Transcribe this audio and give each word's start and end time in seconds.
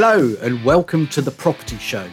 Hello 0.00 0.36
and 0.42 0.64
welcome 0.64 1.08
to 1.08 1.20
the 1.20 1.32
Property 1.32 1.76
Show. 1.78 2.08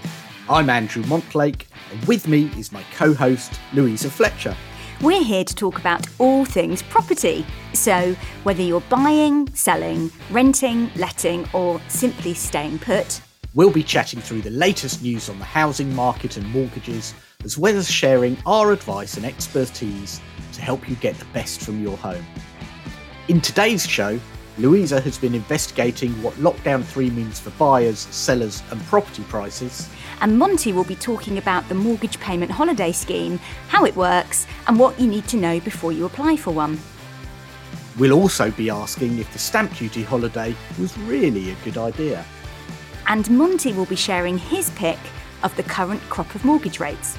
I'm 0.50 0.72
Andrew 0.72 1.04
Montlake, 1.04 1.68
and 1.92 2.04
with 2.06 2.28
me 2.28 2.50
is 2.58 2.72
my 2.72 2.82
co 2.98 3.14
host, 3.14 3.60
Louisa 3.74 4.10
Fletcher. 4.10 4.58
We're 5.02 5.24
here 5.24 5.44
to 5.44 5.54
talk 5.54 5.78
about 5.78 6.08
all 6.18 6.46
things 6.46 6.82
property. 6.82 7.46
So, 7.74 8.16
whether 8.42 8.64
you're 8.64 8.82
buying, 8.82 9.54
selling, 9.54 10.10
renting, 10.32 10.90
letting, 10.96 11.48
or 11.54 11.80
simply 11.88 12.34
staying 12.34 12.80
put, 12.80 13.22
We'll 13.54 13.70
be 13.70 13.84
chatting 13.84 14.20
through 14.20 14.42
the 14.42 14.50
latest 14.50 15.04
news 15.04 15.30
on 15.30 15.38
the 15.38 15.46
housing 15.46 15.94
market 15.94 16.38
and 16.38 16.50
mortgages, 16.50 17.14
as 17.44 17.56
well 17.56 17.78
as 17.78 17.88
sharing 17.88 18.36
our 18.48 18.72
advice 18.72 19.16
and 19.16 19.28
expertise 19.28 20.20
to 20.54 20.62
help 20.64 20.90
you 20.90 20.96
get 20.96 21.20
the 21.20 21.26
best 21.26 21.62
from 21.62 21.84
your 21.84 21.98
home. 21.98 22.26
In 23.28 23.42
today's 23.42 23.86
show, 23.86 24.20
Louisa 24.58 25.02
has 25.02 25.18
been 25.18 25.36
investigating 25.36 26.12
what 26.24 26.34
Lockdown 26.36 26.82
3 26.82 27.10
means 27.10 27.42
for 27.42 27.50
buyers, 27.52 28.00
sellers, 28.00 28.64
and 28.72 28.82
property 28.84 29.24
prices. 29.24 29.90
and 30.22 30.40
Monty 30.40 30.72
will 30.72 30.86
be 30.86 30.96
talking 30.96 31.38
about 31.38 31.68
the 31.68 31.76
mortgage 31.76 32.18
payment 32.22 32.50
holiday 32.50 32.94
scheme, 32.94 33.38
how 33.68 33.84
it 33.84 33.96
works, 33.98 34.48
and 34.68 34.80
what 34.80 34.98
you 34.98 35.08
need 35.08 35.28
to 35.28 35.36
know 35.36 35.60
before 35.60 35.92
you 35.92 36.06
apply 36.06 36.38
for 36.38 36.52
one. 36.52 36.80
We'll 38.00 38.14
also 38.14 38.50
be 38.52 38.70
asking 38.70 39.20
if 39.20 39.32
the 39.34 39.40
stamp 39.40 39.76
duty 39.76 40.04
holiday 40.04 40.56
was 40.80 40.98
really 41.00 41.52
a 41.52 41.56
good 41.66 41.78
idea. 41.78 42.24
And 43.08 43.30
Monty 43.30 43.74
will 43.74 43.86
be 43.86 43.98
sharing 43.98 44.38
his 44.38 44.70
pick 44.72 45.00
of 45.44 45.54
the 45.58 45.64
current 45.64 46.02
crop 46.04 46.34
of 46.34 46.46
mortgage 46.46 46.80
rates. 46.80 47.18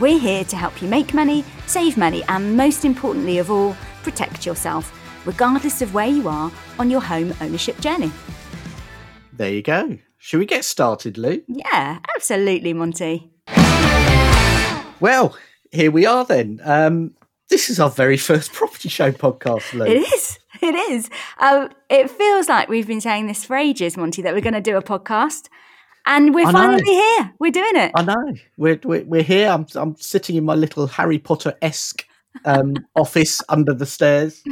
We're 0.00 0.18
here 0.18 0.44
to 0.44 0.56
help 0.56 0.82
you 0.82 0.88
make 0.88 1.14
money, 1.14 1.44
save 1.66 1.96
money, 1.96 2.24
and 2.28 2.56
most 2.56 2.84
importantly 2.84 3.38
of 3.38 3.50
all, 3.50 3.76
protect 4.02 4.44
yourself, 4.44 4.92
regardless 5.26 5.82
of 5.82 5.92
where 5.92 6.06
you 6.06 6.28
are 6.28 6.50
on 6.78 6.88
your 6.88 7.02
home 7.02 7.34
ownership 7.40 7.78
journey. 7.80 8.10
There 9.32 9.52
you 9.52 9.62
go. 9.62 9.98
Should 10.16 10.38
we 10.38 10.46
get 10.46 10.64
started, 10.64 11.18
Lou? 11.18 11.42
Yeah, 11.46 11.98
absolutely, 12.14 12.72
Monty. 12.72 13.30
Well, 14.98 15.36
here 15.70 15.90
we 15.90 16.06
are 16.06 16.24
then. 16.24 16.60
Um, 16.64 17.14
this 17.48 17.68
is 17.68 17.78
our 17.78 17.90
very 17.90 18.16
first 18.16 18.52
property 18.54 18.88
show 18.88 19.12
podcast, 19.12 19.74
Lou. 19.74 19.84
It 19.84 19.98
is. 19.98 20.38
It 20.62 20.74
is. 20.74 21.10
Um, 21.38 21.68
it 21.90 22.10
feels 22.10 22.48
like 22.48 22.68
we've 22.68 22.86
been 22.86 23.02
saying 23.02 23.26
this 23.26 23.44
for 23.44 23.56
ages, 23.56 23.96
Monty, 23.96 24.22
that 24.22 24.32
we're 24.32 24.40
going 24.40 24.54
to 24.54 24.60
do 24.62 24.78
a 24.78 24.82
podcast. 24.82 25.48
And 26.06 26.34
we're 26.34 26.50
finally 26.50 26.82
here. 26.82 27.34
We're 27.38 27.50
doing 27.50 27.76
it. 27.76 27.92
I 27.94 28.02
know. 28.02 28.34
We're, 28.56 28.80
we're, 28.84 29.04
we're 29.04 29.22
here. 29.22 29.48
I'm, 29.50 29.66
I'm 29.74 29.96
sitting 29.96 30.36
in 30.36 30.44
my 30.44 30.54
little 30.54 30.86
Harry 30.86 31.18
Potter 31.18 31.54
esque 31.60 32.05
um, 32.44 32.74
office 32.94 33.42
under 33.48 33.74
the 33.74 33.86
stairs, 33.86 34.42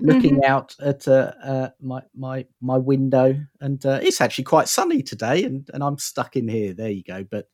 looking 0.00 0.36
Mm-hmm. 0.36 0.50
out 0.50 0.74
at 0.80 1.06
uh, 1.06 1.32
uh, 1.42 1.68
my, 1.80 2.02
my, 2.16 2.46
my 2.60 2.78
window. 2.78 3.36
And 3.60 3.84
uh, 3.84 4.00
it's 4.02 4.20
actually 4.20 4.44
quite 4.44 4.68
sunny 4.68 5.02
today, 5.02 5.44
and, 5.44 5.68
and 5.72 5.82
I'm 5.82 5.98
stuck 5.98 6.36
in 6.36 6.48
here. 6.48 6.74
There 6.74 6.90
you 6.90 7.02
go. 7.02 7.24
But, 7.24 7.48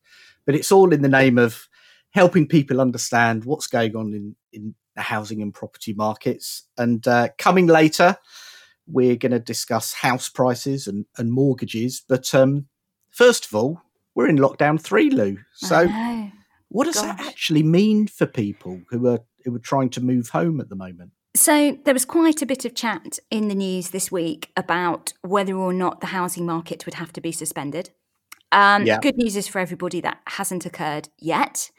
but 0.45 0.55
it's 0.55 0.71
all 0.71 0.93
in 0.93 1.01
the 1.01 1.09
name 1.09 1.37
of 1.37 1.67
helping 2.11 2.47
people 2.47 2.81
understand 2.81 3.45
what's 3.45 3.67
going 3.67 3.95
on 3.95 4.13
in, 4.13 4.35
in 4.51 4.75
the 4.95 5.01
housing 5.01 5.41
and 5.41 5.53
property 5.53 5.93
markets. 5.93 6.63
And 6.77 7.07
uh, 7.07 7.29
coming 7.37 7.67
later, 7.67 8.17
we're 8.87 9.15
going 9.15 9.31
to 9.31 9.39
discuss 9.39 9.93
house 9.93 10.29
prices 10.29 10.87
and, 10.87 11.05
and 11.17 11.31
mortgages. 11.31 12.03
But 12.07 12.33
um, 12.33 12.67
first 13.09 13.45
of 13.45 13.55
all, 13.55 13.81
we're 14.15 14.29
in 14.29 14.37
lockdown 14.37 14.81
three, 14.81 15.09
Lou. 15.09 15.37
So. 15.53 15.87
What 16.71 16.85
does 16.85 17.01
that 17.01 17.19
actually 17.19 17.63
mean 17.63 18.07
for 18.07 18.25
people 18.25 18.81
who 18.89 19.07
are 19.07 19.19
who 19.43 19.53
are 19.55 19.59
trying 19.59 19.89
to 19.89 20.01
move 20.01 20.29
home 20.29 20.61
at 20.61 20.69
the 20.69 20.75
moment? 20.75 21.11
So 21.35 21.77
there 21.85 21.93
was 21.93 22.05
quite 22.05 22.41
a 22.41 22.45
bit 22.45 22.65
of 22.65 22.75
chat 22.75 23.19
in 23.29 23.47
the 23.47 23.55
news 23.55 23.89
this 23.89 24.11
week 24.11 24.51
about 24.55 25.13
whether 25.21 25.53
or 25.55 25.73
not 25.73 25.99
the 25.99 26.07
housing 26.07 26.45
market 26.45 26.85
would 26.85 26.95
have 26.95 27.13
to 27.13 27.21
be 27.21 27.31
suspended. 27.31 27.89
Um, 28.51 28.85
Yeah. 28.85 28.99
Good 28.99 29.17
news 29.17 29.35
is 29.35 29.47
for 29.47 29.59
everybody 29.59 30.01
that 30.01 30.19
hasn't 30.27 30.65
occurred 30.65 31.09
yet. 31.17 31.71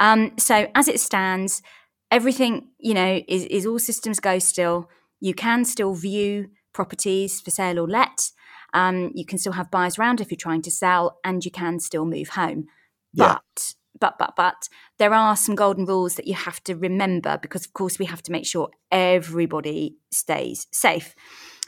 Um, 0.00 0.32
so 0.38 0.68
as 0.74 0.88
it 0.88 1.00
stands, 1.00 1.62
everything 2.10 2.68
you 2.78 2.94
know 2.94 3.22
is, 3.28 3.44
is 3.44 3.66
all 3.66 3.78
systems 3.78 4.20
go 4.20 4.38
still. 4.38 4.88
You 5.20 5.34
can 5.34 5.64
still 5.64 5.94
view 5.94 6.50
properties 6.72 7.40
for 7.40 7.50
sale 7.50 7.78
or 7.78 7.88
let. 7.88 8.30
Um, 8.72 9.12
you 9.14 9.24
can 9.24 9.38
still 9.38 9.52
have 9.52 9.70
buyers 9.70 9.98
around 9.98 10.20
if 10.20 10.30
you're 10.30 10.36
trying 10.36 10.62
to 10.62 10.70
sell, 10.70 11.18
and 11.24 11.44
you 11.44 11.50
can 11.50 11.78
still 11.78 12.04
move 12.04 12.30
home. 12.30 12.66
Yeah. 13.12 13.34
But 13.34 13.74
but 14.04 14.18
but 14.18 14.36
but 14.36 14.68
there 14.98 15.14
are 15.14 15.34
some 15.34 15.54
golden 15.54 15.86
rules 15.86 16.16
that 16.16 16.26
you 16.26 16.34
have 16.34 16.62
to 16.64 16.74
remember 16.74 17.38
because 17.40 17.64
of 17.64 17.72
course 17.72 17.98
we 17.98 18.04
have 18.04 18.22
to 18.22 18.32
make 18.32 18.44
sure 18.44 18.68
everybody 18.90 19.96
stays 20.10 20.66
safe. 20.72 21.14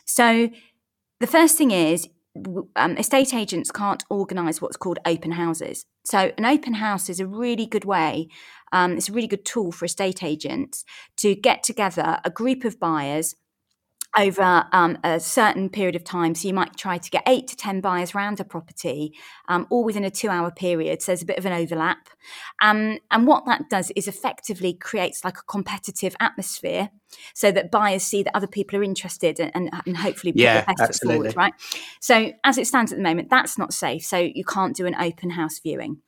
So 0.04 0.50
the 1.18 1.26
first 1.26 1.56
thing 1.56 1.70
is 1.70 2.08
um, 2.76 2.98
estate 2.98 3.32
agents 3.32 3.70
can't 3.70 4.04
organise 4.10 4.60
what's 4.60 4.76
called 4.76 4.98
open 5.06 5.32
houses. 5.32 5.86
So 6.04 6.32
an 6.36 6.44
open 6.44 6.74
house 6.74 7.08
is 7.08 7.20
a 7.20 7.26
really 7.26 7.64
good 7.64 7.86
way. 7.86 8.28
Um, 8.70 8.98
it's 8.98 9.08
a 9.08 9.12
really 9.12 9.28
good 9.28 9.46
tool 9.46 9.72
for 9.72 9.86
estate 9.86 10.22
agents 10.22 10.84
to 11.16 11.34
get 11.34 11.62
together 11.62 12.18
a 12.22 12.30
group 12.30 12.64
of 12.64 12.78
buyers 12.78 13.34
over 14.16 14.64
um, 14.72 14.98
a 15.04 15.20
certain 15.20 15.68
period 15.68 15.96
of 15.96 16.04
time. 16.04 16.34
So 16.34 16.48
you 16.48 16.54
might 16.54 16.76
try 16.76 16.98
to 16.98 17.10
get 17.10 17.22
eight 17.26 17.48
to 17.48 17.56
10 17.56 17.80
buyers 17.80 18.14
around 18.14 18.40
a 18.40 18.44
property, 18.44 19.12
um, 19.48 19.66
all 19.70 19.84
within 19.84 20.04
a 20.04 20.10
two 20.10 20.28
hour 20.28 20.50
period. 20.50 21.02
So 21.02 21.12
there's 21.12 21.22
a 21.22 21.26
bit 21.26 21.38
of 21.38 21.46
an 21.46 21.52
overlap. 21.52 22.08
Um, 22.62 22.98
and 23.10 23.26
what 23.26 23.44
that 23.46 23.68
does 23.70 23.92
is 23.96 24.08
effectively 24.08 24.74
creates 24.74 25.24
like 25.24 25.38
a 25.38 25.42
competitive 25.42 26.16
atmosphere 26.20 26.90
so 27.34 27.52
that 27.52 27.70
buyers 27.70 28.02
see 28.02 28.22
that 28.22 28.36
other 28.36 28.46
people 28.46 28.78
are 28.78 28.82
interested 28.82 29.38
and, 29.40 29.50
and, 29.54 29.70
and 29.86 29.96
hopefully 29.96 30.32
put 30.32 30.40
Yeah, 30.40 30.54
their 30.54 30.64
best 30.64 30.78
foot 30.80 30.90
absolutely. 30.90 31.32
forward, 31.32 31.36
right? 31.36 31.54
So 32.00 32.32
as 32.44 32.58
it 32.58 32.66
stands 32.66 32.92
at 32.92 32.98
the 32.98 33.04
moment, 33.04 33.30
that's 33.30 33.58
not 33.58 33.72
safe. 33.72 34.04
So 34.04 34.18
you 34.18 34.44
can't 34.44 34.76
do 34.76 34.86
an 34.86 34.94
open 34.96 35.30
house 35.30 35.58
viewing. 35.60 35.98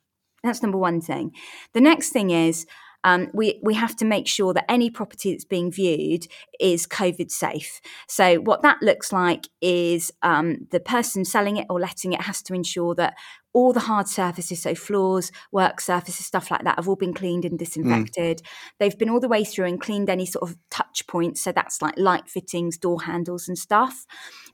That's 0.43 0.61
number 0.61 0.77
one 0.77 1.01
thing. 1.01 1.31
The 1.73 1.81
next 1.81 2.09
thing 2.09 2.29
is 2.31 2.65
um, 3.03 3.29
we 3.33 3.59
we 3.63 3.73
have 3.75 3.95
to 3.97 4.05
make 4.05 4.27
sure 4.27 4.53
that 4.53 4.69
any 4.69 4.89
property 4.89 5.31
that's 5.31 5.45
being 5.45 5.71
viewed 5.71 6.27
is 6.59 6.85
COVID 6.85 7.31
safe. 7.31 7.79
So 8.07 8.35
what 8.37 8.61
that 8.63 8.81
looks 8.81 9.13
like 9.13 9.47
is 9.61 10.11
um, 10.21 10.67
the 10.71 10.79
person 10.79 11.23
selling 11.23 11.57
it 11.57 11.67
or 11.69 11.79
letting 11.79 12.13
it 12.13 12.21
has 12.21 12.41
to 12.43 12.53
ensure 12.53 12.95
that 12.95 13.15
all 13.53 13.73
the 13.73 13.79
hard 13.79 14.07
surfaces, 14.07 14.61
so 14.61 14.75
floors, 14.75 15.31
work 15.51 15.81
surfaces, 15.81 16.25
stuff 16.25 16.51
like 16.51 16.63
that, 16.63 16.75
have 16.75 16.87
all 16.87 16.95
been 16.95 17.13
cleaned 17.13 17.45
and 17.45 17.57
disinfected. 17.57 18.41
They've 18.79 18.97
been 18.97 19.09
all 19.09 19.19
the 19.19 19.27
way 19.27 19.43
through 19.43 19.65
and 19.65 19.81
cleaned 19.81 20.09
any 20.09 20.25
sort 20.25 20.47
of 20.47 20.55
touch 20.69 21.07
points. 21.07 21.41
So 21.41 21.51
that's 21.51 21.81
like 21.81 21.97
light 21.97 22.29
fittings, 22.29 22.77
door 22.77 23.01
handles, 23.01 23.47
and 23.47 23.57
stuff. 23.57 24.05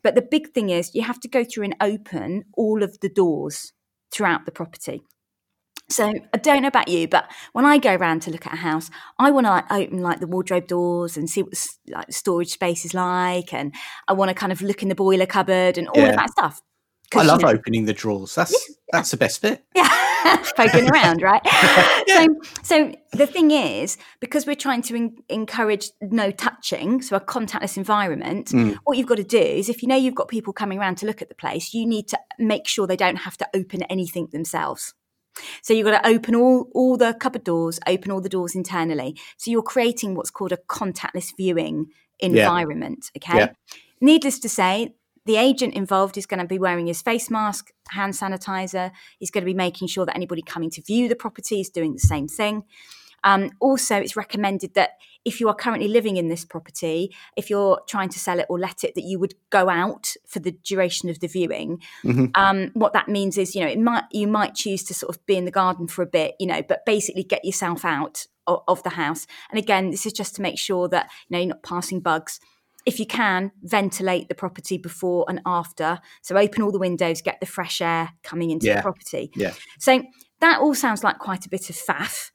But 0.01 0.15
the 0.15 0.21
big 0.21 0.53
thing 0.53 0.69
is 0.69 0.95
you 0.95 1.03
have 1.03 1.19
to 1.21 1.27
go 1.27 1.43
through 1.43 1.65
and 1.65 1.75
open 1.81 2.45
all 2.53 2.83
of 2.83 2.99
the 3.01 3.09
doors 3.09 3.73
throughout 4.11 4.45
the 4.45 4.51
property. 4.51 5.03
So 5.89 6.11
I 6.33 6.37
don't 6.37 6.63
know 6.63 6.67
about 6.67 6.87
you, 6.87 7.07
but 7.07 7.31
when 7.53 7.63
I 7.65 7.77
go 7.77 7.93
around 7.95 8.21
to 8.23 8.31
look 8.31 8.47
at 8.47 8.53
a 8.53 8.57
house, 8.57 8.89
I 9.19 9.29
want 9.29 9.45
to 9.45 9.51
like 9.51 9.71
open 9.71 10.01
like 10.01 10.19
the 10.19 10.27
wardrobe 10.27 10.67
doors 10.67 11.15
and 11.15 11.29
see 11.29 11.43
what 11.43 11.53
like 11.87 12.07
the 12.07 12.13
storage 12.13 12.49
space 12.49 12.85
is 12.85 12.93
like, 12.95 13.53
and 13.53 13.73
I 14.07 14.13
want 14.13 14.29
to 14.29 14.35
kind 14.35 14.51
of 14.51 14.61
look 14.61 14.81
in 14.81 14.89
the 14.89 14.95
boiler 14.95 15.27
cupboard 15.27 15.77
and 15.77 15.87
all 15.89 16.01
Yeah. 16.01 16.09
of 16.09 16.15
that 16.15 16.31
stuff. 16.31 16.61
I 16.61 17.07
'Cause, 17.11 17.23
you 17.23 17.27
love 17.29 17.41
know- 17.41 17.49
opening 17.49 17.85
the 17.85 17.93
drawers. 17.93 18.33
That's 18.33 18.55
that's 18.91 19.11
the 19.11 19.17
best 19.17 19.41
bit. 19.43 19.63
yeah, 19.75 19.87
poking 20.57 20.89
around, 20.89 21.21
right? 21.21 21.41
So, 22.07 22.27
so 22.63 22.91
the 23.13 23.27
thing 23.27 23.51
is, 23.51 23.97
because 24.19 24.45
we're 24.47 24.55
trying 24.55 24.81
to 24.83 24.95
en- 24.95 25.17
encourage 25.29 25.89
no 26.01 26.31
touching, 26.31 27.01
so 27.01 27.15
a 27.15 27.19
contactless 27.19 27.77
environment, 27.77 28.47
Mm. 28.49 28.77
what 28.85 28.97
you've 28.97 29.07
got 29.07 29.17
to 29.17 29.23
do 29.23 29.37
is, 29.37 29.69
if 29.69 29.81
you 29.83 29.87
know 29.87 29.95
you've 29.95 30.15
got 30.15 30.29
people 30.29 30.53
coming 30.53 30.79
around 30.79 30.95
to 30.99 31.05
look 31.05 31.21
at 31.21 31.29
the 31.29 31.35
place, 31.35 31.73
you 31.73 31.85
need 31.85 32.07
to 32.09 32.17
make 32.39 32.67
sure 32.67 32.87
they 32.87 32.95
don't 32.95 33.17
have 33.17 33.37
to 33.37 33.47
open 33.53 33.83
anything 33.83 34.27
themselves. 34.31 34.93
So 35.61 35.73
you've 35.73 35.85
got 35.85 36.01
to 36.01 36.07
open 36.07 36.35
all, 36.35 36.69
all 36.73 36.97
the 36.97 37.13
cupboard 37.19 37.43
doors, 37.43 37.79
open 37.87 38.11
all 38.11 38.21
the 38.21 38.29
doors 38.29 38.55
internally. 38.55 39.17
So 39.37 39.51
you're 39.51 39.63
creating 39.63 40.15
what's 40.15 40.31
called 40.31 40.51
a 40.51 40.57
contactless 40.57 41.35
viewing 41.35 41.87
environment. 42.19 43.11
Okay. 43.17 43.37
Yeah. 43.37 43.51
Needless 44.01 44.39
to 44.39 44.49
say, 44.49 44.95
the 45.25 45.37
agent 45.37 45.73
involved 45.73 46.17
is 46.17 46.25
going 46.25 46.39
to 46.39 46.45
be 46.45 46.59
wearing 46.59 46.87
his 46.87 47.01
face 47.01 47.31
mask, 47.31 47.71
hand 47.89 48.13
sanitizer. 48.13 48.91
He's 49.17 49.31
going 49.31 49.41
to 49.41 49.45
be 49.45 49.55
making 49.55 49.87
sure 49.87 50.05
that 50.05 50.15
anybody 50.15 50.43
coming 50.43 50.69
to 50.71 50.81
view 50.81 51.07
the 51.09 51.15
property 51.15 51.59
is 51.59 51.69
doing 51.69 51.93
the 51.93 51.99
same 51.99 52.27
thing. 52.27 52.63
Um, 53.25 53.51
also, 53.59 53.95
it's 53.97 54.15
recommended 54.15 54.73
that 54.75 54.91
if 55.25 55.41
you 55.41 55.47
are 55.49 55.55
currently 55.55 55.87
living 55.87 56.15
in 56.17 56.29
this 56.29 56.45
property, 56.45 57.11
if 57.35 57.49
you're 57.49 57.81
trying 57.89 58.09
to 58.09 58.19
sell 58.19 58.39
it 58.39 58.45
or 58.47 58.59
let 58.59 58.83
it, 58.83 58.93
that 58.95 59.03
you 59.03 59.17
would 59.19 59.33
go 59.49 59.67
out 59.69 60.13
for 60.27 60.39
the 60.39 60.51
duration 60.51 61.09
of 61.09 61.19
the 61.19 61.27
viewing. 61.27 61.81
Mhm. 62.03 62.29
Um, 62.35 62.69
what 62.75 62.93
that 62.93 63.09
means 63.09 63.37
is, 63.37 63.55
you 63.55 63.61
know, 63.61 63.67
it 63.67 63.79
might 63.79 64.03
you 64.11 64.27
might 64.27 64.53
choose 64.53 64.83
to 64.85 64.93
sort 64.93 65.13
of 65.15 65.25
be 65.25 65.35
in 65.35 65.45
the 65.45 65.51
garden 65.51 65.87
for 65.87 66.03
a 66.03 66.05
bit, 66.05 66.35
you 66.39 66.45
know, 66.45 66.61
but 66.61 66.85
basically 66.85 67.23
get 67.23 67.43
yourself 67.43 67.83
out 67.83 68.27
of, 68.45 68.61
of 68.67 68.83
the 68.83 68.91
house. 68.91 69.25
And 69.49 69.57
again, 69.57 69.89
this 69.89 70.05
is 70.05 70.13
just 70.13 70.35
to 70.35 70.41
make 70.43 70.59
sure 70.59 70.87
that 70.89 71.09
you 71.27 71.33
know 71.35 71.39
you're 71.39 71.49
not 71.49 71.63
passing 71.63 71.99
bugs. 72.01 72.39
If 72.85 72.99
you 72.99 73.07
can, 73.07 73.51
ventilate 73.63 74.29
the 74.29 74.35
property 74.35 74.77
before 74.77 75.25
and 75.27 75.41
after. 75.43 75.99
So 76.21 76.37
open 76.37 76.61
all 76.61 76.71
the 76.71 76.77
windows, 76.77 77.23
get 77.23 77.39
the 77.39 77.47
fresh 77.47 77.81
air 77.81 78.11
coming 78.21 78.51
into 78.51 78.67
Yeah. 78.67 78.75
the 78.75 78.81
property. 78.83 79.31
Yeah. 79.35 79.53
So 79.79 80.03
that 80.41 80.59
all 80.61 80.75
sounds 80.75 81.03
like 81.03 81.17
quite 81.17 81.47
a 81.47 81.49
bit 81.49 81.67
of 81.71 81.75
faff. 81.75 82.29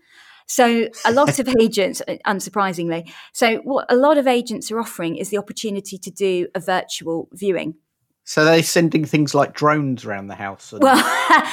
So 0.51 0.89
a 1.05 1.13
lot 1.13 1.39
of 1.39 1.49
agents, 1.49 2.03
uh, 2.09 2.17
unsurprisingly, 2.27 3.11
so 3.33 3.59
what 3.59 3.87
a 3.89 3.97
lot 3.97 4.19
of 4.19 4.27
agents 4.27 4.71
are 4.73 4.81
offering 4.81 5.17
is 5.17 5.31
the 5.31 5.39
opportunity 5.39 5.97
to 5.97 6.11
do 6.11 6.49
a 6.55 6.61
virtual 6.61 7.29
viewing. 7.33 7.75
So 8.25 8.45
they're 8.45 8.63
sending 8.63 9.05
things 9.05 9.35
like 9.35 9.55
drones 9.55 10.05
around 10.05 10.27
the 10.27 10.35
house. 10.35 10.73
And- 10.73 10.83
well, 10.83 11.01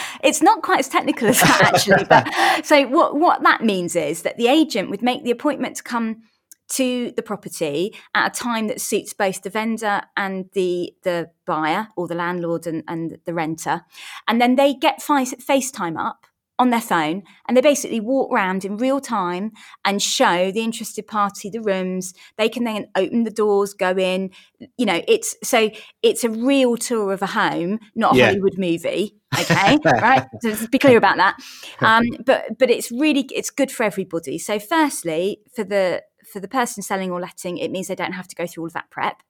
it's 0.24 0.42
not 0.42 0.64
quite 0.64 0.80
as 0.80 0.90
technical 0.90 1.28
as 1.28 1.40
that 1.42 1.74
actually. 1.74 2.06
but 2.06 2.66
so 2.66 2.88
what 2.88 3.16
what 3.16 3.44
that 3.44 3.64
means 3.64 3.96
is 3.96 4.24
that 4.24 4.38
the 4.38 4.48
agent 4.48 4.90
would 4.90 5.02
make 5.02 5.24
the 5.24 5.32
appointment 5.32 5.78
to 5.78 5.84
come 5.84 6.24
to 6.70 7.14
the 7.16 7.24
property 7.24 7.96
at 8.14 8.36
a 8.36 8.40
time 8.40 8.68
that 8.68 8.82
suits 8.82 9.14
both 9.14 9.42
the 9.42 9.50
vendor 9.50 10.02
and 10.18 10.50
the 10.54 10.94
the 11.04 11.30
buyer 11.46 11.88
or 11.96 12.08
the 12.08 12.16
landlord 12.16 12.68
and, 12.68 12.84
and 12.88 13.20
the 13.26 13.34
renter, 13.34 13.82
and 14.28 14.42
then 14.42 14.56
they 14.56 14.74
get 14.74 15.02
face, 15.02 15.34
FaceTime 15.36 15.98
up 16.00 16.27
on 16.60 16.70
their 16.70 16.82
phone 16.82 17.24
and 17.48 17.56
they 17.56 17.62
basically 17.62 18.00
walk 18.00 18.32
around 18.32 18.66
in 18.66 18.78
real 18.78 19.00
time 19.00 19.52
and 19.86 20.02
show 20.02 20.52
the 20.52 20.62
interested 20.62 21.06
party 21.08 21.50
the 21.50 21.62
rooms. 21.62 22.14
They 22.38 22.50
can 22.50 22.64
then 22.64 22.88
open 22.96 23.24
the 23.24 23.32
doors 23.32 23.74
go 23.74 23.92
in 23.98 24.32
you 24.78 24.86
know 24.86 25.02
it's 25.08 25.36
so 25.44 25.70
it's 26.02 26.24
a 26.24 26.30
real 26.30 26.78
tour 26.78 27.14
of 27.14 27.22
a 27.22 27.28
home 27.28 27.80
not 27.96 28.16
a 28.16 28.18
yeah. 28.18 28.26
hollywood 28.28 28.58
movie 28.58 29.16
okay 29.40 29.78
right? 29.86 30.26
So 30.42 30.50
let's 30.50 30.68
be 30.68 30.80
clear 30.80 30.98
about 30.98 31.18
that. 31.18 31.38
Um, 31.80 32.04
but 32.26 32.58
but 32.58 32.70
it's 32.70 32.92
really 32.92 33.28
it's 33.34 33.50
good 33.50 33.72
for 33.72 33.84
everybody. 33.84 34.38
So 34.38 34.60
firstly 34.60 35.42
for 35.56 35.64
the 35.64 36.04
for 36.32 36.40
the 36.40 36.48
person 36.48 36.84
selling 36.84 37.12
or 37.12 37.20
letting 37.20 37.58
it 37.58 37.72
means 37.72 37.88
they 37.88 37.96
don't 37.96 38.14
have 38.14 38.28
to 38.28 38.36
go 38.36 38.46
through 38.48 38.64
all 38.64 38.68
of 38.68 38.74
that 38.74 38.90
prep 38.90 39.22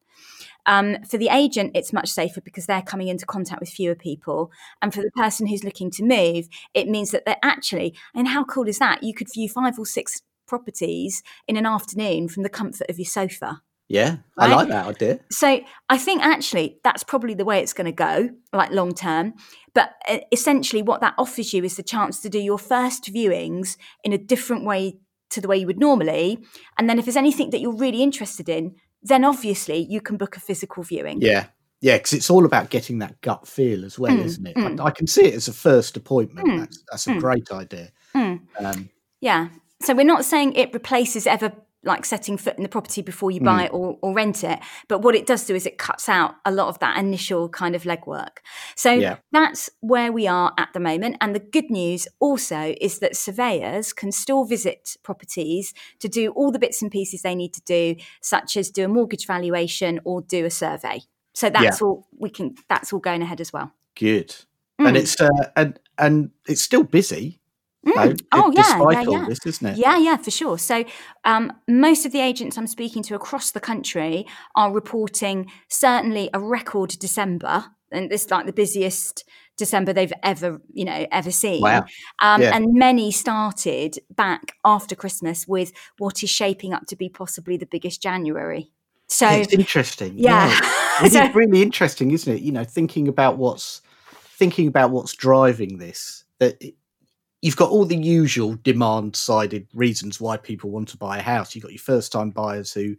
um, 0.67 0.97
for 1.09 1.17
the 1.17 1.29
agent, 1.29 1.71
it's 1.73 1.93
much 1.93 2.09
safer 2.09 2.41
because 2.41 2.65
they're 2.65 2.81
coming 2.81 3.07
into 3.07 3.25
contact 3.25 3.61
with 3.61 3.69
fewer 3.69 3.95
people. 3.95 4.51
And 4.81 4.93
for 4.93 5.01
the 5.01 5.11
person 5.15 5.47
who's 5.47 5.63
looking 5.63 5.89
to 5.91 6.03
move, 6.03 6.47
it 6.73 6.87
means 6.87 7.11
that 7.11 7.25
they're 7.25 7.37
actually, 7.41 7.95
and 8.13 8.27
how 8.27 8.43
cool 8.43 8.67
is 8.67 8.79
that? 8.79 9.01
You 9.01 9.13
could 9.13 9.31
view 9.33 9.49
five 9.49 9.79
or 9.79 9.85
six 9.85 10.21
properties 10.47 11.23
in 11.47 11.57
an 11.57 11.65
afternoon 11.65 12.27
from 12.27 12.43
the 12.43 12.49
comfort 12.49 12.89
of 12.89 12.99
your 12.99 13.05
sofa. 13.05 13.61
Yeah, 13.89 14.17
right? 14.37 14.51
I 14.51 14.55
like 14.55 14.67
that 14.67 14.87
idea. 14.87 15.19
So 15.31 15.61
I 15.87 15.97
think 15.97 16.21
actually 16.21 16.79
that's 16.83 17.03
probably 17.03 17.33
the 17.33 17.45
way 17.45 17.59
it's 17.59 17.71
going 17.71 17.85
to 17.85 17.93
go, 17.93 18.29
like 18.51 18.71
long 18.71 18.93
term. 18.93 19.33
But 19.73 19.93
essentially, 20.31 20.81
what 20.81 20.99
that 20.99 21.13
offers 21.17 21.53
you 21.53 21.63
is 21.63 21.77
the 21.77 21.83
chance 21.83 22.19
to 22.21 22.29
do 22.29 22.39
your 22.39 22.59
first 22.59 23.05
viewings 23.05 23.77
in 24.03 24.11
a 24.11 24.17
different 24.17 24.65
way 24.65 24.97
to 25.29 25.41
the 25.41 25.47
way 25.47 25.57
you 25.57 25.67
would 25.67 25.79
normally. 25.79 26.39
And 26.77 26.89
then 26.89 26.99
if 26.99 27.05
there's 27.05 27.17
anything 27.17 27.51
that 27.51 27.61
you're 27.61 27.75
really 27.75 28.01
interested 28.01 28.49
in, 28.49 28.75
then 29.07 29.23
obviously 29.23 29.85
you 29.89 30.01
can 30.01 30.17
book 30.17 30.37
a 30.37 30.39
physical 30.39 30.83
viewing. 30.83 31.21
Yeah. 31.21 31.47
Yeah, 31.79 31.97
because 31.97 32.13
it's 32.13 32.31
all 32.31 32.45
about 32.45 32.71
getting 32.71 32.99
that 32.99 33.21
gut 33.21 33.47
feel 33.47 33.85
as 33.85 33.99
well, 33.99 34.15
mm, 34.15 34.23
isn't 34.23 34.47
it? 34.47 34.55
Mm. 34.55 34.79
I, 34.79 34.85
I, 34.85 34.91
can 34.91 35.05
see 35.05 35.25
it 35.25 35.35
as 35.35 35.47
a 35.47 35.53
first 35.53 35.95
appointment. 35.95 36.47
Mm, 36.47 36.59
that's, 36.61 36.83
that's 36.89 37.05
a 37.05 37.11
mm. 37.11 37.19
great 37.19 37.51
idea. 37.51 37.91
Mm. 38.15 38.39
Um, 38.59 38.89
yeah. 39.21 39.49
So 39.83 39.93
we're 39.93 40.03
not 40.03 40.25
saying 40.25 40.53
it 40.53 40.73
replaces 40.73 41.27
ever 41.27 41.53
like 41.83 42.05
setting 42.05 42.37
foot 42.37 42.57
in 42.57 42.63
the 42.63 42.69
property 42.69 43.01
before 43.01 43.31
you 43.31 43.39
buy 43.39 43.63
mm. 43.63 43.65
it 43.65 43.73
or, 43.73 43.97
or, 44.01 44.13
rent 44.13 44.43
it. 44.43 44.59
But 44.87 45.01
what 45.01 45.15
it 45.15 45.25
does 45.25 45.45
do 45.45 45.55
is 45.55 45.65
it 45.65 45.77
cuts 45.77 46.09
out 46.09 46.35
a 46.45 46.51
lot 46.51 46.67
of 46.67 46.79
that 46.79 46.97
initial 46.97 47.49
kind 47.49 47.75
of 47.75 47.83
legwork. 47.83 48.37
So 48.75 48.91
yeah. 48.91 49.17
that's 49.31 49.69
where 49.79 50.11
we 50.11 50.27
are 50.27 50.53
at 50.57 50.69
the 50.73 50.79
moment. 50.79 51.17
And 51.21 51.35
the 51.35 51.39
good 51.39 51.69
news 51.69 52.07
also 52.19 52.75
is 52.81 52.99
that 52.99 53.15
surveyors 53.15 53.93
can 53.93 54.11
still 54.11 54.43
visit 54.43 54.97
properties 55.03 55.73
to 55.99 56.09
do 56.09 56.31
all 56.31 56.51
the 56.51 56.59
bits 56.59 56.81
and 56.81 56.91
pieces 56.91 57.21
they 57.21 57.35
need 57.35 57.53
to 57.53 57.61
do, 57.61 57.95
such 58.21 58.57
as 58.57 58.69
do 58.69 58.85
a 58.85 58.87
mortgage 58.87 59.25
valuation 59.25 59.99
or 60.03 60.21
do 60.21 60.45
a 60.45 60.51
survey. 60.51 61.01
So 61.33 61.49
that's 61.49 61.79
yeah. 61.81 61.87
all 61.87 62.07
we 62.17 62.29
can. 62.31 62.55
That's 62.67 62.91
all 62.91 62.99
going 62.99 63.21
ahead 63.21 63.39
as 63.39 63.53
well. 63.53 63.71
Good. 63.95 64.29
Mm. 64.81 64.87
And 64.87 64.97
it's 64.97 65.21
uh, 65.21 65.29
and 65.55 65.79
and 65.97 66.31
it's 66.47 66.61
still 66.61 66.83
busy. 66.83 67.39
Mm. 67.87 68.19
oh 68.33 68.51
yeah, 68.53 68.91
yeah, 68.91 69.09
yeah. 69.09 69.25
This, 69.27 69.45
isn't 69.45 69.67
it? 69.67 69.77
Yeah, 69.77 69.97
yeah, 69.97 70.17
for 70.17 70.31
sure. 70.31 70.57
So 70.57 70.83
um, 71.23 71.53
most 71.67 72.05
of 72.05 72.11
the 72.11 72.19
agents 72.19 72.57
I'm 72.57 72.67
speaking 72.67 73.03
to 73.03 73.15
across 73.15 73.51
the 73.51 73.59
country 73.59 74.25
are 74.55 74.71
reporting 74.71 75.49
certainly 75.69 76.29
a 76.33 76.39
record 76.39 76.89
December, 76.99 77.65
and 77.91 78.09
this 78.09 78.25
is 78.25 78.31
like 78.31 78.45
the 78.45 78.53
busiest 78.53 79.23
December 79.57 79.91
they've 79.91 80.13
ever, 80.23 80.61
you 80.71 80.85
know, 80.85 81.07
ever 81.11 81.31
seen. 81.31 81.61
Wow. 81.61 81.85
Um, 82.19 82.41
yeah. 82.41 82.55
And 82.55 82.73
many 82.73 83.11
started 83.11 83.97
back 84.15 84.53
after 84.63 84.95
Christmas 84.95 85.47
with 85.47 85.73
what 85.97 86.23
is 86.23 86.29
shaping 86.29 86.73
up 86.73 86.85
to 86.87 86.95
be 86.95 87.09
possibly 87.09 87.57
the 87.57 87.65
biggest 87.65 88.01
January. 88.01 88.71
So 89.07 89.27
it's 89.27 89.53
interesting. 89.53 90.13
Yeah, 90.17 90.47
yeah. 90.47 90.59
it's 91.05 91.13
so, 91.13 91.31
really 91.31 91.61
interesting, 91.61 92.11
isn't 92.11 92.31
it? 92.31 92.41
You 92.41 92.51
know, 92.51 92.63
thinking 92.63 93.07
about 93.07 93.37
what's 93.37 93.81
thinking 94.37 94.67
about 94.67 94.91
what's 94.91 95.13
driving 95.13 95.77
this. 95.77 96.23
That 96.39 96.61
you've 97.41 97.55
got 97.55 97.69
all 97.69 97.85
the 97.85 97.97
usual 97.97 98.57
demand 98.63 99.15
sided 99.15 99.67
reasons 99.73 100.19
why 100.19 100.37
people 100.37 100.71
want 100.71 100.89
to 100.89 100.97
buy 100.97 101.17
a 101.17 101.21
house. 101.21 101.55
You've 101.55 101.63
got 101.63 101.71
your 101.71 101.79
first 101.79 102.11
time 102.11 102.31
buyers 102.31 102.73
who 102.73 102.95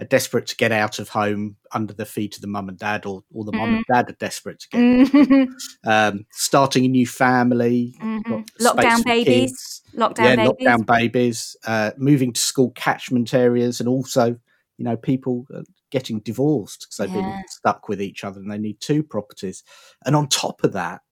are 0.00 0.06
desperate 0.06 0.46
to 0.48 0.56
get 0.56 0.72
out 0.72 0.98
of 0.98 1.08
home 1.08 1.56
under 1.72 1.92
the 1.94 2.04
feet 2.04 2.34
of 2.34 2.40
the 2.40 2.48
mum 2.48 2.68
and 2.68 2.78
dad, 2.78 3.06
or, 3.06 3.22
or 3.32 3.44
the 3.44 3.52
mm. 3.52 3.58
mum 3.58 3.74
and 3.74 3.84
mm-hmm. 3.84 3.92
dad 3.92 4.10
are 4.10 4.16
desperate 4.18 4.58
to 4.60 4.68
get 4.68 4.80
mm-hmm. 4.80 5.88
um, 5.88 6.26
starting 6.32 6.84
a 6.84 6.88
new 6.88 7.06
family, 7.06 7.94
mm-hmm. 8.02 8.40
lockdown 8.64 9.04
babies, 9.04 9.50
kids, 9.50 9.82
lockdown 9.96 10.24
yeah, 10.24 10.36
babies, 10.36 10.66
lockdown 10.66 10.86
babies, 10.86 11.56
uh, 11.66 11.90
moving 11.96 12.32
to 12.32 12.40
school 12.40 12.70
catchment 12.72 13.32
areas, 13.34 13.80
and 13.80 13.88
also, 13.88 14.36
you 14.78 14.84
know, 14.84 14.96
people 14.96 15.46
getting 15.90 16.18
divorced 16.20 16.80
because 16.80 16.96
they've 16.96 17.16
yeah. 17.16 17.30
been 17.30 17.44
stuck 17.48 17.88
with 17.88 18.02
each 18.02 18.24
other 18.24 18.40
and 18.40 18.50
they 18.50 18.58
need 18.58 18.80
two 18.80 19.00
properties. 19.00 19.62
And 20.04 20.16
on 20.16 20.26
top 20.26 20.64
of 20.64 20.72
that, 20.72 21.02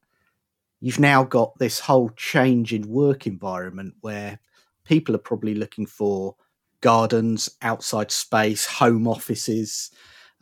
you've 0.83 0.99
now 0.99 1.23
got 1.23 1.57
this 1.59 1.79
whole 1.79 2.11
change 2.11 2.75
in 2.75 2.89
work 2.89 3.27
environment 3.27 3.95
where 4.01 4.41
people 4.85 5.15
are 5.15 5.19
probably 5.19 5.55
looking 5.55 5.87
for 5.87 6.35
gardens, 6.81 7.49
outside 7.63 8.11
space, 8.11 8.67
home 8.67 9.07
offices, 9.07 9.93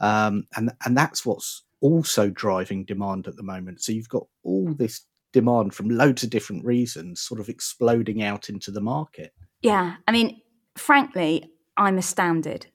um, 0.01 0.47
and 0.57 0.73
and 0.85 0.97
that's 0.97 1.25
what's 1.25 1.63
also 1.81 2.31
driving 2.31 2.85
demand 2.85 3.29
at 3.29 3.37
the 3.37 3.43
moment. 3.43 3.83
So 3.83 3.93
you've 3.93 4.09
got 4.09 4.27
all 4.43 4.73
this 4.73 5.03
demand 5.33 5.75
from 5.75 5.91
loads 5.91 6.25
of 6.25 6.31
different 6.31 6.65
reasons, 6.65 7.21
sort 7.21 7.39
of 7.39 7.49
exploding 7.49 8.23
out 8.23 8.49
into 8.49 8.71
the 8.71 8.81
market. 8.81 9.33
Yeah, 9.61 9.97
I 10.09 10.13
mean, 10.13 10.41
frankly, 10.77 11.53
I'm 11.77 11.99
astounded, 11.99 12.67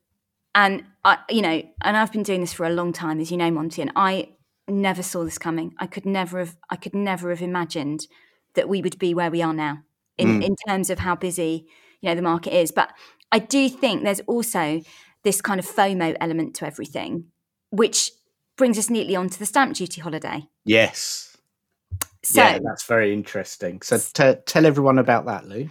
and 0.53 0.83
I, 1.03 1.17
you 1.29 1.41
know, 1.41 1.63
and 1.81 1.97
I've 1.97 2.11
been 2.11 2.23
doing 2.23 2.41
this 2.41 2.53
for 2.53 2.67
a 2.67 2.69
long 2.69 2.93
time, 2.93 3.19
as 3.19 3.31
you 3.31 3.37
know, 3.37 3.49
Monty, 3.49 3.81
and 3.81 3.91
I 3.95 4.34
never 4.67 5.03
saw 5.03 5.23
this 5.23 5.37
coming. 5.37 5.73
I 5.79 5.87
could 5.87 6.05
never 6.05 6.39
have 6.39 6.57
I 6.69 6.75
could 6.75 6.95
never 6.95 7.29
have 7.29 7.41
imagined 7.41 8.07
that 8.55 8.69
we 8.69 8.81
would 8.81 8.97
be 8.97 9.13
where 9.13 9.31
we 9.31 9.41
are 9.41 9.53
now 9.53 9.83
in, 10.17 10.39
mm. 10.39 10.43
in 10.43 10.55
terms 10.67 10.89
of 10.89 10.99
how 10.99 11.15
busy, 11.15 11.67
you 12.01 12.09
know, 12.09 12.15
the 12.15 12.21
market 12.21 12.53
is. 12.53 12.71
But 12.71 12.91
I 13.31 13.39
do 13.39 13.69
think 13.69 14.03
there's 14.03 14.21
also 14.21 14.81
this 15.23 15.41
kind 15.41 15.59
of 15.59 15.65
FOMO 15.65 16.15
element 16.19 16.55
to 16.55 16.65
everything, 16.65 17.25
which 17.69 18.11
brings 18.57 18.77
us 18.77 18.89
neatly 18.89 19.15
onto 19.15 19.37
the 19.37 19.45
stamp 19.45 19.75
duty 19.75 20.01
holiday. 20.01 20.47
Yes. 20.63 21.35
So, 22.23 22.41
yeah, 22.41 22.59
that's 22.63 22.85
very 22.85 23.13
interesting. 23.13 23.81
So 23.81 23.97
t- 23.97 24.39
tell 24.45 24.65
everyone 24.65 24.97
about 24.97 25.25
that, 25.25 25.47
Lou. 25.47 25.69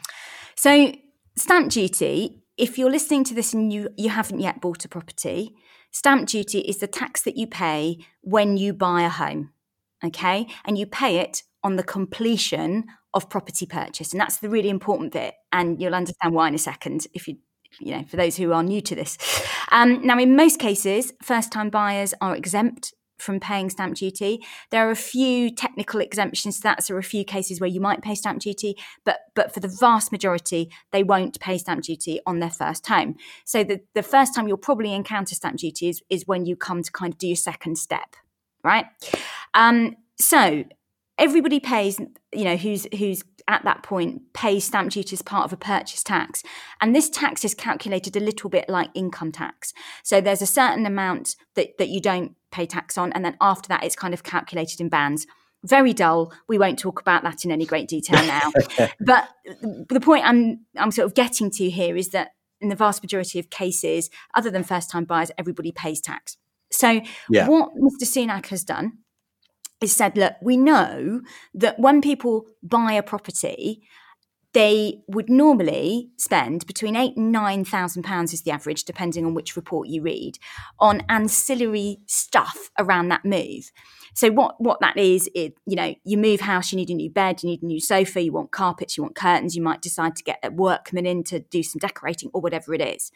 So 0.57 0.93
stamp 1.37 1.71
duty, 1.71 2.43
if 2.57 2.79
you're 2.79 2.91
listening 2.91 3.25
to 3.25 3.35
this 3.35 3.55
and 3.55 3.73
you, 3.73 3.89
you 3.97 4.11
haven't 4.11 4.41
yet 4.41 4.61
bought 4.61 4.85
a 4.85 4.89
property, 4.89 5.57
Stamp 5.95 6.29
duty 6.29 6.59
is 6.59 6.79
the 6.79 6.89
tax 6.89 7.23
that 7.23 7.37
you 7.37 7.47
pay 7.47 7.99
when 8.21 8.57
you 8.57 8.73
buy 8.75 9.03
a 9.03 9.09
home. 9.09 9.53
Okay. 10.05 10.49
And 10.65 10.77
you 10.77 10.87
pay 10.87 11.19
it 11.19 11.45
on 11.63 11.77
the 11.77 11.85
completion 11.85 12.85
of 13.15 13.31
property 13.31 13.65
purchase. 13.65 14.13
And 14.13 14.21
that's 14.21 14.39
the 14.39 14.51
really 14.51 14.69
important 14.69 15.13
bit. 15.13 15.35
And 15.53 15.81
you'll 15.81 15.95
understand 15.95 16.35
why 16.35 16.49
in 16.49 16.55
a 16.55 16.59
second 16.59 17.07
if 17.15 17.29
you 17.29 17.37
you 17.81 17.97
know, 17.97 18.05
for 18.05 18.17
those 18.17 18.37
who 18.37 18.53
are 18.53 18.63
new 18.63 18.81
to 18.81 18.95
this. 18.95 19.19
Um, 19.73 20.07
now, 20.07 20.17
in 20.19 20.37
most 20.37 20.61
cases, 20.61 21.13
first 21.23 21.51
time 21.51 21.71
buyers 21.71 22.15
are 22.21 22.37
exempt 22.37 22.95
from 23.25 23.41
paying 23.41 23.71
stamp 23.71 23.97
duty. 23.97 24.45
There 24.71 24.87
are 24.87 24.91
a 24.91 24.97
few 24.97 25.51
technical 25.55 26.01
exemptions 26.01 26.57
to 26.57 26.63
that. 26.63 26.83
So 26.83 26.93
there 26.93 26.99
are 26.99 27.01
a 27.01 27.05
few 27.05 27.25
cases 27.25 27.61
where 27.61 27.71
you 27.71 27.81
might 27.81 28.03
pay 28.03 28.15
stamp 28.15 28.41
duty, 28.41 28.77
but 29.05 29.21
but 29.35 29.53
for 29.53 29.61
the 29.61 29.69
vast 29.69 30.13
majority, 30.13 30.71
they 30.93 31.03
won't 31.03 31.41
pay 31.41 31.59
stamp 31.59 31.83
duty 31.83 32.21
on 32.27 32.39
their 32.39 32.51
first 32.51 32.87
home. 32.87 33.17
So 33.45 33.65
the, 33.65 33.81
the 33.95 34.03
first 34.03 34.35
time 34.35 34.47
you'll 34.47 34.57
probably 34.57 34.93
encounter 34.93 35.35
stamp 35.35 35.57
duty 35.57 35.89
is, 35.89 36.03
is 36.09 36.27
when 36.27 36.47
you 36.47 36.57
come 36.57 36.83
to 36.83 36.93
kind 36.93 37.13
of 37.13 37.19
do 37.19 37.27
your 37.27 37.37
second 37.37 37.77
step, 37.79 38.15
right? 38.63 38.87
Um, 39.55 39.97
so 40.21 40.65
everybody 41.19 41.61
pays, 41.61 41.99
you 42.33 42.45
know, 42.45 42.57
who's 42.57 42.87
who's 42.97 43.23
at 43.47 43.65
that 43.65 43.83
point 43.83 44.23
pays 44.33 44.65
stamp 44.65 44.91
duty 44.91 45.15
as 45.15 45.23
part 45.23 45.45
of 45.45 45.53
a 45.53 45.57
purchase 45.57 46.03
tax. 46.03 46.43
And 46.81 46.95
this 46.95 47.11
tax 47.11 47.45
is 47.45 47.55
calculated 47.55 48.17
a 48.17 48.21
little 48.21 48.49
bit 48.49 48.69
like 48.69 48.91
income 48.95 49.33
tax. 49.33 49.73
So 50.03 50.21
there's 50.21 50.43
a 50.43 50.47
certain 50.47 50.87
amount 50.87 51.37
that, 51.55 51.77
that 51.79 51.89
you 51.89 52.01
don't 52.01 52.35
pay 52.55 52.67
tax 52.67 52.97
on. 52.97 53.13
And 53.13 53.25
then 53.25 53.37
after 53.41 53.69
that, 53.69 53.85
it's 53.85 53.97
kind 53.97 54.15
of 54.15 54.23
calculated 54.23 54.81
in 54.81 54.89
bands. 54.89 55.27
Very 55.65 55.93
dull. 55.93 56.33
We 56.49 56.59
won't 56.59 56.79
talk 56.79 57.01
about 57.01 57.23
that 57.23 57.45
in 57.45 57.51
any 57.51 57.67
great 57.67 57.89
detail 57.89 58.25
now. 58.27 58.53
but 59.01 59.29
the 59.89 60.01
point 60.01 60.25
I'm 60.25 60.67
I'm 60.77 60.91
sort 60.91 61.07
of 61.07 61.15
getting 61.15 61.51
to 61.53 61.71
here 61.71 61.97
is 61.97 62.11
that 62.11 62.31
in 62.61 62.69
the 62.69 62.77
vast 62.77 63.03
majority 63.03 63.39
of 63.39 63.51
cases, 63.51 64.11
other 64.35 64.51
than 64.51 64.63
first 64.63 64.91
time 64.91 65.05
buyers, 65.05 65.31
everybody 65.39 65.73
pays 65.73 66.01
tax. 66.01 66.37
So 66.71 67.01
yeah. 67.31 67.49
what 67.49 67.71
Mr. 67.77 68.05
Sunak 68.05 68.47
has 68.47 68.65
done 68.65 68.99
is 69.81 69.95
said, 69.95 70.17
look, 70.17 70.35
we 70.43 70.57
know 70.57 71.21
that 71.55 71.79
when 71.79 72.01
people 72.01 72.47
buy 72.63 72.93
a 72.93 73.03
property, 73.03 73.83
they 74.55 75.01
would 75.09 75.29
normally 75.29 76.11
spend 76.17 76.67
between 76.67 76.97
eight 76.97 77.17
and 77.17 77.33
nine 77.33 77.65
thousand 77.65 78.05
pounds 78.05 78.33
is 78.33 78.43
the 78.43 78.53
average, 78.53 78.85
depending 78.85 79.27
on 79.27 79.35
which 79.35 79.57
report 79.57 79.89
you 79.89 80.01
read, 80.01 80.39
on 80.79 81.03
ancillary 81.09 81.99
stuff 82.07 82.71
around 82.79 83.09
that 83.09 83.25
move. 83.25 83.71
So 84.15 84.31
what 84.31 84.55
what 84.61 84.81
that 84.81 84.97
is, 84.97 85.29
it 85.35 85.55
you 85.67 85.75
know, 85.75 85.95
you 86.05 86.17
move 86.17 86.41
house, 86.41 86.73
you 86.73 86.77
need 86.77 86.91
a 86.91 86.95
new 86.95 87.11
bed, 87.11 87.43
you 87.43 87.51
need 87.51 87.63
a 87.63 87.67
new 87.67 87.81
sofa, 87.81 88.23
you 88.23 88.33
want 88.33 88.53
carpets, 88.53 88.97
you 88.97 89.03
want 89.03 89.17
curtains, 89.17 89.57
you 89.57 89.63
might 89.63 89.83
decide 89.83 90.15
to 90.17 90.23
get 90.23 90.39
a 90.43 90.51
workman 90.51 91.05
in 91.05 91.25
to 91.25 91.41
do 91.41 91.63
some 91.65 91.81
decorating 91.81 92.31
or 92.33 92.41
whatever 92.41 92.73
it 92.75 92.81
is. 92.81 93.11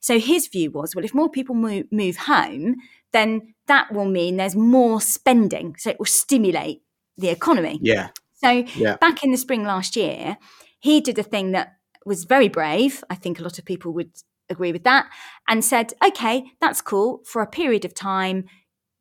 So 0.00 0.20
his 0.20 0.46
view 0.46 0.70
was, 0.70 0.94
well, 0.94 1.04
if 1.04 1.14
more 1.14 1.28
people 1.28 1.56
move, 1.56 1.86
move 1.90 2.16
home, 2.16 2.76
then 3.12 3.54
that 3.66 3.92
will 3.92 4.04
mean 4.04 4.36
there's 4.36 4.54
more 4.54 5.00
spending, 5.00 5.74
so 5.78 5.90
it 5.90 5.98
will 5.98 6.06
stimulate 6.06 6.82
the 7.18 7.28
economy. 7.28 7.80
Yeah. 7.82 8.10
So 8.34 8.64
Yeah. 8.76 8.96
back 8.98 9.24
in 9.24 9.32
the 9.32 9.38
spring 9.38 9.64
last 9.64 9.96
year, 9.96 10.36
he 10.78 11.00
did 11.00 11.18
a 11.18 11.22
thing 11.22 11.52
that 11.52 11.76
was 12.04 12.24
very 12.24 12.48
brave. 12.48 13.02
I 13.10 13.14
think 13.14 13.38
a 13.38 13.42
lot 13.42 13.58
of 13.58 13.64
people 13.64 13.92
would 13.94 14.12
agree 14.48 14.72
with 14.72 14.84
that, 14.84 15.10
and 15.48 15.64
said, 15.64 15.92
okay, 16.04 16.44
that's 16.60 16.80
cool. 16.80 17.22
For 17.24 17.42
a 17.42 17.46
period 17.46 17.84
of 17.84 17.94
time, 17.94 18.44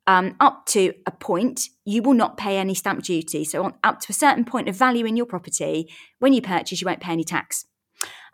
um, 0.07 0.35
up 0.39 0.65
to 0.67 0.93
a 1.05 1.11
point, 1.11 1.69
you 1.83 2.01
will 2.01 2.13
not 2.13 2.37
pay 2.37 2.57
any 2.57 2.75
stamp 2.75 3.03
duty. 3.03 3.43
So, 3.43 3.63
on, 3.63 3.73
up 3.83 3.99
to 4.01 4.07
a 4.09 4.13
certain 4.13 4.45
point 4.45 4.69
of 4.69 4.75
value 4.75 5.05
in 5.05 5.17
your 5.17 5.25
property, 5.25 5.91
when 6.19 6.33
you 6.33 6.41
purchase, 6.41 6.81
you 6.81 6.85
won't 6.85 6.99
pay 6.99 7.11
any 7.11 7.23
tax. 7.23 7.65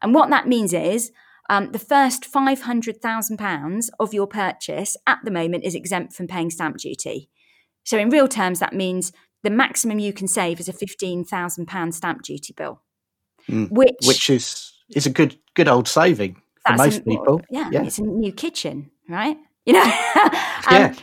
And 0.02 0.14
what 0.14 0.30
that 0.30 0.48
means 0.48 0.74
is 0.74 1.12
um, 1.50 1.72
the 1.72 1.80
first 1.80 2.32
£500,000 2.32 3.90
of 4.00 4.14
your 4.14 4.28
purchase 4.28 4.98
at 5.08 5.20
the 5.24 5.32
moment 5.32 5.64
is 5.64 5.76
exempt 5.76 6.14
from 6.14 6.28
paying 6.28 6.50
stamp 6.50 6.78
duty. 6.78 7.30
So, 7.84 7.98
in 7.98 8.10
real 8.10 8.28
terms, 8.28 8.60
that 8.60 8.74
means 8.74 9.12
the 9.44 9.50
maximum 9.50 10.00
you 10.00 10.14
can 10.14 10.28
save 10.28 10.60
is 10.60 10.70
a 10.70 10.74
£15,000 10.74 11.94
stamp 11.94 12.22
duty 12.24 12.54
bill, 12.56 12.82
Mm. 13.52 13.70
which, 13.72 13.96
Which 14.06 14.30
is 14.30 14.72
is 14.96 15.06
a 15.06 15.10
good 15.10 15.38
good 15.54 15.68
old 15.68 15.88
saving 15.88 16.42
for 16.66 16.76
most 16.76 17.00
a- 17.00 17.04
people. 17.04 17.42
Yeah, 17.50 17.70
Yeah. 17.72 17.84
it's 17.84 18.00
a 18.00 18.04
new 18.04 18.32
kitchen, 18.32 18.92
right? 19.10 19.38
You 19.66 19.74
know, 19.74 19.84
um, 20.16 20.32
Yeah. 20.72 20.96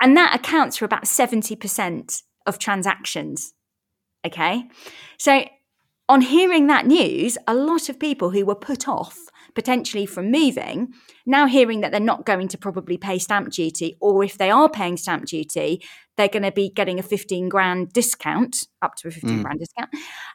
and 0.00 0.16
that 0.16 0.34
accounts 0.34 0.76
for 0.76 0.84
about 0.84 1.06
seventy 1.06 1.56
percent 1.56 2.22
of 2.46 2.58
transactions. 2.58 3.54
Okay, 4.26 4.64
so 5.18 5.44
on 6.08 6.20
hearing 6.20 6.66
that 6.66 6.86
news, 6.86 7.38
a 7.48 7.54
lot 7.54 7.88
of 7.88 7.98
people 7.98 8.30
who 8.30 8.44
were 8.44 8.54
put 8.54 8.86
off 8.88 9.16
potentially 9.54 10.06
from 10.06 10.30
moving 10.30 10.92
now 11.26 11.46
hearing 11.46 11.80
that 11.80 11.90
they're 11.90 12.00
not 12.00 12.26
going 12.26 12.48
to 12.48 12.58
probably 12.58 12.96
pay 12.96 13.18
stamp 13.18 13.50
duty, 13.50 13.96
or 14.00 14.24
if 14.24 14.38
they 14.38 14.50
are 14.50 14.68
paying 14.68 14.96
stamp 14.96 15.26
duty, 15.26 15.82
they're 16.16 16.28
going 16.28 16.42
to 16.42 16.52
be 16.52 16.70
getting 16.70 16.98
a 16.98 17.02
fifteen 17.02 17.48
grand 17.48 17.92
discount, 17.92 18.66
up 18.82 18.94
to 18.96 19.08
a 19.08 19.10
fifteen 19.10 19.40
Mm. 19.40 19.42
grand 19.44 19.58
discount. 19.60 19.90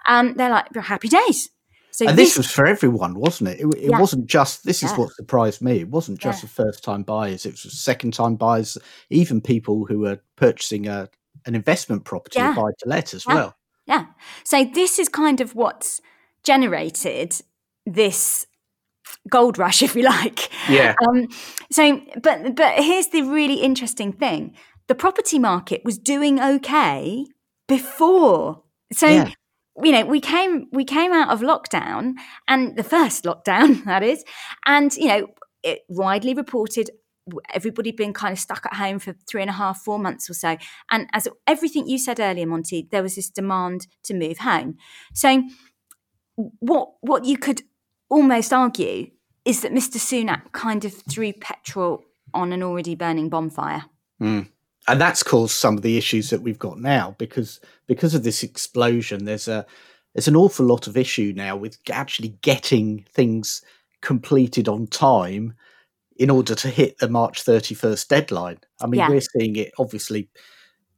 Um, 0.07 0.33
they're 0.35 0.49
like 0.49 0.73
happy 0.75 1.07
days. 1.09 1.49
So 1.91 2.07
and 2.07 2.17
this 2.17 2.37
was 2.37 2.51
for 2.51 2.65
everyone, 2.65 3.13
wasn't 3.15 3.51
it? 3.51 3.61
It, 3.61 3.67
it 3.75 3.89
Yeah. 3.91 3.99
wasn't 3.99 4.25
just. 4.25 4.65
This 4.65 4.83
is 4.83 4.91
Yeah. 4.91 4.97
what 4.97 5.13
surprised 5.13 5.61
me. 5.61 5.79
It 5.79 5.89
wasn't 5.89 6.19
just 6.19 6.43
Yeah. 6.43 6.47
the 6.47 6.53
first 6.53 6.83
time 6.83 7.03
buyers. 7.03 7.45
It 7.45 7.51
was 7.51 7.79
second 7.79 8.13
time 8.13 8.35
buyers, 8.35 8.77
even 9.09 9.39
people 9.39 9.85
who 9.85 9.99
were 9.99 10.19
purchasing 10.35 10.87
a 10.87 11.09
an 11.45 11.55
investment 11.55 12.03
property 12.05 12.39
Yeah. 12.39 12.53
buy 12.55 12.71
to 12.79 12.89
let 12.89 13.13
as 13.13 13.25
well. 13.25 13.55
Yeah. 13.85 14.05
So 14.43 14.65
this 14.65 14.97
is 14.99 15.07
kind 15.09 15.39
of 15.41 15.53
what's 15.53 16.01
generated 16.43 17.39
this 17.85 18.45
gold 19.29 19.57
rush, 19.57 19.81
if 19.87 19.95
you 19.95 20.03
like. 20.03 20.49
Yeah. 20.69 20.95
Um, 21.07 21.27
so, 21.71 22.01
but 22.21 22.55
but 22.55 22.75
here's 22.75 23.07
the 23.07 23.21
really 23.21 23.61
interesting 23.61 24.13
thing: 24.13 24.55
the 24.87 24.95
property 24.95 25.39
market 25.39 25.81
was 25.83 25.97
doing 25.97 26.41
okay 26.41 27.25
before. 27.67 28.63
So. 28.93 29.07
Yeah. 29.07 29.31
You 29.83 29.91
know, 29.91 30.05
we 30.05 30.21
came 30.21 30.67
we 30.71 30.85
came 30.85 31.11
out 31.11 31.27
of 31.31 31.41
lockdown, 31.41 32.13
and 32.47 32.77
the 32.77 32.83
first 32.83 33.25
lockdown 33.25 33.83
that 33.85 34.03
is, 34.03 34.23
and 34.65 34.95
you 34.95 35.09
know, 35.09 35.27
it 35.63 35.81
widely 35.89 36.33
reported 36.33 36.91
everybody 37.53 37.91
been 37.91 38.13
kind 38.13 38.31
of 38.31 38.39
stuck 38.39 38.65
at 38.65 38.75
home 38.75 38.99
for 38.99 39.15
three 39.27 39.41
and 39.41 39.49
a 39.49 39.53
half, 39.53 39.79
four 39.79 39.99
months 39.99 40.29
or 40.29 40.33
so. 40.33 40.57
And 40.91 41.07
as 41.13 41.27
everything 41.47 41.87
you 41.87 41.97
said 41.97 42.19
earlier, 42.19 42.45
Monty, 42.45 42.87
there 42.91 43.03
was 43.03 43.15
this 43.15 43.29
demand 43.29 43.87
to 44.03 44.13
move 44.13 44.39
home. 44.39 44.77
So 45.13 45.43
what 46.35 46.89
what 47.01 47.25
you 47.25 47.37
could 47.37 47.63
almost 48.09 48.53
argue 48.53 49.09
is 49.45 49.61
that 49.61 49.71
Mr. 49.71 49.97
Sunak 49.97 50.51
kind 50.51 50.85
of 50.85 50.93
threw 50.93 51.33
petrol 51.33 52.03
on 52.33 52.51
an 52.51 52.63
already 52.63 52.95
burning 52.95 53.29
bonfire. 53.29 53.85
Mm. 54.21 54.47
And 54.87 55.01
that's 55.01 55.23
caused 55.23 55.55
some 55.55 55.75
of 55.77 55.81
the 55.81 55.97
issues 55.97 56.29
that 56.29 56.41
we've 56.41 56.59
got 56.59 56.79
now 56.79 57.15
because 57.17 57.59
because 57.87 58.13
of 58.13 58.23
this 58.23 58.43
explosion. 58.43 59.25
There's 59.25 59.47
a 59.47 59.65
there's 60.13 60.27
an 60.27 60.35
awful 60.35 60.65
lot 60.65 60.87
of 60.87 60.95
issue 60.95 61.33
now 61.35 61.55
with 61.55 61.77
actually 61.91 62.29
getting 62.41 63.05
things 63.13 63.61
completed 64.01 64.67
on 64.69 64.87
time 64.87 65.53
in 66.17 66.29
order 66.29 66.55
to 66.55 66.69
hit 66.69 66.97
the 66.99 67.09
March 67.09 67.43
31st 67.43 68.07
deadline. 68.07 68.59
I 68.79 68.87
mean, 68.87 68.99
Yeah. 68.99 69.09
we're 69.09 69.21
seeing 69.21 69.55
it 69.55 69.71
obviously. 69.79 70.29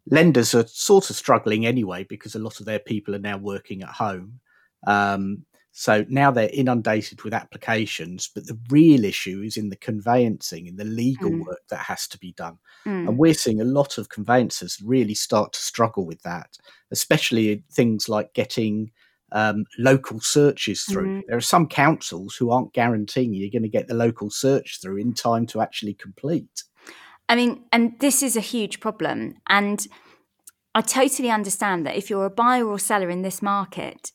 Lenders 0.10 0.56
are 0.56 0.66
sort 0.68 1.10
of 1.10 1.18
struggling 1.18 1.66
anyway 1.66 2.06
because 2.06 2.36
a 2.36 2.40
lot 2.40 2.60
of 2.60 2.66
their 2.66 2.80
people 2.80 3.14
are 3.16 3.20
now 3.20 3.38
working 3.38 3.82
at 3.84 3.90
home. 3.90 4.40
Um, 4.86 5.46
so 5.80 6.04
now 6.10 6.32
they're 6.32 6.50
inundated 6.52 7.22
with 7.22 7.36
applications, 7.36 8.32
but 8.34 8.48
the 8.48 8.58
real 8.72 9.06
issue 9.06 9.44
is 9.44 9.58
in 9.58 9.70
the 9.70 9.76
conveyancing 9.76 10.68
and 10.68 10.76
the 10.80 10.84
legal 10.84 11.30
Mm. 11.30 11.46
work 11.46 11.62
that 11.70 11.82
has 11.82 12.08
to 12.08 12.18
be 12.18 12.32
done. 12.32 12.58
Mm. 12.84 13.08
And 13.08 13.18
we're 13.20 13.36
seeing 13.36 13.62
a 13.62 13.64
lot 13.80 14.00
of 14.00 14.10
conveyancers 14.10 14.82
really 14.82 15.14
start 15.14 15.54
to 15.54 15.60
struggle 15.60 16.04
with 16.08 16.24
that, 16.24 16.58
especially 16.90 17.64
things 17.72 18.10
like 18.10 18.34
getting 18.34 18.90
um, 19.34 19.66
local 19.78 20.20
searches 20.20 20.84
through. 20.84 21.08
Mhm. 21.08 21.22
There 21.28 21.38
are 21.38 21.42
some 21.42 21.68
councils 21.68 22.36
who 22.36 22.50
aren't 22.50 22.74
guaranteeing 22.74 23.36
you're 23.36 23.52
going 23.52 23.62
to 23.62 23.78
get 23.78 23.88
the 23.88 23.94
local 23.94 24.32
search 24.32 24.80
through 24.82 24.98
in 24.98 25.14
time 25.14 25.46
to 25.48 25.62
actually 25.62 25.94
complete. 25.94 26.64
I 27.30 27.36
mean, 27.36 27.66
and 27.72 28.00
this 28.00 28.24
is 28.24 28.36
a 28.36 28.42
huge 28.42 28.80
problem. 28.80 29.36
And 29.48 29.86
I 30.74 30.82
totally 30.82 31.30
understand 31.30 31.86
that 31.86 31.98
if 31.98 32.10
you're 32.10 32.26
a 32.26 32.32
buyer 32.32 32.66
or 32.66 32.80
seller 32.80 33.10
in 33.10 33.22
this 33.22 33.42
market, 33.42 34.12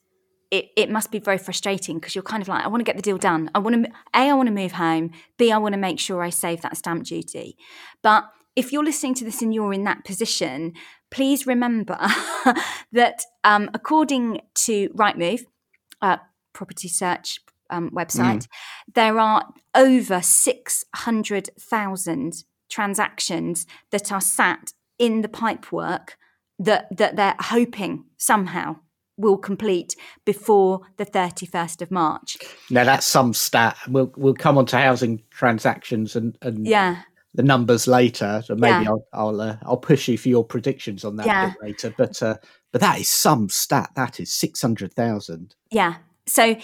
it, 0.52 0.68
it 0.76 0.90
must 0.90 1.10
be 1.10 1.18
very 1.18 1.38
frustrating 1.38 1.98
because 1.98 2.14
you're 2.14 2.22
kind 2.22 2.42
of 2.42 2.48
like, 2.48 2.62
I 2.62 2.68
want 2.68 2.82
to 2.82 2.84
get 2.84 2.96
the 2.96 3.02
deal 3.02 3.16
done. 3.16 3.50
I 3.54 3.58
want 3.58 3.86
to, 3.86 3.90
A, 4.14 4.28
I 4.28 4.34
want 4.34 4.48
to 4.48 4.54
move 4.54 4.72
home. 4.72 5.12
B, 5.38 5.50
I 5.50 5.56
want 5.56 5.72
to 5.72 5.80
make 5.80 5.98
sure 5.98 6.22
I 6.22 6.28
save 6.28 6.60
that 6.60 6.76
stamp 6.76 7.04
duty. 7.04 7.56
But 8.02 8.24
if 8.54 8.70
you're 8.70 8.84
listening 8.84 9.14
to 9.14 9.24
this 9.24 9.40
and 9.40 9.54
you're 9.54 9.72
in 9.72 9.84
that 9.84 10.04
position, 10.04 10.74
please 11.10 11.46
remember 11.46 11.96
that 12.92 13.22
um, 13.44 13.70
according 13.72 14.42
to 14.56 14.90
Rightmove, 14.90 15.46
uh, 16.02 16.18
property 16.52 16.88
search 16.88 17.40
um, 17.70 17.88
website, 17.90 18.46
there 18.94 19.18
are 19.18 19.54
over 19.74 20.20
600,000 20.20 22.44
transactions 22.68 23.66
that 23.90 24.12
are 24.12 24.20
sat 24.20 24.74
in 24.98 25.22
the 25.22 25.28
pipework 25.28 26.10
that, 26.58 26.94
that 26.94 27.16
they're 27.16 27.36
hoping 27.40 28.04
somehow 28.18 28.76
will 29.16 29.36
complete 29.36 29.94
before 30.24 30.80
the 30.96 31.04
31st 31.06 31.82
of 31.82 31.90
March. 31.90 32.36
Now 32.70 32.84
that's 32.84 33.06
some 33.06 33.32
stat. 33.34 33.76
We'll 33.88 34.12
we'll 34.16 34.34
come 34.34 34.58
on 34.58 34.66
to 34.66 34.78
housing 34.78 35.22
transactions 35.30 36.16
and, 36.16 36.36
and 36.42 36.66
Yeah. 36.66 37.02
the 37.34 37.42
numbers 37.42 37.86
later. 37.86 38.42
So 38.44 38.54
maybe 38.54 38.84
Yeah. 38.84 38.90
I'll 38.90 39.06
I'll 39.12 39.40
uh, 39.40 39.56
I'll 39.62 39.76
push 39.76 40.08
you 40.08 40.18
for 40.18 40.28
your 40.28 40.44
predictions 40.44 41.04
on 41.04 41.16
that 41.16 41.26
Yeah. 41.26 41.50
bit 41.50 41.56
later. 41.62 41.94
But 41.96 42.22
uh, 42.22 42.36
but 42.72 42.80
that 42.80 42.98
is 43.00 43.08
some 43.08 43.48
stat. 43.48 43.90
That 43.96 44.18
is 44.20 44.32
six 44.32 44.60
hundred 44.62 44.92
thousand. 44.94 45.54
Yeah. 45.70 45.96
So, 46.26 46.56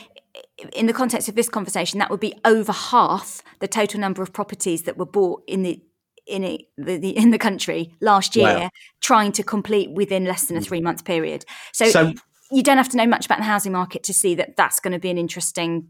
in 0.73 0.87
the 0.87 0.93
context 0.93 1.29
of 1.29 1.35
this 1.35 1.49
conversation, 1.49 1.99
that 1.99 2.11
would 2.11 2.21
be 2.21 2.35
over 2.45 2.73
half 2.73 3.43
the 3.59 3.67
total 3.69 3.99
number 4.01 4.23
of 4.23 4.33
properties 4.33 4.83
that 4.85 4.97
were 4.97 5.05
bought 5.07 5.43
in 5.49 5.63
the 5.65 5.83
in 6.27 6.45
it, 6.45 6.61
the, 6.77 6.97
the 6.99 7.17
in 7.17 7.31
the 7.31 7.39
country 7.39 7.95
last 8.01 8.37
year, 8.37 8.59
Wow. 8.59 8.71
trying 9.01 9.33
to 9.33 9.43
complete 9.43 9.91
within 9.91 10.25
less 10.27 10.45
than 10.45 10.57
a 10.57 10.61
three 10.61 10.81
month 10.81 11.05
period. 11.05 11.45
So, 11.73 11.87
So 11.91 12.13
you 12.51 12.63
don't 12.63 12.77
have 12.79 12.89
to 12.91 12.97
know 12.97 13.07
much 13.07 13.27
about 13.27 13.39
the 13.39 13.45
housing 13.45 13.73
market 13.73 14.03
to 14.05 14.13
see 14.15 14.35
that 14.37 14.57
that's 14.57 14.81
going 14.81 14.93
to 14.93 14.99
be 14.99 15.11
an 15.11 15.19
interesting 15.19 15.89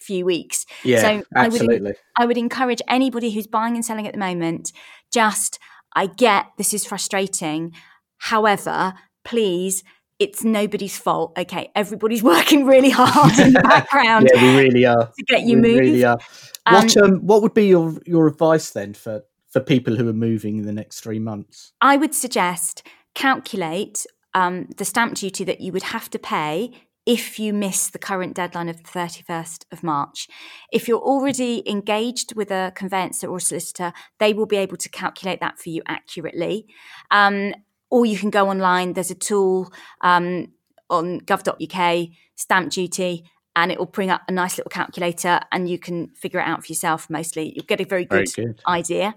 few 0.00 0.24
weeks. 0.24 0.66
yeah, 0.82 1.00
so 1.00 1.08
I 1.36 1.48
would 1.48 1.60
absolutely. 1.60 1.94
I 2.18 2.26
would 2.26 2.36
encourage 2.38 2.82
anybody 2.88 3.30
who's 3.30 3.46
buying 3.46 3.74
and 3.74 3.84
selling 3.84 4.06
at 4.06 4.12
the 4.12 4.18
moment, 4.18 4.72
just, 5.12 5.58
I 5.94 6.06
get 6.06 6.46
this 6.58 6.74
is 6.74 6.84
frustrating. 6.84 7.72
However, 8.18 8.94
please, 9.24 9.82
it's 10.18 10.44
nobody's 10.44 10.96
fault. 10.98 11.32
Okay. 11.38 11.70
Everybody's 11.74 12.22
working 12.34 12.66
really 12.66 12.90
hard 12.90 13.38
in 13.38 13.52
the 13.52 13.60
background 13.64 14.28
yeah, 14.34 14.42
we 14.42 14.62
really 14.64 14.84
are. 14.86 15.06
to 15.16 15.24
get 15.26 15.42
you 15.42 15.56
we 15.56 15.62
moved. 15.62 15.80
really 15.80 16.04
are. 16.04 16.18
Um, 16.66 16.74
What 16.74 16.96
um 16.96 17.16
what 17.26 17.42
would 17.42 17.54
be 17.54 17.66
your 17.66 17.94
your 18.06 18.26
advice 18.26 18.70
then 18.70 18.94
for 18.94 19.22
for 19.50 19.60
people 19.60 19.94
who 19.96 20.08
are 20.08 20.12
moving 20.14 20.58
in 20.58 20.64
the 20.66 20.72
next 20.72 21.00
three 21.00 21.18
months? 21.18 21.72
I 21.80 21.96
would 21.96 22.14
suggest 22.14 22.82
calculate 23.14 24.06
um, 24.34 24.68
the 24.76 24.84
stamp 24.84 25.14
duty 25.14 25.44
that 25.44 25.60
you 25.60 25.72
would 25.72 25.84
have 25.84 26.10
to 26.10 26.18
pay 26.18 26.72
if 27.06 27.38
you 27.38 27.52
miss 27.52 27.90
the 27.90 27.98
current 27.98 28.34
deadline 28.34 28.68
of 28.68 28.78
the 28.78 28.88
31st 28.88 29.64
of 29.70 29.82
March. 29.82 30.26
If 30.72 30.88
you're 30.88 31.00
already 31.00 31.62
engaged 31.68 32.34
with 32.34 32.50
a 32.50 32.72
conveyancer 32.74 33.28
or 33.28 33.40
solicitor, 33.40 33.92
they 34.18 34.32
will 34.32 34.46
be 34.46 34.56
able 34.56 34.78
to 34.78 34.88
calculate 34.88 35.40
that 35.40 35.58
for 35.58 35.68
you 35.68 35.82
accurately. 35.86 36.66
Um, 37.10 37.54
or 37.90 38.06
you 38.06 38.16
can 38.16 38.30
go 38.30 38.48
online, 38.48 38.94
there's 38.94 39.10
a 39.10 39.14
tool. 39.14 39.70
Um, 40.00 40.48
on 40.90 41.20
gov.uk, 41.20 42.08
stamp 42.36 42.70
duty, 42.70 43.24
and 43.56 43.70
it 43.70 43.78
will 43.78 43.86
bring 43.86 44.10
up 44.10 44.22
a 44.28 44.32
nice 44.32 44.58
little 44.58 44.70
calculator 44.70 45.40
and 45.52 45.68
you 45.68 45.78
can 45.78 46.08
figure 46.08 46.40
it 46.40 46.44
out 46.44 46.64
for 46.64 46.72
yourself 46.72 47.08
mostly. 47.08 47.52
You'll 47.54 47.66
get 47.66 47.80
a 47.80 47.84
very 47.84 48.04
good, 48.04 48.28
Very 48.34 48.46
good. 48.48 48.60
idea. 48.66 49.14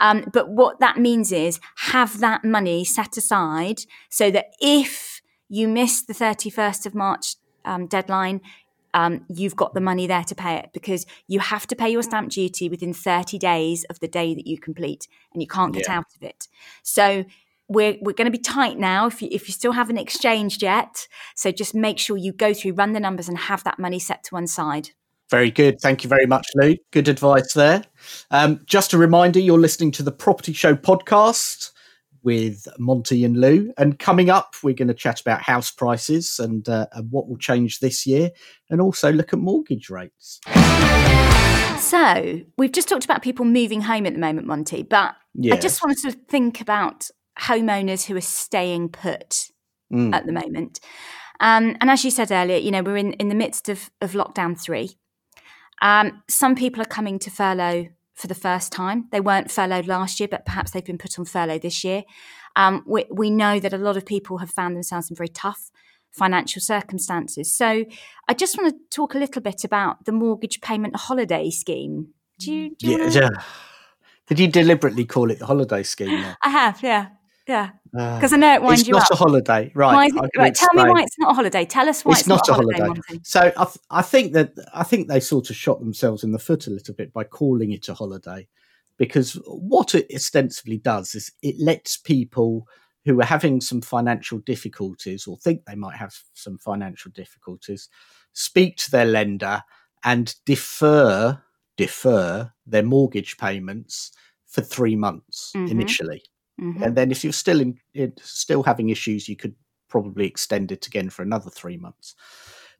Um, 0.00 0.24
but 0.32 0.50
what 0.50 0.80
that 0.80 0.98
means 0.98 1.32
is 1.32 1.58
have 1.76 2.20
that 2.20 2.44
money 2.44 2.84
set 2.84 3.16
aside 3.16 3.82
so 4.10 4.30
that 4.30 4.52
if 4.60 5.22
you 5.48 5.66
miss 5.68 6.02
the 6.02 6.12
31st 6.12 6.84
of 6.86 6.94
March 6.94 7.36
um, 7.64 7.86
deadline, 7.86 8.40
um, 8.94 9.24
you've 9.28 9.56
got 9.56 9.74
the 9.74 9.80
money 9.80 10.06
there 10.06 10.24
to 10.24 10.34
pay 10.34 10.56
it 10.56 10.70
because 10.72 11.06
you 11.26 11.40
have 11.40 11.66
to 11.68 11.76
pay 11.76 11.88
your 11.88 12.02
stamp 12.02 12.30
duty 12.30 12.68
within 12.68 12.92
30 12.92 13.38
days 13.38 13.84
of 13.84 14.00
the 14.00 14.08
day 14.08 14.34
that 14.34 14.46
you 14.46 14.58
complete 14.58 15.08
and 15.32 15.42
you 15.42 15.48
can't 15.48 15.72
get 15.74 15.86
Yeah. 15.88 15.98
out 15.98 16.06
of 16.16 16.22
it. 16.22 16.48
So 16.82 17.24
we're, 17.68 17.96
we're 18.00 18.14
going 18.14 18.30
to 18.30 18.30
be 18.30 18.38
tight 18.38 18.78
now 18.78 19.06
if 19.06 19.20
you, 19.20 19.28
if 19.30 19.46
you 19.48 19.52
still 19.52 19.72
haven't 19.72 19.98
exchanged 19.98 20.62
yet. 20.62 21.06
So 21.36 21.52
just 21.52 21.74
make 21.74 21.98
sure 21.98 22.16
you 22.16 22.32
go 22.32 22.54
through, 22.54 22.72
run 22.72 22.92
the 22.92 23.00
numbers, 23.00 23.28
and 23.28 23.38
have 23.38 23.64
that 23.64 23.78
money 23.78 23.98
set 23.98 24.24
to 24.24 24.34
one 24.34 24.46
side. 24.46 24.90
Very 25.30 25.50
good. 25.50 25.78
Thank 25.80 26.04
you 26.04 26.08
very 26.08 26.24
much, 26.24 26.46
Lou. 26.54 26.76
Good 26.90 27.08
advice 27.08 27.52
there. 27.52 27.84
Um, 28.30 28.60
just 28.64 28.94
a 28.94 28.98
reminder 28.98 29.38
you're 29.38 29.58
listening 29.58 29.90
to 29.92 30.02
the 30.02 30.12
Property 30.12 30.54
Show 30.54 30.74
podcast 30.74 31.70
with 32.22 32.66
Monty 32.78 33.24
and 33.24 33.38
Lou. 33.38 33.72
And 33.76 33.98
coming 33.98 34.30
up, 34.30 34.54
we're 34.62 34.74
going 34.74 34.88
to 34.88 34.94
chat 34.94 35.20
about 35.20 35.42
house 35.42 35.70
prices 35.70 36.38
and, 36.38 36.66
uh, 36.68 36.86
and 36.92 37.10
what 37.12 37.28
will 37.28 37.36
change 37.36 37.80
this 37.80 38.06
year 38.06 38.30
and 38.70 38.80
also 38.80 39.12
look 39.12 39.34
at 39.34 39.38
mortgage 39.38 39.90
rates. 39.90 40.40
So 41.78 42.40
we've 42.56 42.72
just 42.72 42.88
talked 42.88 43.04
about 43.04 43.22
people 43.22 43.44
moving 43.44 43.82
home 43.82 44.06
at 44.06 44.14
the 44.14 44.18
moment, 44.18 44.46
Monty, 44.46 44.82
but 44.82 45.14
Yeah. 45.34 45.54
I 45.54 45.58
just 45.58 45.82
wanted 45.82 45.98
to 46.10 46.12
think 46.12 46.60
about 46.60 47.08
homeowners 47.40 48.06
who 48.06 48.16
are 48.16 48.20
staying 48.20 48.88
put 48.90 49.50
Mm. 49.90 50.14
at 50.14 50.26
the 50.26 50.32
moment. 50.32 50.80
Um, 51.40 51.74
and 51.80 51.88
as 51.90 52.04
you 52.04 52.10
said 52.10 52.30
earlier, 52.30 52.58
you 52.58 52.70
know, 52.70 52.82
we're 52.82 52.98
in, 52.98 53.14
in 53.14 53.30
the 53.30 53.34
midst 53.34 53.70
of, 53.70 53.90
of 54.02 54.12
lockdown 54.12 54.60
three. 54.60 54.98
Um, 55.80 56.22
some 56.28 56.54
people 56.54 56.82
are 56.82 56.86
coming 56.86 57.18
to 57.20 57.30
furlough 57.30 57.86
for 58.14 58.26
the 58.26 58.34
first 58.34 58.70
time. 58.70 59.06
They 59.12 59.20
weren't 59.20 59.50
furloughed 59.50 59.86
last 59.86 60.20
year, 60.20 60.28
but 60.28 60.44
perhaps 60.44 60.72
they've 60.72 60.84
been 60.84 60.98
put 60.98 61.18
on 61.18 61.24
furlough 61.24 61.58
this 61.58 61.84
year. 61.84 62.02
Um, 62.54 62.82
we, 62.86 63.06
we 63.10 63.30
know 63.30 63.58
that 63.60 63.72
a 63.72 63.78
lot 63.78 63.96
of 63.96 64.04
people 64.04 64.38
have 64.38 64.50
found 64.50 64.76
themselves 64.76 65.08
in 65.08 65.16
very 65.16 65.28
tough 65.28 65.70
financial 66.10 66.60
circumstances. 66.60 67.54
So 67.54 67.86
I 68.28 68.34
just 68.34 68.58
want 68.58 68.74
to 68.74 68.80
talk 68.94 69.14
a 69.14 69.18
little 69.18 69.40
bit 69.40 69.64
about 69.64 70.04
the 70.04 70.12
mortgage 70.12 70.60
payment 70.60 70.96
holiday 70.96 71.48
scheme. 71.48 72.08
Do 72.38 72.52
you? 72.52 72.76
Do 72.78 72.88
you 72.88 72.98
yeah, 72.98 73.10
yeah. 73.10 73.28
Did 74.26 74.38
you 74.38 74.48
deliberately 74.48 75.06
call 75.06 75.30
it 75.30 75.38
the 75.38 75.46
holiday 75.46 75.82
scheme? 75.82 76.26
I 76.42 76.50
have, 76.50 76.82
yeah, 76.82 77.06
yeah. 77.48 77.70
Uh, 77.98 78.16
Because 78.16 78.32
I 78.32 78.36
know 78.36 78.54
it 78.54 78.62
winds 78.62 78.86
you 78.86 78.94
up. 78.94 79.02
it's 79.02 79.10
not 79.10 79.18
a 79.18 79.18
holiday, 79.18 79.72
right? 79.74 80.12
Why 80.12 80.28
right, 80.36 80.54
tell 80.54 80.68
me 80.74 80.82
why 80.82 81.02
it's 81.02 81.18
not 81.18 81.32
a 81.32 81.34
holiday. 81.34 81.64
Tell 81.64 81.88
us 81.88 82.04
why 82.04 82.12
it's, 82.12 82.20
it's 82.20 82.28
not, 82.28 82.48
a 82.48 82.52
holiday. 82.52 82.86
Monty. 82.86 83.20
So 83.24 83.40
I, 83.56 83.64
th- 83.64 83.78
I 83.90 84.02
think 84.02 84.34
that 84.34 84.52
I 84.74 84.82
think 84.84 85.08
they 85.08 85.20
sort 85.20 85.50
of 85.50 85.56
shot 85.56 85.80
themselves 85.80 86.22
in 86.22 86.32
the 86.32 86.38
foot 86.38 86.66
a 86.66 86.70
little 86.70 86.94
bit 86.94 87.12
by 87.12 87.24
calling 87.24 87.72
it 87.72 87.88
a 87.88 87.94
holiday, 87.94 88.46
because 88.98 89.32
what 89.46 89.94
it 89.94 90.06
ostensibly 90.14 90.76
does 90.78 91.14
is 91.14 91.32
it 91.42 91.58
lets 91.58 91.96
people 91.96 92.68
who 93.06 93.18
are 93.20 93.24
having 93.24 93.60
some 93.62 93.80
financial 93.80 94.38
difficulties 94.40 95.26
or 95.26 95.38
think 95.38 95.64
they 95.64 95.74
might 95.74 95.96
have 95.96 96.14
some 96.34 96.58
financial 96.58 97.10
difficulties 97.12 97.88
speak 98.34 98.76
to 98.76 98.90
their 98.90 99.06
lender 99.06 99.62
and 100.04 100.34
defer 100.44 101.40
defer 101.78 102.52
their 102.66 102.82
mortgage 102.82 103.38
payments 103.38 104.12
for 104.46 104.60
three 104.60 104.96
months 104.96 105.52
Mhm. 105.56 105.70
initially 105.70 106.22
Mhm. 106.60 106.82
and 106.82 106.96
then 106.96 107.10
if 107.10 107.22
you're 107.24 107.32
still 107.32 107.60
in, 107.60 107.78
in 107.94 108.12
still 108.20 108.62
having 108.62 108.88
issues 108.90 109.28
you 109.28 109.36
could 109.36 109.54
probably 109.88 110.26
extend 110.26 110.70
it 110.72 110.86
again 110.86 111.08
for 111.08 111.22
another 111.22 111.50
three 111.50 111.76
months. 111.76 112.14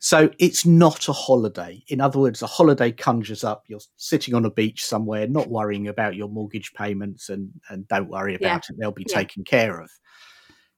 So 0.00 0.30
it's 0.38 0.64
not 0.66 1.08
a 1.08 1.12
holiday. 1.12 1.82
In 1.88 2.00
other 2.00 2.18
words 2.20 2.42
a 2.42 2.46
holiday 2.46 2.92
conjures 2.92 3.42
up. 3.44 3.64
You're 3.66 3.80
sitting 3.96 4.34
on 4.34 4.44
a 4.44 4.50
beach 4.50 4.84
somewhere 4.84 5.26
not 5.26 5.48
worrying 5.48 5.88
about 5.88 6.16
your 6.16 6.28
mortgage 6.28 6.72
payments 6.74 7.28
and 7.30 7.50
and 7.70 7.88
don't 7.88 8.08
worry 8.10 8.36
Yeah. 8.40 8.48
about 8.48 8.68
it. 8.68 8.76
They'll 8.78 8.92
be 8.92 9.06
Yeah. 9.08 9.16
taken 9.16 9.42
care 9.44 9.80
of. 9.80 9.90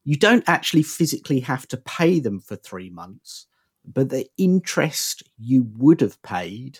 You 0.04 0.16
don't 0.16 0.44
actually 0.48 0.82
physically 0.84 1.40
have 1.40 1.66
to 1.68 1.76
pay 1.76 2.20
them 2.20 2.40
for 2.40 2.56
three 2.56 2.90
months 2.90 3.46
but 3.84 4.10
the 4.10 4.26
interest 4.36 5.22
you 5.38 5.64
would 5.78 6.00
have 6.02 6.20
paid 6.22 6.78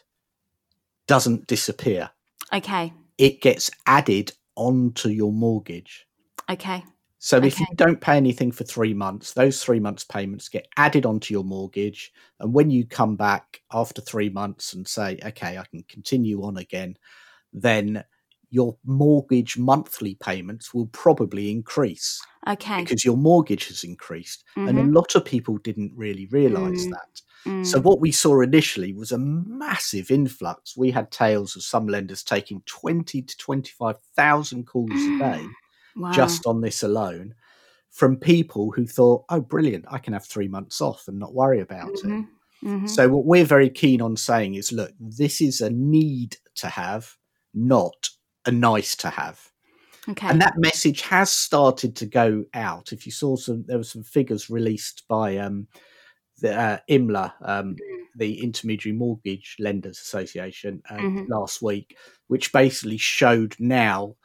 doesn't 1.07 1.47
disappear. 1.47 2.11
Okay, 2.53 2.93
it 3.19 3.41
gets 3.41 3.71
added 3.87 4.33
onto 4.55 5.09
your 5.09 5.33
mortgage 5.33 6.07
okay, 6.51 6.85
so 7.23 7.37
if 7.37 7.61
you 7.61 7.67
don't 7.77 8.01
pay 8.01 8.17
anything 8.17 8.51
for 8.51 8.65
three 8.65 8.95
months, 8.95 9.35
those 9.35 9.63
three 9.63 9.79
months 9.79 10.05
payments 10.05 10.49
get 10.49 10.67
added 10.79 11.05
onto 11.05 11.35
your 11.35 11.45
mortgage. 11.45 12.13
And 12.41 12.55
when 12.55 12.71
you 12.71 12.87
come 12.87 13.15
back 13.15 13.61
after 13.71 14.01
three 14.01 14.31
months 14.31 14.73
and 14.73 14.89
say, 14.89 15.19
okay, 15.23 15.59
I 15.59 15.65
can 15.67 15.83
continue 15.87 16.43
on 16.43 16.57
again, 16.57 16.97
then 17.53 18.05
your 18.49 18.79
mortgage 18.87 19.59
monthly 19.59 20.15
payments 20.15 20.73
will 20.73 20.87
probably 20.87 21.51
increase 21.51 22.21
okay. 22.49 22.85
because 22.85 23.05
your 23.05 23.19
mortgage 23.19 23.69
has 23.69 23.85
increased. 23.85 24.43
And 24.65 24.79
a 24.79 24.83
Mhm. 24.83 24.95
lot 24.95 25.15
of 25.15 25.23
people 25.27 25.59
didn't 25.59 25.93
really 25.95 26.25
realize 26.27 26.87
Mm. 26.87 26.91
that. 26.91 27.23
Mm. 27.47 27.67
So 27.67 27.81
what 27.83 28.01
we 28.01 28.13
saw 28.13 28.41
initially 28.41 28.95
was 28.95 29.13
a 29.13 29.19
massive 29.19 30.11
influx. 30.11 30.75
We 30.75 30.91
had 30.91 31.11
tales 31.11 31.55
of 31.55 31.63
some 31.65 31.87
lenders 31.87 32.23
taking 32.23 32.63
20 32.63 33.21
to 33.21 33.37
25,000 33.37 34.67
calls 34.67 34.91
a 34.91 35.13
day 35.33 35.47
wow. 35.97 36.13
just 36.13 36.47
on 36.47 36.61
this 36.61 36.83
alone 36.83 37.35
from 37.91 38.17
people 38.17 38.71
who 38.71 38.87
thought, 38.87 39.25
oh, 39.31 39.41
brilliant, 39.41 39.85
I 39.91 39.99
can 39.99 40.13
have 40.13 40.25
three 40.25 40.49
months 40.49 40.81
off 40.81 41.09
and 41.09 41.19
not 41.19 41.35
worry 41.35 41.61
about 41.61 41.91
it. 41.91 42.05
Mhm. 42.05 42.29
Mhm. 42.63 42.89
So, 42.89 43.09
what 43.09 43.25
we're 43.25 43.45
very 43.45 43.71
keen 43.71 44.01
on 44.01 44.17
saying 44.17 44.55
is, 44.55 44.71
look, 44.71 44.93
this 45.01 45.41
is 45.41 45.61
a 45.61 45.71
need 45.71 46.37
to 46.57 46.69
have, 46.69 47.17
not 47.55 48.11
a 48.47 48.51
nice 48.53 48.95
to 48.97 49.11
have. 49.11 49.51
okay. 50.09 50.29
And 50.29 50.41
that 50.41 50.55
message 50.57 51.03
has 51.03 51.31
started 51.31 51.95
to 51.97 52.07
go 52.07 52.45
out. 52.55 52.93
If 52.93 53.07
you 53.07 53.13
saw 53.13 53.37
some, 53.37 53.65
there 53.67 53.77
were 53.79 53.85
some 53.85 54.03
figures 54.03 54.49
released 54.51 55.05
by 55.09 55.37
um, 55.39 55.69
the 56.39 56.55
uh, 56.59 56.79
IMLA, 56.89 57.33
um, 57.43 57.77
the 58.17 58.41
Intermediary 58.43 58.97
Mortgage 58.97 59.57
Lenders 59.59 59.99
Association, 60.01 60.83
uh, 60.91 60.97
Mhm. 60.97 61.29
last 61.29 61.61
week, 61.63 61.97
which 62.29 62.53
basically 62.53 62.97
showed 62.99 63.57
now 63.59 64.17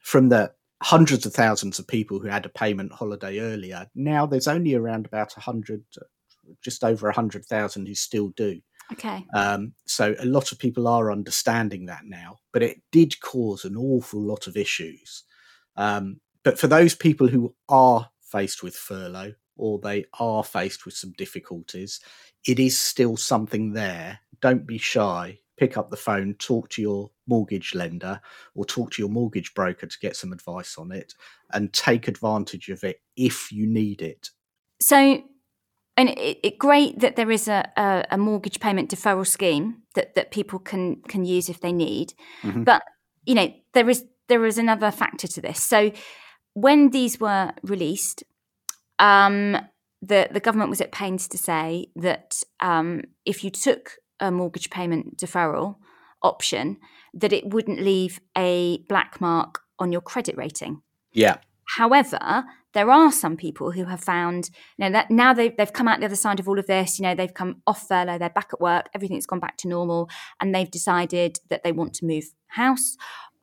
from 0.00 0.28
the 0.28 0.52
hundreds 0.82 1.24
of 1.24 1.32
thousands 1.32 1.78
of 1.78 1.86
people 1.86 2.18
who 2.18 2.28
had 2.28 2.44
a 2.44 2.50
payment 2.50 2.92
holiday 2.92 3.38
earlier, 3.38 3.86
now 3.94 4.26
there's 4.26 4.48
only 4.48 4.74
around 4.74 5.06
about 5.06 5.36
a 5.36 5.40
hundred, 5.40 5.84
just 6.62 6.82
over 6.82 7.08
a 7.08 7.14
hundred 7.14 7.44
thousand 7.46 7.86
who 7.86 7.94
still 7.94 8.28
do. 8.30 8.60
okay. 8.92 9.24
Um, 9.34 9.74
so 9.86 10.14
a 10.18 10.26
lot 10.26 10.52
of 10.52 10.58
people 10.58 10.88
are 10.88 11.12
understanding 11.12 11.86
that 11.86 12.02
now, 12.04 12.38
but 12.52 12.62
it 12.62 12.82
did 12.90 13.20
cause 13.20 13.64
an 13.64 13.76
awful 13.76 14.20
lot 14.20 14.46
of 14.46 14.56
issues. 14.56 15.24
Um, 15.76 16.20
but 16.42 16.58
for 16.58 16.66
those 16.66 16.94
people 16.94 17.28
who 17.28 17.54
are 17.68 18.10
faced 18.20 18.62
with 18.62 18.74
furlough 18.74 19.34
or 19.56 19.78
they 19.78 20.04
are 20.18 20.42
faced 20.42 20.84
with 20.84 20.94
some 20.94 21.12
difficulties, 21.12 22.00
it 22.46 22.58
is 22.58 22.76
still 22.76 23.16
something 23.16 23.72
there. 23.72 24.18
Don't 24.40 24.66
be 24.66 24.78
shy. 24.78 25.38
Pick 25.58 25.76
up 25.76 25.90
the 25.90 25.96
phone, 25.96 26.34
talk 26.34 26.68
to 26.70 26.82
your 26.82 27.10
mortgage 27.26 27.74
lender 27.74 28.20
or 28.54 28.64
talk 28.64 28.90
to 28.92 29.02
your 29.02 29.10
mortgage 29.10 29.54
broker 29.54 29.86
to 29.86 29.98
get 30.00 30.16
some 30.16 30.32
advice 30.32 30.76
on 30.78 30.90
it 30.90 31.14
and 31.52 31.72
take 31.72 32.08
advantage 32.08 32.68
of 32.68 32.82
it 32.84 33.00
if 33.16 33.52
you 33.52 33.66
need 33.66 34.02
it. 34.02 34.30
So, 34.80 35.22
and 35.96 36.08
it, 36.08 36.38
it 36.42 36.58
great 36.58 36.98
that 37.00 37.16
there 37.16 37.30
is 37.30 37.48
a, 37.48 37.70
a, 37.76 38.04
a 38.12 38.18
mortgage 38.18 38.60
payment 38.60 38.90
deferral 38.90 39.26
scheme 39.26 39.82
that, 39.94 40.14
that 40.14 40.30
people 40.30 40.58
can 40.58 41.02
can 41.02 41.24
use 41.24 41.48
if 41.48 41.60
they 41.60 41.72
need. 41.72 42.14
Mhm. 42.42 42.64
But 42.64 42.82
you 43.24 43.34
know, 43.34 43.52
there 43.74 43.88
is 43.88 44.04
there 44.28 44.46
is 44.46 44.58
another 44.58 44.90
factor 44.90 45.28
to 45.28 45.40
this. 45.40 45.62
So, 45.62 45.92
when 46.54 46.90
these 46.90 47.20
were 47.20 47.52
released, 47.62 48.24
um, 48.98 49.58
the 50.00 50.28
the 50.30 50.40
government 50.40 50.70
was 50.70 50.80
at 50.80 50.92
pains 50.92 51.28
to 51.28 51.38
say 51.38 51.88
that 51.96 52.42
um, 52.60 53.02
if 53.24 53.44
you 53.44 53.50
took 53.50 53.98
a 54.22 54.30
mortgage 54.30 54.70
payment 54.70 55.18
deferral 55.18 55.76
option, 56.22 56.78
that 57.12 57.32
it 57.32 57.52
wouldn't 57.52 57.80
leave 57.80 58.20
a 58.38 58.78
black 58.88 59.20
mark 59.20 59.60
on 59.78 59.92
your 59.92 60.00
credit 60.00 60.36
rating. 60.36 60.80
Yeah. 61.12 61.36
However, 61.76 62.44
there 62.72 62.90
are 62.90 63.12
some 63.12 63.36
people 63.36 63.72
who 63.72 63.84
have 63.84 64.02
found 64.02 64.50
you 64.78 64.84
know, 64.84 64.92
that 64.92 65.10
now 65.10 65.34
they've, 65.34 65.54
they've 65.56 65.72
come 65.72 65.88
out 65.88 66.00
the 66.00 66.06
other 66.06 66.16
side 66.16 66.40
of 66.40 66.48
all 66.48 66.58
of 66.58 66.66
this. 66.66 66.98
You 66.98 67.02
know, 67.02 67.14
they've 67.14 67.34
come 67.34 67.62
off 67.66 67.86
furlough, 67.86 68.18
they're 68.18 68.30
back 68.30 68.50
at 68.52 68.60
work, 68.60 68.88
everything's 68.94 69.26
gone 69.26 69.40
back 69.40 69.56
to 69.58 69.68
normal, 69.68 70.08
and 70.40 70.54
they've 70.54 70.70
decided 70.70 71.38
that 71.50 71.64
they 71.64 71.72
want 71.72 71.94
to 71.94 72.06
move 72.06 72.24
house, 72.46 72.96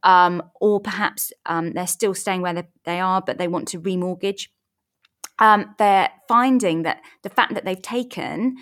um, 0.03 0.41
or 0.59 0.79
perhaps 0.79 1.31
um, 1.45 1.73
they're 1.73 1.87
still 1.87 2.13
staying 2.13 2.41
where 2.41 2.53
they, 2.53 2.63
they 2.85 2.99
are, 2.99 3.21
but 3.21 3.37
they 3.37 3.47
want 3.47 3.67
to 3.69 3.79
remortgage. 3.79 4.47
Um, 5.39 5.75
they're 5.77 6.09
finding 6.27 6.83
that 6.83 7.01
the 7.23 7.29
fact 7.29 7.53
that 7.53 7.65
they've 7.65 7.81
taken 7.81 8.57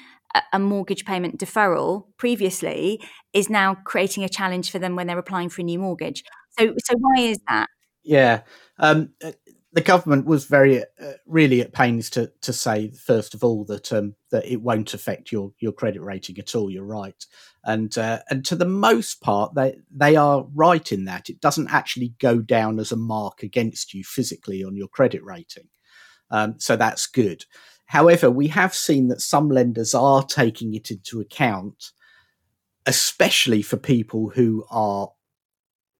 a, 0.53 0.59
mortgage 0.59 1.05
payment 1.05 1.39
deferral 1.39 2.05
previously 2.17 3.01
is 3.33 3.49
now 3.49 3.75
creating 3.85 4.23
a 4.23 4.29
challenge 4.29 4.71
for 4.71 4.79
them 4.79 4.95
when 4.95 5.07
they're 5.07 5.17
applying 5.17 5.49
for 5.49 5.61
a 5.61 5.65
new 5.65 5.79
mortgage. 5.79 6.23
So, 6.57 6.73
so 6.83 6.95
why 6.97 7.21
is 7.23 7.39
that? 7.47 7.67
Yeah. 8.03 8.41
Um, 8.79 9.11
uh, 9.23 9.31
the 9.73 9.81
government 9.81 10.25
was 10.25 10.45
very, 10.45 10.81
uh, 10.81 11.13
really 11.27 11.61
at 11.61 11.73
pains 11.73 12.09
to 12.11 12.31
to 12.41 12.53
say 12.53 12.89
first 12.91 13.35
of 13.35 13.43
all 13.43 13.65
that 13.65 13.91
um, 13.93 14.15
that 14.31 14.45
it 14.45 14.61
won't 14.61 14.93
affect 14.93 15.31
your 15.31 15.51
your 15.59 15.73
credit 15.73 16.01
rating 16.01 16.39
at 16.39 16.55
all. 16.55 16.71
You're 16.71 16.83
right, 16.83 17.23
and 17.63 17.95
uh, 17.97 18.19
and 18.29 18.43
to 18.45 18.55
the 18.55 18.65
most 18.65 19.21
part, 19.21 19.53
they 19.55 19.77
they 19.91 20.15
are 20.15 20.47
right 20.55 20.91
in 20.91 21.05
that 21.05 21.29
it 21.29 21.41
doesn't 21.41 21.69
actually 21.69 22.15
go 22.19 22.39
down 22.39 22.79
as 22.79 22.91
a 22.91 22.97
mark 22.97 23.43
against 23.43 23.93
you 23.93 24.03
physically 24.03 24.63
on 24.63 24.75
your 24.75 24.87
credit 24.87 25.23
rating. 25.23 25.67
Um, 26.31 26.55
so 26.57 26.75
that's 26.75 27.05
good. 27.05 27.43
However, 27.87 28.29
we 28.29 28.47
have 28.49 28.73
seen 28.73 29.07
that 29.07 29.21
some 29.21 29.49
lenders 29.49 29.93
are 29.93 30.23
taking 30.23 30.73
it 30.73 30.91
into 30.91 31.19
account, 31.19 31.91
especially 32.85 33.61
for 33.61 33.77
people 33.77 34.29
who 34.29 34.65
are 34.69 35.09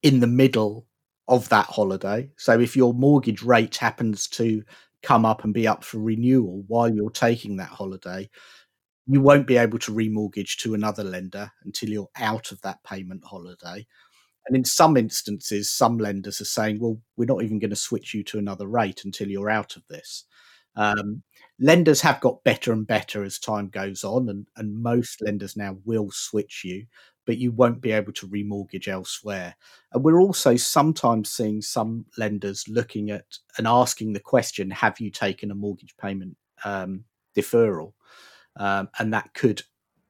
in 0.03 0.19
the 0.19 0.27
middle 0.27 0.85
of 1.27 1.49
that 1.49 1.65
holiday. 1.65 2.29
So 2.37 2.59
if 2.59 2.75
your 2.75 2.93
mortgage 2.93 3.41
rate 3.41 3.77
happens 3.77 4.27
to 4.29 4.63
come 5.01 5.25
up 5.25 5.43
and 5.43 5.53
be 5.53 5.67
up 5.67 5.83
for 5.83 5.99
renewal 5.99 6.63
while 6.67 6.93
you're 6.93 7.09
taking 7.09 7.57
that 7.57 7.69
holiday, 7.69 8.29
you 9.05 9.21
won't 9.21 9.47
be 9.47 9.57
able 9.57 9.79
to 9.79 9.93
remortgage 9.93 10.57
to 10.57 10.73
another 10.73 11.03
lender 11.03 11.51
until 11.63 11.89
you're 11.89 12.09
out 12.17 12.51
of 12.51 12.61
that 12.61 12.83
payment 12.83 13.23
holiday. 13.25 13.85
And 14.45 14.55
in 14.55 14.65
some 14.65 14.97
instances, 14.97 15.69
some 15.69 15.97
lenders 15.97 16.41
are 16.41 16.45
saying, 16.45 16.79
well, 16.79 16.99
we're 17.15 17.25
not 17.25 17.43
even 17.43 17.59
going 17.59 17.69
to 17.69 17.75
switch 17.75 18.13
you 18.13 18.23
to 18.25 18.37
another 18.37 18.67
rate 18.67 19.03
until 19.05 19.29
you're 19.29 19.49
out 19.49 19.75
of 19.75 19.83
this. 19.89 20.25
Um, 20.75 21.23
lenders 21.59 22.01
have 22.01 22.19
got 22.21 22.43
better 22.43 22.71
and 22.71 22.85
better 22.85 23.23
as 23.23 23.39
time 23.39 23.69
goes 23.69 24.03
on, 24.03 24.29
and, 24.29 24.47
and 24.55 24.81
most 24.81 25.21
lenders 25.21 25.57
now 25.57 25.77
will 25.85 26.11
switch 26.11 26.63
you 26.63 26.85
but 27.27 27.37
you 27.37 27.51
won't 27.51 27.81
be 27.81 27.91
able 27.91 28.13
to 28.13 28.27
remortgage 28.27 28.87
elsewhere. 28.87 29.53
And 29.91 30.03
we're 30.03 30.21
also 30.21 30.55
sometimes 30.55 31.29
seeing 31.29 31.61
some 31.61 32.05
lenders 32.17 32.67
looking 32.69 33.11
at 33.11 33.25
and 33.57 33.67
asking 33.67 34.13
the 34.13 34.19
question 34.19 34.71
Have 34.71 34.99
you 34.99 35.11
taken 35.11 35.51
a 35.51 35.55
mortgage 35.55 35.95
payment 35.97 36.37
um, 36.63 37.03
deferral? 37.35 37.93
Um, 38.55 38.89
and 38.97 39.13
that 39.13 39.33
could 39.35 39.61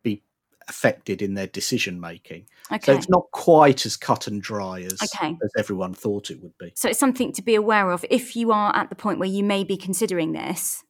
be 0.04 0.24
affected 0.70 1.22
in 1.22 1.34
their 1.34 1.48
decision 1.48 2.00
making. 2.00 2.46
Okay. 2.72 2.86
So 2.86 2.94
it's 2.94 3.10
not 3.10 3.26
quite 3.32 3.86
as 3.86 3.98
cut 3.98 4.28
and 4.28 4.42
dry 4.42 4.82
as, 4.82 5.00
okay. 5.04 5.36
as 5.44 5.52
everyone 5.58 5.96
thought 5.96 6.30
it 6.30 6.42
would 6.42 6.58
be. 6.60 6.72
So 6.76 6.88
it's 6.88 7.00
something 7.00 7.34
to 7.34 7.42
be 7.42 7.56
aware 7.56 7.92
of 7.92 8.06
if 8.12 8.36
you 8.36 8.52
are 8.52 8.74
at 8.76 8.90
the 8.90 8.96
point 8.96 9.18
where 9.18 9.28
you 9.28 9.44
may 9.44 9.64
be 9.64 9.76
considering 9.76 10.34
this. 10.34 10.84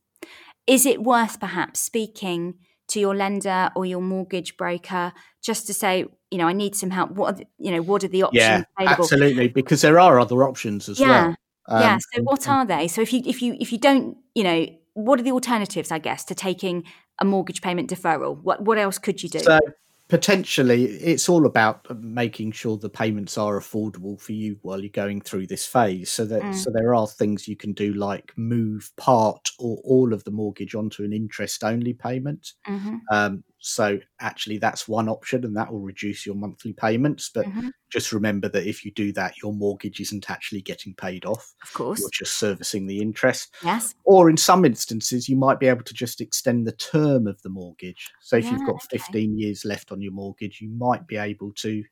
Is 0.67 0.86
it 0.86 1.01
worth 1.01 1.39
perhaps 1.39 1.80
speaking 1.80 2.56
to 2.89 2.99
your 2.99 3.15
lender 3.15 3.69
or 3.75 3.86
your 3.86 4.01
mortgage 4.01 4.58
broker 4.58 5.13
just 5.43 5.67
to 5.67 5.73
say, 5.73 6.06
you 6.32 6.38
know, 6.38 6.47
I 6.47 6.53
need 6.53 6.75
some 6.75 6.89
help. 6.89 7.12
What 7.12 7.34
are 7.34 7.38
the, 7.38 7.45
you 7.58 7.71
know, 7.71 7.82
what 7.82 8.03
are 8.03 8.08
the 8.08 8.23
options 8.23 8.41
yeah, 8.43 8.63
available? 8.77 9.03
Absolutely, 9.03 9.47
because 9.49 9.82
there 9.82 9.99
are 9.99 10.19
other 10.19 10.43
options 10.43 10.89
as 10.89 10.99
yeah. 10.99 11.08
well. 11.08 11.36
Um, 11.69 11.82
yeah. 11.82 11.97
So 12.13 12.23
what 12.23 12.47
are 12.47 12.65
they? 12.65 12.88
So 12.88 13.01
if 13.01 13.12
you 13.12 13.21
if 13.25 13.41
you 13.41 13.56
if 13.60 13.71
you 13.71 13.77
don't, 13.77 14.17
you 14.36 14.43
know, 14.43 14.67
what 14.93 15.19
are 15.19 15.23
the 15.23 15.32
alternatives, 15.32 15.91
I 15.91 15.99
guess, 15.99 16.23
to 16.25 16.36
taking 16.36 16.84
a 17.19 17.25
mortgage 17.25 17.62
payment 17.62 17.89
deferral? 17.89 18.41
What 18.41 18.63
what 18.63 18.77
else 18.77 18.97
could 18.97 19.21
you 19.21 19.30
do? 19.30 19.39
So 19.39 19.60
potentially 20.08 20.86
it's 20.86 21.28
all 21.28 21.46
about 21.46 21.86
making 22.02 22.52
sure 22.52 22.78
the 22.78 22.89
payments 22.89 23.38
are 23.38 23.60
affordable 23.60 24.20
for 24.20 24.32
you 24.32 24.58
while 24.62 24.80
you're 24.80 24.89
going 24.89 25.20
through 25.20 25.46
this 25.46 25.65
phase 25.65 26.10
so 26.10 26.24
that 26.24 26.41
mm. 26.41 26.56
so 26.56 26.72
there 26.72 26.96
are 26.96 27.08
things 27.08 27.48
you 27.48 27.58
can 27.58 27.74
do 27.74 27.93
like 27.93 28.32
move 28.38 28.89
part 28.96 29.50
or 29.60 29.78
all 29.84 30.13
of 30.13 30.24
the 30.24 30.32
mortgage 30.32 30.76
onto 30.76 31.04
an 31.04 31.12
interest 31.12 31.63
only 31.63 31.93
payment 31.93 32.54
mm-hmm. 32.67 32.96
um, 33.12 33.43
so 33.60 34.00
actually, 34.20 34.60
that's 34.60 34.88
one 34.88 35.10
option, 35.10 35.43
and 35.43 35.58
that 35.58 35.72
will 35.72 35.82
reduce 35.82 36.26
your 36.26 36.36
monthly 36.36 36.74
payments. 36.74 37.30
But 37.34 37.48
mm-hmm. 37.48 37.70
just 37.89 38.12
remember 38.12 38.48
that 38.50 38.67
if 38.67 38.86
you 38.86 38.91
do 38.91 39.12
that, 39.13 39.41
your 39.41 39.54
mortgage 39.54 40.00
isn't 40.00 40.30
actually 40.30 40.62
getting 40.62 40.93
paid 40.93 41.26
off. 41.26 41.54
Of 41.63 41.74
course, 41.74 42.00
you're 42.00 42.10
just 42.13 42.38
servicing 42.38 42.86
the 42.86 43.00
interest. 43.00 43.56
Yes. 43.63 43.96
Or 44.04 44.30
in 44.30 44.38
some 44.38 44.63
instances, 44.63 45.28
you 45.28 45.36
might 45.36 45.60
be 45.60 45.67
able 45.67 45.84
to 45.84 45.93
just 45.93 46.22
extend 46.22 46.67
the 46.67 46.74
term 46.74 47.26
of 47.26 47.41
the 47.41 47.50
mortgage. 47.50 48.12
So 48.22 48.38
if 48.38 48.46
yeah, 48.46 48.52
you've 48.52 48.67
got 48.67 48.84
15 48.91 49.10
okay. 49.10 49.41
years 49.41 49.65
left 49.65 49.91
on 49.91 50.02
your 50.02 50.13
mortgage, 50.13 50.62
you 50.62 50.70
might 50.70 51.08
be 51.08 51.17
able 51.17 51.52
to 51.54 51.84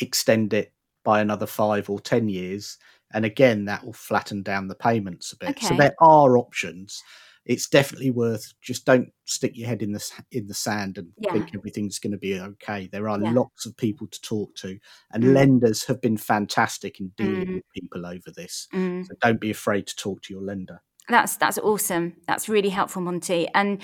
extend 0.00 0.52
it 0.52 0.72
by 1.04 1.20
another 1.20 1.46
five 1.46 1.88
or 1.88 2.00
10 2.00 2.28
years. 2.28 2.78
And 3.12 3.24
again, 3.24 3.64
that 3.66 3.84
will 3.84 3.92
flatten 3.92 4.42
down 4.42 4.68
the 4.68 4.74
payments 4.74 5.32
a 5.32 5.36
bit. 5.36 5.50
Okay. 5.50 5.66
So 5.66 5.76
there 5.76 5.94
are 6.00 6.36
options 6.36 7.02
it's 7.50 7.68
definitely 7.68 8.12
worth 8.12 8.54
just 8.62 8.86
don't 8.86 9.08
stick 9.24 9.56
your 9.56 9.66
head 9.66 9.82
in 9.82 9.90
the 9.90 10.22
in 10.30 10.46
the 10.46 10.54
sand 10.54 10.96
and 10.96 11.08
yeah. 11.18 11.32
think 11.32 11.52
everything's 11.52 11.98
going 11.98 12.12
to 12.12 12.16
be 12.16 12.38
okay. 12.38 12.88
There 12.92 13.08
are 13.08 13.20
yeah. 13.20 13.32
lots 13.32 13.66
of 13.66 13.76
people 13.76 14.06
to 14.06 14.20
talk 14.20 14.54
to, 14.58 14.78
and 15.12 15.24
mm. 15.24 15.34
lenders 15.34 15.84
have 15.86 16.00
been 16.00 16.16
fantastic 16.16 17.00
in 17.00 17.10
dealing 17.16 17.46
mm. 17.48 17.54
with 17.56 17.64
people 17.74 18.06
over 18.06 18.30
this. 18.36 18.68
Mm. 18.72 19.04
So 19.04 19.14
don't 19.20 19.40
be 19.40 19.50
afraid 19.50 19.88
to 19.88 19.96
talk 19.96 20.22
to 20.22 20.32
your 20.32 20.42
lender. 20.42 20.80
That's 21.08 21.36
that's 21.36 21.58
awesome. 21.58 22.14
That's 22.28 22.48
really 22.48 22.68
helpful, 22.68 23.02
Monty. 23.02 23.48
And 23.52 23.82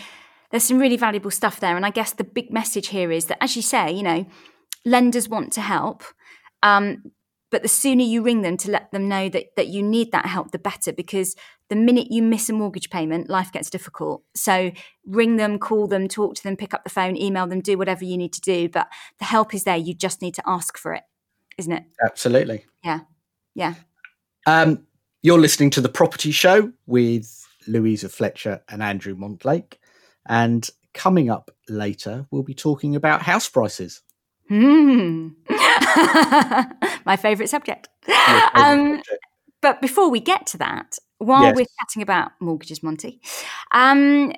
there's 0.53 0.63
some 0.63 0.79
really 0.79 0.97
valuable 0.97 1.33
stuff 1.33 1.59
there. 1.59 1.75
And 1.75 1.85
I 1.85 1.91
guess 1.91 2.13
the 2.13 2.23
big 2.23 2.53
message 2.53 2.89
here 2.89 3.11
is 3.11 3.25
that, 3.25 3.43
as 3.43 3.57
you 3.57 3.63
say, 3.63 3.91
you 3.91 4.05
know, 4.05 4.27
lenders 4.85 5.29
want 5.29 5.53
to 5.55 5.61
help. 5.61 6.05
Um, 6.63 7.03
but 7.51 7.63
the 7.63 7.69
sooner 7.69 8.03
you 8.03 8.23
ring 8.23 8.43
them 8.43 8.57
to 8.59 8.71
let 8.71 8.91
them 8.93 9.09
know 9.09 9.29
that, 9.29 9.47
that 9.57 9.69
you 9.69 9.83
need 9.83 10.13
that 10.13 10.27
help, 10.27 10.51
the 10.51 10.59
better, 10.59 10.93
because 10.93 11.35
the 11.69 11.77
minute 11.77 12.09
you 12.11 12.23
miss 12.23 12.49
a 12.49 12.53
mortgage 12.53 12.91
payment, 12.91 13.29
life 13.29 13.51
gets 13.53 13.71
difficult. 13.71 14.23
So 14.35 14.71
ring 15.05 15.37
them, 15.37 15.59
call 15.59 15.87
them, 15.87 16.09
talk 16.09 16.35
to 16.37 16.43
them, 16.43 16.57
pick 16.57 16.73
up 16.73 16.85
the 16.85 16.91
phone, 16.91 17.17
email 17.17 17.47
them, 17.47 17.61
do 17.61 17.77
whatever 17.77 18.05
you 18.05 18.17
need 18.17 18.33
to 18.35 18.41
do. 18.41 18.69
But 18.69 18.89
the 19.19 19.25
help 19.25 19.55
is 19.55 19.65
there. 19.65 19.77
You 19.77 19.95
just 19.95 20.23
need 20.23 20.35
to 20.35 20.43
ask 20.47 20.79
for 20.79 20.95
it, 20.95 21.03
isn't 21.59 21.73
it? 21.73 21.85
Absolutely. 22.05 22.65
Yeah. 22.85 23.01
Yeah. 23.55 23.75
Um, 24.47 24.87
you're 25.23 25.41
listening 25.41 25.71
to 25.71 25.81
The 25.81 25.89
Property 25.89 26.31
Show 26.31 26.73
with 26.87 27.47
Louisa 27.67 28.09
Fletcher 28.09 28.63
and 28.69 28.83
Andrew 28.83 29.17
Montlake. 29.17 29.75
And 30.29 30.69
coming 30.95 31.31
up 31.31 31.51
later, 31.69 32.27
we'll 32.31 32.43
be 32.43 32.55
talking 32.55 32.95
about 32.95 33.23
house 33.23 33.49
prices. 33.49 34.03
Hmm. 34.49 35.29
My 37.05 37.17
favourite 37.19 37.49
subject. 37.49 37.89
Um, 38.55 38.97
subject. 38.97 39.09
But 39.63 39.81
before 39.81 40.11
we 40.11 40.21
get 40.21 40.47
to 40.49 40.59
that, 40.59 40.99
while 41.19 41.45
yes. 41.45 41.57
we're 41.57 41.67
chatting 41.81 42.03
about 42.03 42.33
mortgages, 42.41 42.83
Monty, 42.83 43.21
um, 43.73 44.33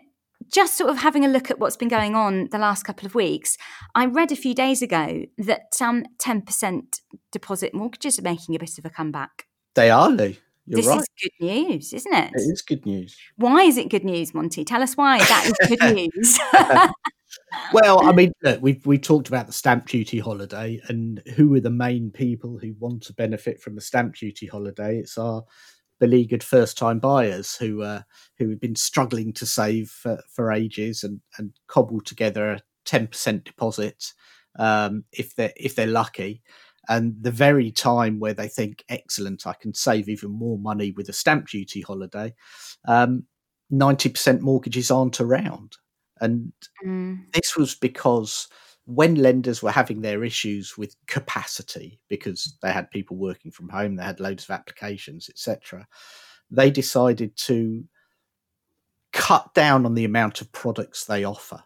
just 0.53 0.77
sort 0.77 0.91
of 0.91 0.99
having 0.99 1.25
a 1.25 1.29
look 1.29 1.51
at 1.51 1.59
what's 1.59 1.77
been 1.77 1.88
going 1.88 2.14
on 2.14 2.49
the 2.51 2.59
last 2.59 2.85
couple 2.85 3.07
of 3.07 3.14
weeks, 3.14 3.59
I 3.95 4.07
read 4.07 4.33
a 4.33 4.37
few 4.37 4.55
days 4.55 4.83
ago 4.83 5.25
that 5.38 5.77
um, 5.81 6.05
10% 6.19 7.01
deposit 7.33 7.75
mortgages 7.75 8.19
are 8.19 8.23
making 8.23 8.55
a 8.55 8.59
bit 8.59 8.79
of 8.79 8.85
a 8.85 8.91
comeback. 8.91 9.47
They 9.75 9.91
are, 9.91 10.09
Lee. 10.11 10.38
You're 10.67 10.83
this 10.83 10.87
right. 10.87 11.01
is 11.01 11.09
good 11.23 11.47
news, 11.47 11.93
isn't 11.95 12.12
it? 12.12 12.33
It 12.35 12.41
is 12.41 12.62
good 12.62 12.85
news. 12.85 13.17
Why 13.37 13.62
is 13.62 13.79
it 13.79 13.88
good 13.88 14.05
news, 14.05 14.35
Monty? 14.35 14.64
Tell 14.64 14.83
us 14.83 14.97
why 14.97 15.19
that 15.19 15.47
is 15.47 15.69
good 15.69 15.95
news. 16.14 16.38
well, 17.73 18.07
I 18.07 18.12
mean, 18.12 18.33
look, 18.43 18.61
we've 18.61 18.85
we 18.85 18.99
talked 18.99 19.29
about 19.29 19.47
the 19.47 19.53
stamp 19.53 19.88
duty 19.88 20.19
holiday, 20.19 20.79
and 20.88 21.23
who 21.37 21.55
are 21.55 21.61
the 21.61 21.71
main 21.71 22.11
people 22.11 22.59
who 22.59 22.75
want 22.79 23.03
to 23.05 23.14
benefit 23.14 23.62
from 23.62 23.77
the 23.77 23.81
stamp 23.81 24.17
duty 24.17 24.47
holiday? 24.47 24.99
It's 24.99 25.17
our 25.17 25.43
beleaguered 26.01 26.45
first-time 26.45 26.99
buyers 26.99 27.57
who 27.57 27.83
uh, 27.83 28.03
who 28.39 28.51
have 28.51 28.61
been 28.61 28.77
struggling 28.77 29.33
to 29.35 29.47
save 29.47 29.91
for, 29.91 30.23
for 30.29 30.53
ages 30.53 31.03
and 31.05 31.21
and 31.39 31.53
cobble 31.67 32.01
together 32.01 32.53
a 32.53 32.61
ten 32.85 33.07
percent 33.07 33.45
deposit 33.45 34.13
um, 34.59 35.05
if 35.13 35.35
they're 35.35 35.53
if 35.57 35.75
they're 35.75 35.87
lucky. 35.87 36.43
And 36.91 37.17
the 37.21 37.31
very 37.31 37.71
time 37.71 38.19
where 38.19 38.33
they 38.33 38.49
think, 38.49 38.83
excellent, 38.89 39.47
I 39.47 39.53
can 39.53 39.75
save 39.75 40.09
even 40.09 40.31
more 40.31 40.59
money 40.59 40.93
with 40.93 41.11
a 41.11 41.13
stamp 41.13 41.49
duty 41.49 41.83
holiday, 41.83 42.35
um, 42.87 43.25
90% 43.71 44.41
mortgages 44.41 44.91
aren't 44.91 45.21
around. 45.21 45.77
And 46.21 46.53
mm. 46.85 47.19
this 47.33 47.57
was 47.57 47.75
because 47.75 48.49
when 48.88 49.16
lenders 49.16 49.62
were 49.62 49.70
having 49.70 50.01
their 50.01 50.24
issues 50.24 50.79
with 50.79 50.96
capacity 51.07 52.01
because 52.09 52.57
they 52.62 52.72
had 52.72 52.90
people 52.90 53.18
working 53.18 53.51
from 53.51 53.68
home, 53.68 53.96
they 53.96 54.03
had 54.03 54.18
loads 54.18 54.44
of 54.44 54.51
applications, 54.51 55.29
etc., 55.29 55.87
they 56.51 56.70
decided 56.70 57.37
to 57.37 57.85
cut 59.12 59.53
down 59.53 59.85
on 59.85 59.92
the 59.92 60.07
amount 60.07 60.40
of 60.40 60.51
products 60.53 61.05
they 61.05 61.22
offer. 61.22 61.62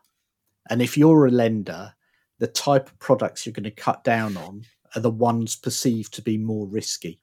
And 0.68 0.82
if 0.82 0.98
you're 0.98 1.26
a 1.26 1.30
lender, 1.30 1.94
the 2.40 2.48
type 2.48 2.88
of 2.88 2.98
products 2.98 3.46
you're 3.46 3.52
going 3.52 3.62
to 3.62 3.70
cut 3.70 4.02
down 4.02 4.36
on 4.36 4.64
are 4.96 5.00
the 5.00 5.08
ones 5.08 5.54
perceived 5.54 6.12
to 6.14 6.22
be 6.22 6.36
more 6.36 6.66
risky. 6.66 7.20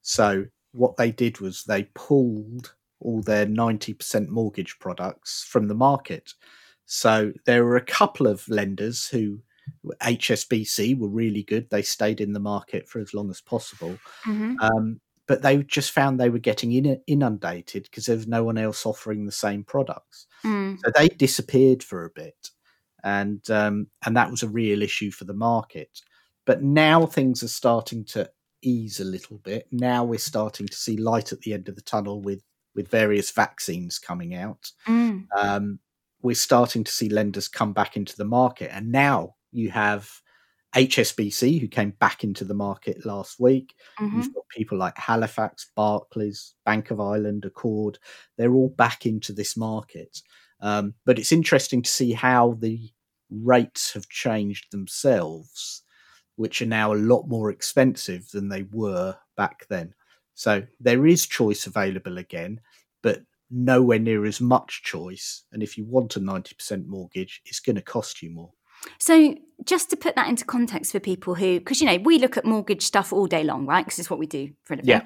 So 0.00 0.46
what 0.72 0.96
they 0.96 1.12
did 1.12 1.38
was 1.38 1.64
they 1.64 1.82
pulled 1.94 2.74
all 2.98 3.20
their 3.20 3.44
90% 3.44 4.28
mortgage 4.28 4.78
products 4.78 5.44
from 5.44 5.68
the 5.68 5.74
market. 5.74 6.32
So 6.86 7.32
there 7.46 7.64
were 7.64 7.76
a 7.76 7.84
couple 7.84 8.26
of 8.26 8.48
lenders 8.48 9.06
who 9.06 9.40
HSBC 10.02 10.98
were 10.98 11.08
really 11.08 11.42
good. 11.42 11.70
They 11.70 11.82
stayed 11.82 12.20
in 12.20 12.32
the 12.32 12.40
market 12.40 12.88
for 12.88 13.00
as 13.00 13.14
long 13.14 13.30
as 13.30 13.40
possible. 13.40 13.98
Mm-hmm. 14.26 14.56
Um, 14.60 15.00
but 15.26 15.42
they 15.42 15.62
just 15.62 15.92
found 15.92 16.18
they 16.18 16.30
were 16.30 16.38
getting 16.38 16.72
inundated 17.06 17.84
because 17.84 18.06
there 18.06 18.16
was 18.16 18.26
no 18.26 18.44
one 18.44 18.58
else 18.58 18.84
offering 18.84 19.24
the 19.24 19.32
same 19.32 19.64
products. 19.64 20.26
Mm. 20.44 20.78
So 20.84 20.90
they 20.94 21.08
disappeared 21.08 21.82
for 21.82 22.04
a 22.04 22.10
bit. 22.10 22.50
And 23.04 23.48
um, 23.50 23.88
and 24.04 24.16
that 24.16 24.30
was 24.30 24.42
a 24.42 24.48
real 24.48 24.82
issue 24.82 25.10
for 25.10 25.24
the 25.24 25.34
market. 25.34 26.00
But 26.44 26.62
now 26.62 27.06
things 27.06 27.42
are 27.42 27.48
starting 27.48 28.04
to 28.06 28.30
ease 28.62 29.00
a 29.00 29.04
little 29.04 29.38
bit. 29.38 29.66
Now 29.72 30.04
we're 30.04 30.18
starting 30.18 30.66
to 30.68 30.76
see 30.76 30.96
light 30.96 31.32
at 31.32 31.40
the 31.40 31.54
end 31.54 31.68
of 31.68 31.76
the 31.76 31.82
tunnel 31.82 32.20
with 32.20 32.42
with 32.74 32.88
various 32.88 33.30
vaccines 33.30 33.98
coming 33.98 34.34
out. 34.34 34.70
Mm. 34.86 35.26
Um, 35.36 35.78
we're 36.22 36.34
starting 36.34 36.84
to 36.84 36.92
see 36.92 37.08
lenders 37.08 37.48
come 37.48 37.72
back 37.72 37.96
into 37.96 38.16
the 38.16 38.24
market, 38.24 38.70
and 38.74 38.90
now 38.92 39.34
you 39.50 39.70
have 39.70 40.10
HSBC 40.74 41.60
who 41.60 41.68
came 41.68 41.90
back 41.90 42.24
into 42.24 42.44
the 42.44 42.54
market 42.54 43.04
last 43.04 43.38
week. 43.38 43.74
Mhm. 44.00 44.16
You've 44.16 44.34
got 44.34 44.48
people 44.48 44.78
like 44.78 44.96
Halifax, 44.96 45.70
Barclays, 45.76 46.54
Bank 46.64 46.90
of 46.90 47.00
Ireland, 47.00 47.44
Accord. 47.44 47.98
They're 48.38 48.54
all 48.54 48.70
back 48.70 49.04
into 49.04 49.32
this 49.32 49.56
market. 49.56 50.22
Um, 50.60 50.94
but 51.04 51.18
it's 51.18 51.32
interesting 51.32 51.82
to 51.82 51.90
see 51.90 52.12
how 52.12 52.54
the 52.60 52.90
rates 53.30 53.92
have 53.92 54.08
changed 54.08 54.70
themselves, 54.70 55.82
which 56.36 56.62
are 56.62 56.66
now 56.66 56.92
a 56.92 56.94
lot 56.94 57.26
more 57.28 57.50
expensive 57.50 58.30
than 58.30 58.48
they 58.48 58.62
were 58.62 59.18
back 59.36 59.66
then. 59.68 59.94
So 60.34 60.66
there 60.80 61.06
is 61.06 61.26
choice 61.26 61.66
available 61.66 62.16
again, 62.16 62.60
but 63.02 63.22
nowhere 63.52 63.98
near 63.98 64.24
as 64.24 64.40
much 64.40 64.82
choice. 64.82 65.44
And 65.52 65.62
if 65.62 65.76
you 65.76 65.84
want 65.84 66.16
a 66.16 66.20
90% 66.20 66.86
mortgage, 66.86 67.42
it's 67.44 67.60
going 67.60 67.76
to 67.76 67.82
cost 67.82 68.22
you 68.22 68.30
more. 68.30 68.52
So, 68.98 69.36
just 69.64 69.90
to 69.90 69.96
put 69.96 70.16
that 70.16 70.28
into 70.28 70.44
context 70.44 70.90
for 70.90 70.98
people 70.98 71.36
who, 71.36 71.60
because 71.60 71.80
you 71.80 71.86
know, 71.86 71.98
we 71.98 72.18
look 72.18 72.36
at 72.36 72.44
mortgage 72.44 72.82
stuff 72.82 73.12
all 73.12 73.26
day 73.26 73.44
long, 73.44 73.64
right? 73.64 73.84
Because 73.84 74.00
it's 74.00 74.10
what 74.10 74.18
we 74.18 74.26
do 74.26 74.50
for 74.64 74.74
a 74.74 74.76
living. 74.78 74.88
Yeah. 74.88 75.02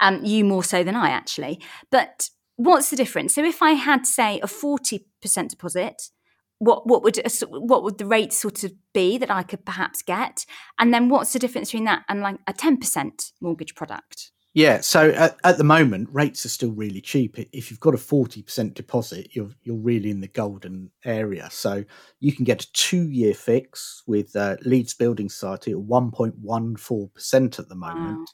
Um, 0.00 0.24
you 0.24 0.44
more 0.44 0.64
so 0.64 0.82
than 0.82 0.96
I 0.96 1.10
actually. 1.10 1.60
But 1.92 2.28
what's 2.56 2.90
the 2.90 2.96
difference? 2.96 3.34
So, 3.34 3.44
if 3.44 3.62
I 3.62 3.72
had, 3.72 4.06
say, 4.06 4.40
a 4.42 4.48
forty 4.48 5.06
percent 5.22 5.50
deposit, 5.50 6.10
what 6.58 6.86
what 6.86 7.02
would 7.02 7.20
what 7.50 7.84
would 7.84 7.98
the 7.98 8.06
rate 8.06 8.32
sort 8.32 8.64
of 8.64 8.72
be 8.92 9.16
that 9.18 9.30
I 9.30 9.42
could 9.42 9.64
perhaps 9.64 10.02
get? 10.02 10.44
And 10.78 10.92
then 10.92 11.08
what's 11.08 11.32
the 11.32 11.38
difference 11.38 11.70
between 11.70 11.84
that 11.84 12.04
and 12.08 12.20
like 12.20 12.38
a 12.46 12.52
ten 12.52 12.78
percent 12.78 13.32
mortgage 13.40 13.74
product? 13.74 14.32
Yeah, 14.52 14.80
so 14.80 15.10
at, 15.10 15.36
at 15.44 15.58
the 15.58 15.64
moment, 15.64 16.08
rates 16.10 16.44
are 16.44 16.48
still 16.48 16.72
really 16.72 17.00
cheap. 17.00 17.38
If 17.52 17.70
you've 17.70 17.78
got 17.78 17.94
a 17.94 17.98
forty 17.98 18.42
percent 18.42 18.74
deposit, 18.74 19.28
you're 19.32 19.50
you're 19.62 19.76
really 19.76 20.10
in 20.10 20.20
the 20.20 20.28
golden 20.28 20.90
area. 21.04 21.48
So 21.52 21.84
you 22.18 22.32
can 22.32 22.44
get 22.44 22.64
a 22.64 22.72
two-year 22.72 23.34
fix 23.34 24.02
with 24.08 24.34
uh, 24.34 24.56
Leeds 24.62 24.94
Building 24.94 25.28
Society 25.28 25.70
at 25.70 25.78
one 25.78 26.10
point 26.10 26.34
one 26.40 26.74
four 26.74 27.08
percent 27.10 27.60
at 27.60 27.68
the 27.68 27.76
moment, 27.76 28.28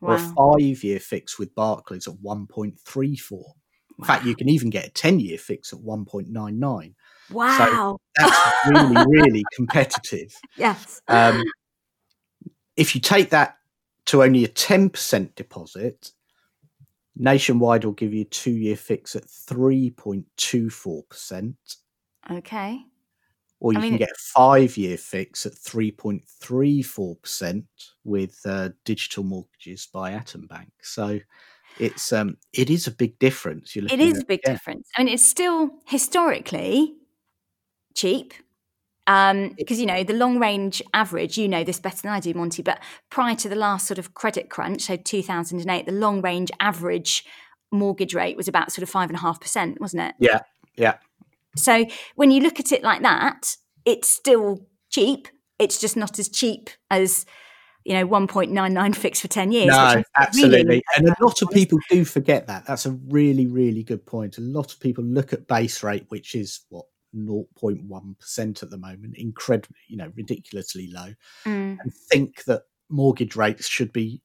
or 0.00 0.14
a 0.14 0.18
five-year 0.18 1.00
fix 1.00 1.38
with 1.38 1.54
Barclays 1.54 2.08
at 2.08 2.18
one 2.22 2.46
point 2.46 2.80
three 2.80 3.16
four. 3.16 3.52
In 3.98 4.04
fact, 4.04 4.24
you 4.24 4.34
can 4.34 4.48
even 4.48 4.70
get 4.70 4.86
a 4.86 4.90
ten-year 4.90 5.36
fix 5.36 5.74
at 5.74 5.80
one 5.80 6.06
point 6.06 6.28
nine 6.30 6.58
nine. 6.58 6.94
Wow. 7.30 7.98
That's 8.16 8.68
really 8.70 9.04
really 9.08 9.44
competitive. 9.54 10.34
yes. 10.56 11.02
Um, 11.08 11.42
if 12.74 12.94
you 12.94 13.00
take 13.00 13.30
that 13.30 13.57
to 14.08 14.22
only 14.22 14.44
a 14.44 14.48
10% 14.48 15.34
deposit, 15.34 16.12
Nationwide 17.14 17.84
will 17.84 17.92
give 17.92 18.14
you 18.14 18.22
a 18.22 18.24
two 18.24 18.52
year 18.52 18.76
fix 18.76 19.14
at 19.14 19.26
3.24%, 19.26 21.54
Okay. 22.30 22.80
or 23.60 23.74
you 23.74 23.78
I 23.78 23.82
mean, 23.82 23.90
can 23.92 23.98
get 23.98 24.10
a 24.10 24.14
five 24.34 24.78
year 24.78 24.96
fix 24.96 25.44
at 25.44 25.52
3.34% 25.52 27.64
with 28.04 28.40
uh, 28.46 28.70
digital 28.86 29.24
mortgages 29.24 29.86
by 29.92 30.12
Atom 30.12 30.46
Bank. 30.46 30.70
So 30.80 31.20
it's 31.78 32.10
um, 32.10 32.38
it 32.54 32.70
is 32.70 32.86
a 32.86 32.92
big 32.92 33.18
difference. 33.18 33.76
You're 33.76 33.84
It 33.86 34.00
is 34.00 34.22
a 34.22 34.24
big 34.24 34.40
yeah. 34.44 34.52
difference. 34.52 34.88
I 34.96 35.04
mean, 35.04 35.12
it's 35.12 35.26
still 35.26 35.68
historically 35.86 36.94
cheap 37.94 38.32
Um, 39.08 39.54
because 39.56 39.80
you 39.80 39.86
know 39.86 40.04
the 40.04 40.12
long 40.12 40.38
range 40.38 40.82
average. 40.92 41.38
You 41.38 41.48
know 41.48 41.64
this 41.64 41.80
better 41.80 42.02
than 42.02 42.12
I 42.12 42.20
do, 42.20 42.34
Monty. 42.34 42.62
But 42.62 42.80
prior 43.08 43.34
to 43.36 43.48
the 43.48 43.56
last 43.56 43.86
sort 43.86 43.98
of 43.98 44.12
credit 44.12 44.50
crunch, 44.50 44.82
so 44.82 44.96
two 44.96 45.22
thousand 45.22 45.60
and 45.60 45.70
eight, 45.70 45.86
the 45.86 45.92
long 45.92 46.20
range 46.20 46.52
average 46.60 47.24
mortgage 47.72 48.14
rate 48.14 48.36
was 48.36 48.48
about 48.48 48.70
sort 48.70 48.82
of 48.82 48.90
five 48.90 49.08
and 49.08 49.16
a 49.16 49.20
half 49.20 49.40
percent, 49.40 49.80
wasn't 49.80 50.02
it? 50.02 50.14
Yeah, 50.20 50.40
yeah. 50.76 50.98
So 51.56 51.86
when 52.16 52.30
you 52.30 52.42
look 52.42 52.60
at 52.60 52.70
it 52.70 52.82
like 52.82 53.02
that, 53.02 53.56
it's 53.86 54.08
still 54.08 54.66
cheap. 54.90 55.26
It's 55.58 55.80
just 55.80 55.96
not 55.96 56.18
as 56.18 56.28
cheap 56.28 56.68
as 56.90 57.24
you 57.84 57.94
know 57.94 58.04
one 58.04 58.26
point 58.26 58.52
nine 58.52 58.74
nine 58.74 58.92
fixed 58.92 59.22
for 59.22 59.28
ten 59.28 59.52
years. 59.52 59.68
No, 59.68 60.02
absolutely. 60.16 60.64
really 60.64 60.82
and 60.96 61.08
a 61.08 61.16
lot 61.18 61.40
of 61.40 61.48
people 61.50 61.78
do 61.88 62.04
forget 62.04 62.46
that. 62.48 62.66
That's 62.66 62.84
a 62.84 62.92
really, 63.08 63.46
really 63.46 63.82
good 63.82 64.04
point. 64.04 64.36
A 64.36 64.42
lot 64.42 64.70
of 64.70 64.80
people 64.80 65.02
look 65.02 65.32
at 65.32 65.48
base 65.48 65.82
rate, 65.82 66.04
which 66.10 66.34
is 66.34 66.60
what 66.68 66.84
0.1% 67.14 68.62
at 68.62 68.70
the 68.70 68.78
moment, 68.78 69.16
incredibly, 69.16 69.76
you 69.88 69.96
know, 69.96 70.12
ridiculously 70.16 70.88
low, 70.88 71.14
Mm, 71.44 71.78
and 71.80 71.94
think 72.10 72.44
that 72.44 72.62
mortgage 72.88 73.36
rates 73.36 73.68
should 73.68 73.92
be 73.92 74.22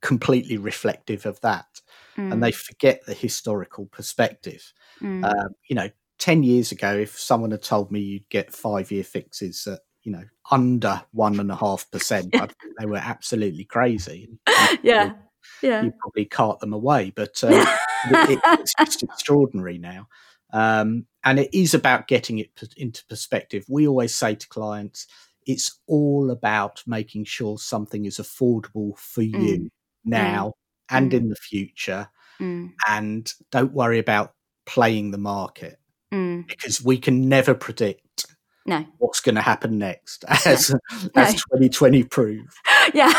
completely 0.00 0.56
reflective 0.58 1.26
of 1.26 1.40
that. 1.40 1.80
mm, 2.16 2.32
And 2.32 2.42
they 2.42 2.52
forget 2.52 3.04
the 3.06 3.14
historical 3.14 3.86
perspective. 3.86 4.72
mm. 5.00 5.24
Um, 5.24 5.48
you 5.68 5.76
know, 5.76 5.88
10 6.18 6.42
years 6.42 6.72
ago, 6.72 6.94
if 6.94 7.18
someone 7.18 7.50
had 7.50 7.62
told 7.62 7.90
me 7.90 8.00
you'd 8.00 8.28
get 8.28 8.52
five 8.52 8.90
year 8.90 9.04
fixes 9.04 9.66
at, 9.66 9.80
you 10.02 10.12
know, 10.12 10.24
under 10.50 11.02
one 11.12 11.40
and 11.40 11.50
a 11.50 11.56
half 11.56 11.90
percent, 11.90 12.34
I 12.34 12.40
think 12.46 12.76
they 12.78 12.86
were 12.86 12.96
absolutely 12.98 13.64
crazy. 13.64 14.28
Yeah, 14.82 15.14
yeah. 15.62 15.82
you 15.82 15.92
probably 16.00 16.24
cart 16.26 16.60
them 16.60 16.72
away, 16.72 17.12
but 17.14 17.42
uh, 17.42 17.64
it, 18.10 18.40
it's 18.60 18.74
just 18.78 19.02
extraordinary 19.02 19.78
now. 19.78 20.08
Um, 20.52 21.06
and 21.24 21.38
it 21.38 21.50
is 21.52 21.74
about 21.74 22.06
getting 22.08 22.38
it 22.38 22.50
into 22.76 23.04
perspective. 23.06 23.64
We 23.68 23.88
always 23.88 24.14
say 24.14 24.34
to 24.34 24.48
clients, 24.48 25.06
it's 25.46 25.78
all 25.86 26.30
about 26.30 26.82
making 26.86 27.24
sure 27.24 27.58
something 27.58 28.04
is 28.04 28.16
affordable 28.18 28.96
for 28.98 29.22
you 29.22 29.70
now 30.04 30.52
and 30.90 31.10
Mm. 31.10 31.14
in 31.14 31.28
the 31.30 31.36
future. 31.36 32.08
Mm, 32.40 32.72
And 32.88 33.32
don't 33.50 33.72
worry 33.72 33.98
about 33.98 34.34
playing 34.66 35.10
the 35.12 35.18
market 35.18 35.78
mm. 36.12 36.46
because 36.46 36.82
we 36.84 36.98
can 36.98 37.28
never 37.28 37.54
predict 37.54 38.26
No. 38.66 38.84
what's 38.98 39.20
going 39.20 39.34
to 39.36 39.40
happen 39.42 39.78
next, 39.78 40.24
as, 40.46 40.74
as 41.14 41.34
2020 41.34 42.04
proved. 42.04 42.52
Yeah. 42.94 43.12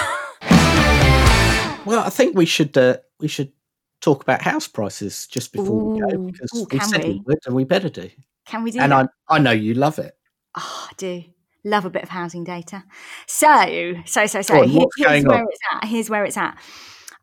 Well, 1.86 2.00
I 2.04 2.10
think 2.10 2.36
we 2.36 2.46
should 2.46 2.76
uh, 2.78 2.98
we 3.20 3.28
should 3.28 3.52
talk 4.06 4.22
about 4.24 4.42
house 4.42 4.68
prices 4.68 5.28
just 5.28 5.52
before 5.52 5.94
we 5.94 6.00
go 6.00 6.18
because 6.20 6.50
Ooh, 6.56 6.68
we 6.72 6.80
can 6.80 6.88
said 6.88 7.04
we 7.04 7.10
we? 7.10 7.22
would, 7.26 7.40
and 7.46 7.56
we 7.56 7.64
better 7.64 7.90
do. 7.90 8.10
Can 8.46 8.64
we 8.64 8.72
do 8.72 8.80
and 8.80 8.92
that? 8.92 9.10
I 9.30 9.36
I 9.36 9.40
know 9.40 9.52
you 9.52 9.74
love 9.74 10.00
it. 10.00 10.14
Oh, 10.56 10.88
I 10.90 10.94
do. 10.98 11.24
Love 11.64 11.86
a 11.86 11.90
bit 11.90 12.04
of 12.04 12.10
housing 12.10 12.44
data. 12.44 12.84
So, 13.26 13.96
so, 14.06 14.28
so, 14.28 14.42
so. 14.44 14.62
On, 14.62 14.68
here- 14.70 14.80
what's 14.82 14.96
here's 14.98 15.10
going 15.10 15.26
where 15.28 15.40
on? 15.40 15.48
it's 15.50 15.60
at. 15.74 15.86
Here's 15.90 16.10
where 16.10 16.24
it's 16.24 16.38
at. 16.38 16.58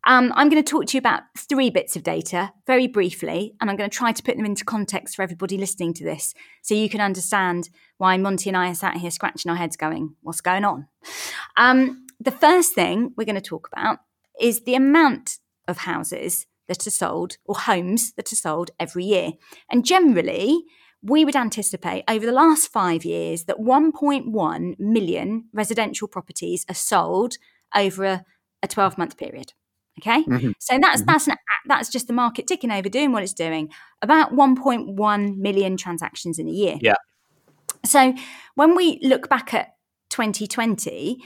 Um, 0.05 0.33
I'm 0.35 0.49
going 0.49 0.61
to 0.63 0.69
talk 0.69 0.87
to 0.87 0.97
you 0.97 0.99
about 0.99 1.23
three 1.39 1.71
bits 1.71 1.95
of 1.95 2.03
data 2.03 2.53
very 2.67 2.89
briefly, 2.89 3.55
and 3.61 3.71
I'm 3.71 3.77
going 3.77 3.89
to 3.89 3.97
try 3.97 4.11
to 4.11 4.23
put 4.23 4.37
them 4.37 4.45
into 4.45 4.65
context 4.65 5.15
for 5.15 5.23
everybody 5.23 5.57
listening 5.57 5.95
to 5.95 6.05
this 6.05 6.35
so 6.61 6.75
you 6.75 6.89
can 6.91 7.01
understand 7.01 7.71
why 7.99 8.17
Monty 8.17 8.51
and 8.51 8.57
I 8.57 8.71
are 8.71 8.75
sat 8.75 8.97
here 8.97 9.13
scratching 9.13 9.49
our 9.49 9.57
heads 9.57 9.77
going, 9.77 10.17
What's 10.23 10.41
going 10.41 10.65
on? 10.65 10.89
Um, 11.57 12.07
the 12.19 12.33
first 12.33 12.75
thing 12.75 13.13
we're 13.17 13.25
going 13.27 13.37
to 13.37 13.41
talk 13.41 13.69
about 13.73 14.01
is 14.41 14.65
the 14.65 14.75
amount 14.75 15.39
of 15.69 15.79
houses 15.79 16.47
that 16.69 16.87
are 16.87 16.91
sold 16.91 17.37
or 17.45 17.57
homes 17.57 18.13
that 18.15 18.33
are 18.33 18.37
sold 18.37 18.71
every 18.79 19.05
year. 19.05 19.33
And 19.71 19.85
generally, 19.85 20.65
we 21.03 21.25
would 21.25 21.35
anticipate 21.37 22.05
over 22.09 22.25
the 22.25 22.33
last 22.33 22.69
five 22.69 23.05
years 23.05 23.45
that 23.45 23.59
1.1 23.59 24.79
million 24.79 25.45
residential 25.53 26.07
properties 26.09 26.65
are 26.69 26.75
sold 26.75 27.35
over 27.75 28.05
a, 28.05 28.25
a 28.63 28.69
12 28.69 28.99
month 28.99 29.17
period. 29.17 29.53
Okay, 30.01 30.23
Mhm. 30.23 30.55
so 30.59 30.79
that's 30.81 31.03
Mhm. 31.03 31.07
that's 31.07 31.27
an, 31.29 31.37
that's 31.67 31.89
just 31.91 32.07
the 32.07 32.15
market 32.15 32.47
ticking 32.47 32.71
over, 32.73 32.89
doing 32.89 33.13
what 33.13 33.23
it's 33.23 33.35
doing. 33.35 33.71
About 34.01 34.33
1.1 34.33 35.37
million 35.37 35.77
transactions 35.77 36.39
in 36.39 36.49
a 36.49 36.51
year. 36.51 36.79
Yeah. 36.81 36.95
So 37.85 38.15
when 38.55 38.75
we 38.75 38.99
look 39.03 39.29
back 39.29 39.53
at 39.53 39.75
2020, 40.09 41.19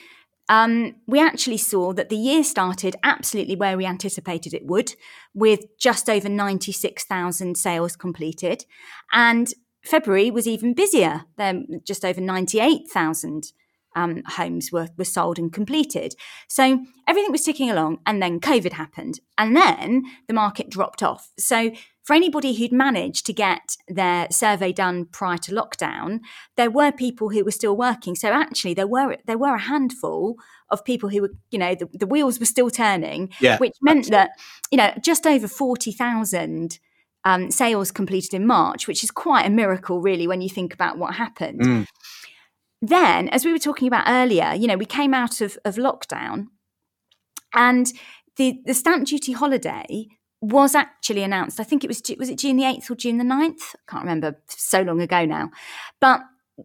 um, 0.48 0.94
we 1.06 1.20
actually 1.20 1.58
saw 1.58 1.92
that 1.92 2.08
the 2.08 2.16
year 2.16 2.44
started 2.44 2.96
absolutely 3.02 3.56
where 3.56 3.76
we 3.76 3.86
anticipated 3.86 4.54
it 4.54 4.66
would, 4.66 4.94
with 5.34 5.60
just 5.78 6.08
over 6.08 6.28
96,000 6.28 7.56
sales 7.56 7.96
completed. 7.96 8.64
And 9.12 9.52
February 9.82 10.30
was 10.30 10.46
even 10.46 10.74
busier. 10.74 11.24
Then 11.36 11.80
just 11.84 12.04
over 12.04 12.20
98,000 12.20 13.52
um, 13.96 14.22
homes 14.26 14.70
were, 14.70 14.88
were 14.96 15.04
sold 15.04 15.38
and 15.38 15.52
completed. 15.52 16.14
So 16.48 16.84
everything 17.08 17.32
was 17.32 17.42
ticking 17.42 17.70
along, 17.70 17.98
and 18.06 18.22
then 18.22 18.40
COVID 18.40 18.72
happened, 18.72 19.20
and 19.38 19.56
then 19.56 20.04
the 20.28 20.34
market 20.34 20.70
dropped 20.70 21.02
off. 21.02 21.32
So 21.38 21.72
for 22.06 22.14
anybody 22.14 22.54
who'd 22.54 22.72
managed 22.72 23.26
to 23.26 23.32
get 23.32 23.76
their 23.88 24.28
survey 24.30 24.72
done 24.72 25.06
prior 25.06 25.38
to 25.38 25.52
lockdown, 25.52 26.20
there 26.56 26.70
were 26.70 26.92
people 26.92 27.28
who 27.30 27.44
were 27.44 27.50
still 27.60 27.76
working. 27.76 28.14
So 28.14 28.28
actually, 28.28 28.74
there 28.74 28.86
were 28.86 29.16
there 29.26 29.38
were 29.38 29.56
a 29.56 29.68
handful 29.72 30.36
of 30.70 30.84
people 30.84 31.08
who 31.10 31.20
were, 31.22 31.32
you 31.50 31.58
know, 31.58 31.74
the, 31.74 31.88
the 31.92 32.06
wheels 32.06 32.38
were 32.38 32.46
still 32.46 32.70
turning, 32.70 33.30
Yeah, 33.40 33.58
which 33.58 33.74
meant 33.82 34.10
that, 34.10 34.30
you 34.70 34.78
know, 34.78 34.92
just 35.00 35.26
over 35.26 35.48
forty 35.48 35.92
thousand. 35.92 36.78
Um, 37.24 37.50
sales 37.50 37.90
completed 37.90 38.34
in 38.34 38.46
March, 38.46 38.86
which 38.86 39.02
is 39.02 39.10
quite 39.10 39.46
a 39.46 39.50
miracle, 39.50 40.00
really, 40.00 40.28
when 40.28 40.42
you 40.42 40.48
think 40.48 40.72
about 40.72 40.96
what 40.96 41.16
happened 41.16 41.60
Mm. 41.60 41.86
then, 42.82 43.28
as 43.30 43.44
we 43.44 43.50
were 43.50 43.58
talking 43.58 43.88
about 43.88 44.04
earlier, 44.06 44.54
you 44.54 44.68
know, 44.68 44.76
we 44.76 44.86
came 44.86 45.12
out 45.12 45.40
of, 45.40 45.58
of 45.64 45.74
lockdown 45.74 46.46
And 47.52 47.92
the, 48.36 48.60
the 48.64 48.74
stamp 48.74 49.06
duty 49.06 49.32
holiday 49.32 50.06
was 50.40 50.74
actually 50.74 51.22
announced. 51.22 51.58
I 51.60 51.64
think 51.64 51.82
it 51.84 51.88
was 51.88 52.02
was 52.18 52.28
it 52.28 52.38
June 52.38 52.56
the 52.56 52.64
eighth 52.64 52.90
or 52.90 52.94
June 52.94 53.18
the 53.18 53.24
9th? 53.24 53.74
I 53.74 53.90
can't 53.90 54.02
remember. 54.04 54.38
So 54.48 54.82
long 54.82 55.00
ago 55.00 55.24
now. 55.24 55.50
But 56.00 56.20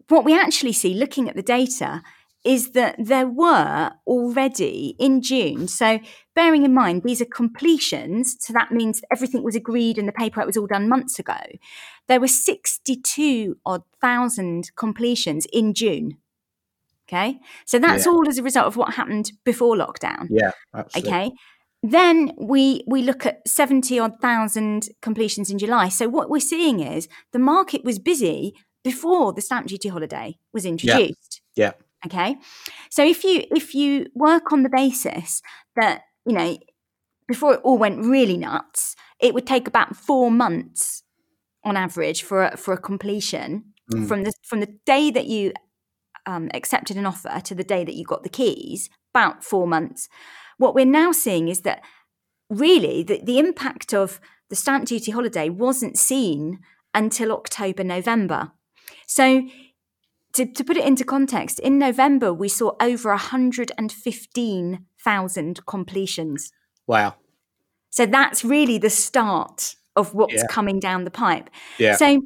what 0.08 0.24
we 0.24 0.38
actually 0.38 0.72
see, 0.72 0.94
looking 0.94 1.28
at 1.28 1.36
the 1.36 1.42
data, 1.42 2.02
is 2.44 2.72
that 2.72 2.96
there 2.98 3.26
were 3.26 3.92
already 4.06 4.96
in 4.98 5.22
June. 5.22 5.68
So 5.68 6.00
bearing 6.34 6.64
in 6.64 6.74
mind 6.74 7.02
these 7.02 7.20
are 7.22 7.26
completions, 7.26 8.36
so 8.40 8.52
that 8.52 8.72
means 8.72 9.00
everything 9.12 9.42
was 9.42 9.54
agreed 9.54 9.96
and 9.96 10.08
the 10.08 10.12
paperwork 10.12 10.46
was 10.46 10.56
all 10.56 10.66
done 10.66 10.88
months 10.88 11.18
ago. 11.18 11.36
There 12.08 12.20
were 12.20 12.28
sixty-two 12.28 13.58
odd 13.64 13.84
thousand 14.00 14.72
completions 14.76 15.46
in 15.52 15.72
June. 15.72 16.18
Okay, 17.08 17.38
so 17.64 17.78
that's 17.78 18.06
Yeah. 18.06 18.12
all 18.12 18.28
as 18.28 18.38
a 18.38 18.42
result 18.42 18.66
of 18.66 18.76
what 18.76 18.94
happened 18.94 19.32
before 19.44 19.76
lockdown. 19.76 20.28
Yeah, 20.30 20.50
absolutely. 20.74 21.10
Okay. 21.12 21.30
Then 21.82 22.32
we 22.38 22.84
we 22.86 23.02
look 23.02 23.26
at 23.26 23.46
70 23.48 23.98
odd 23.98 24.20
thousand 24.20 24.88
completions 25.00 25.50
in 25.50 25.58
July. 25.58 25.88
So 25.88 26.08
what 26.08 26.30
we're 26.30 26.40
seeing 26.40 26.80
is 26.80 27.08
the 27.32 27.38
market 27.38 27.82
was 27.84 27.98
busy 27.98 28.54
before 28.84 29.32
the 29.32 29.40
stamp 29.40 29.66
duty 29.66 29.88
holiday 29.88 30.36
was 30.52 30.64
introduced. 30.64 31.40
Yeah. 31.56 31.72
Okay. 32.06 32.36
So 32.90 33.04
if 33.04 33.24
you 33.24 33.44
if 33.50 33.74
you 33.74 34.06
work 34.14 34.52
on 34.52 34.62
the 34.62 34.68
basis 34.70 35.42
that, 35.76 36.02
you 36.24 36.34
know, 36.34 36.58
before 37.26 37.54
it 37.54 37.60
all 37.64 37.78
went 37.78 38.04
really 38.04 38.36
nuts, 38.36 38.94
it 39.20 39.34
would 39.34 39.46
take 39.46 39.66
about 39.68 39.96
4 39.96 40.30
months 40.30 41.02
on 41.64 41.76
average 41.76 42.22
for 42.22 42.44
a, 42.44 42.56
for 42.56 42.74
a 42.74 42.78
completion 42.78 43.64
Mm. 43.90 44.06
from 44.06 44.22
the 44.22 44.32
from 44.44 44.60
the 44.60 44.78
day 44.86 45.10
that 45.10 45.26
you 45.26 45.52
um, 46.24 46.48
accepted 46.54 46.96
an 46.96 47.04
offer 47.04 47.40
to 47.44 47.54
the 47.54 47.64
day 47.64 47.84
that 47.84 47.94
you 47.94 48.04
got 48.04 48.22
the 48.22 48.28
keys, 48.28 48.88
about 49.12 49.42
four 49.44 49.66
months. 49.66 50.08
What 50.58 50.74
we're 50.74 50.84
now 50.86 51.12
seeing 51.12 51.48
is 51.48 51.60
that 51.62 51.82
really 52.50 53.02
the, 53.02 53.20
the 53.22 53.38
impact 53.38 53.94
of 53.94 54.20
the 54.50 54.56
stamp 54.56 54.86
duty 54.86 55.12
holiday 55.12 55.48
wasn't 55.48 55.96
seen 55.98 56.60
until 56.94 57.32
October, 57.32 57.82
November. 57.84 58.52
So, 59.06 59.48
to, 60.34 60.46
to 60.46 60.64
put 60.64 60.76
it 60.76 60.84
into 60.84 61.04
context, 61.04 61.58
in 61.58 61.78
November, 61.78 62.32
we 62.32 62.48
saw 62.48 62.72
over 62.80 63.10
115,000 63.10 65.66
completions. 65.66 66.52
Wow. 66.86 67.14
So, 67.90 68.06
that's 68.06 68.44
really 68.44 68.78
the 68.78 68.90
start 68.90 69.74
of 69.96 70.14
what's 70.14 70.34
Yeah. 70.34 70.46
coming 70.48 70.78
down 70.80 71.04
the 71.04 71.10
pipe. 71.10 71.50
Yeah. 71.78 71.96
So, 71.96 72.22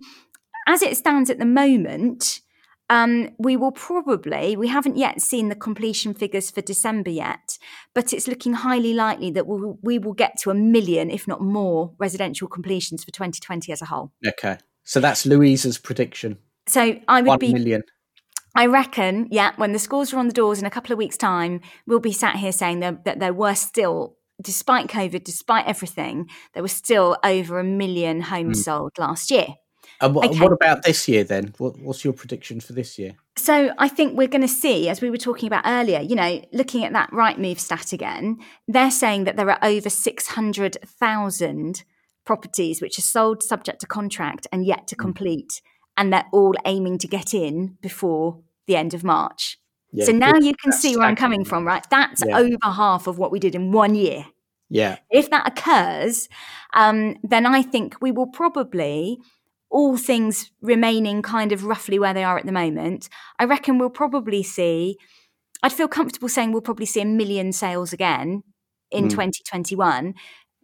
as 0.67 0.83
it 0.83 0.97
stands 0.97 1.31
at 1.31 1.39
the 1.39 1.45
moment, 1.47 2.41
um, 2.89 3.31
we 3.39 3.57
will 3.57 3.73
probably, 3.73 4.57
we 4.57 4.69
haven't 4.69 4.97
yet 4.97 5.21
seen 5.21 5.49
the 5.49 5.55
completion 5.55 6.15
figures 6.15 6.51
for 6.51 6.61
December 6.61 7.11
yet, 7.11 7.59
but 7.95 8.13
it's 8.13 8.29
looking 8.29 8.53
highly 8.53 8.95
likely 8.95 9.31
that 9.33 9.47
we'll, 9.47 9.79
we 9.83 9.99
will 9.99 10.13
get 10.13 10.39
to 10.41 10.51
a 10.51 10.55
million, 10.55 11.11
if 11.11 11.27
not 11.27 11.41
more, 11.41 11.93
residential 11.99 12.49
completions 12.49 13.03
for 13.03 13.11
2020 13.11 13.73
as 13.73 13.83
a 13.83 13.87
whole. 13.87 14.13
Okay. 14.27 14.59
So 14.85 15.01
that's 15.01 15.27
Louisa's 15.27 15.79
prediction. 15.79 16.39
So 16.69 17.01
I 17.09 17.23
would 17.23 17.29
One 17.29 17.39
be, 17.39 17.53
million. 17.53 17.83
I 18.55 18.67
reckon, 18.67 19.29
yeah, 19.31 19.53
when 19.57 19.73
the 19.73 19.79
schools 19.79 20.15
are 20.15 20.19
on 20.19 20.29
the 20.29 20.33
doors 20.33 20.61
in 20.61 20.65
a 20.65 20.71
couple 20.71 20.93
of 20.93 20.99
weeks' 20.99 21.17
time, 21.17 21.61
we'll 21.87 22.01
be 22.01 22.13
sat 22.13 22.37
here 22.37 22.53
saying 22.53 22.81
that, 22.81 23.05
that 23.05 23.19
there 23.19 23.35
were 23.35 23.55
still, 23.55 24.17
despite 24.41 24.87
COVID, 24.87 25.25
despite 25.25 25.67
everything, 25.67 26.31
there 26.55 26.63
were 26.63 26.69
still 26.69 27.17
over 27.25 27.59
a 27.59 27.65
million 27.65 28.23
homes 28.23 28.65
sold 28.65 28.93
last 28.99 29.31
year. 29.31 29.49
And 30.01 30.15
what, 30.15 30.31
Okay. 30.31 30.41
what 30.41 30.53
about 30.53 30.83
this 30.83 31.09
year 31.09 31.25
then? 31.25 31.55
What, 31.59 31.79
what's 31.79 32.05
your 32.05 32.13
prediction 32.13 32.61
for 32.61 32.73
this 32.75 32.99
year? 32.99 33.15
So 33.37 33.71
I 33.79 33.89
think 33.89 34.17
we're 34.17 34.29
going 34.29 34.43
to 34.43 34.49
see, 34.49 34.89
as 34.89 35.01
we 35.01 35.11
were 35.11 35.17
talking 35.17 35.47
about 35.47 35.65
earlier, 35.67 36.01
you 36.01 36.15
know, 36.15 36.43
looking 36.53 36.85
at 36.85 36.93
that 36.93 37.11
Rightmove 37.11 37.59
stat 37.59 37.93
again, 37.93 38.39
they're 38.69 38.91
saying 38.91 39.25
that 39.25 39.37
there 39.37 39.51
are 39.51 39.59
over 39.63 39.89
600,000 39.91 41.85
properties 42.25 42.81
which 42.83 42.99
are 42.99 43.03
sold 43.03 43.43
subject 43.43 43.81
to 43.81 43.87
contract 43.87 44.47
and 44.53 44.65
yet 44.67 44.87
to 44.89 44.97
complete. 44.97 45.61
And 45.97 46.13
they're 46.13 46.27
all 46.33 46.55
aiming 46.65 46.99
to 46.99 47.09
get 47.09 47.33
in 47.33 47.79
before 47.81 48.41
the 48.67 48.77
end 48.77 48.95
of 48.95 49.05
March. 49.05 49.59
Yeah, 49.93 50.07
so 50.07 50.13
now 50.13 50.35
you 50.39 50.55
can 50.63 50.73
see 50.73 50.97
where 50.97 51.07
I'm 51.07 51.17
coming 51.17 51.45
from, 51.45 51.67
right? 51.67 51.85
That's 51.89 52.23
Yeah. 52.27 52.39
over 52.39 52.57
half 52.65 53.07
of 53.07 53.19
what 53.19 53.31
we 53.31 53.39
did 53.39 53.55
in 53.55 53.73
one 53.73 53.95
year 53.95 54.27
Yeah. 54.69 54.99
if 55.11 55.31
that 55.31 55.47
occurs, 55.47 56.29
um, 56.75 57.17
then 57.23 57.47
I 57.47 57.63
think 57.63 57.97
we 58.03 58.11
will 58.13 58.27
probably, 58.27 59.19
all 59.71 59.97
things 59.97 60.51
remaining 60.61 61.23
kind 61.23 61.53
of 61.53 61.65
roughly 61.65 61.99
where 61.99 62.15
they 62.15 62.25
are 62.25 62.39
at 62.39 62.47
the 62.47 62.53
moment, 62.53 63.09
I 63.39 63.45
reckon 63.45 63.79
we'll 63.79 63.91
probably 63.91 64.43
see, 64.43 64.97
I'd 65.63 65.73
feel 65.73 65.89
comfortable 65.89 66.29
saying 66.29 66.53
we'll 66.53 66.63
probably 66.63 66.87
see 66.87 67.01
a 67.01 67.07
million 67.07 67.53
sales 67.53 67.93
again 67.93 68.43
in 68.91 69.07
Mm. 69.07 69.11
2021, 69.11 70.15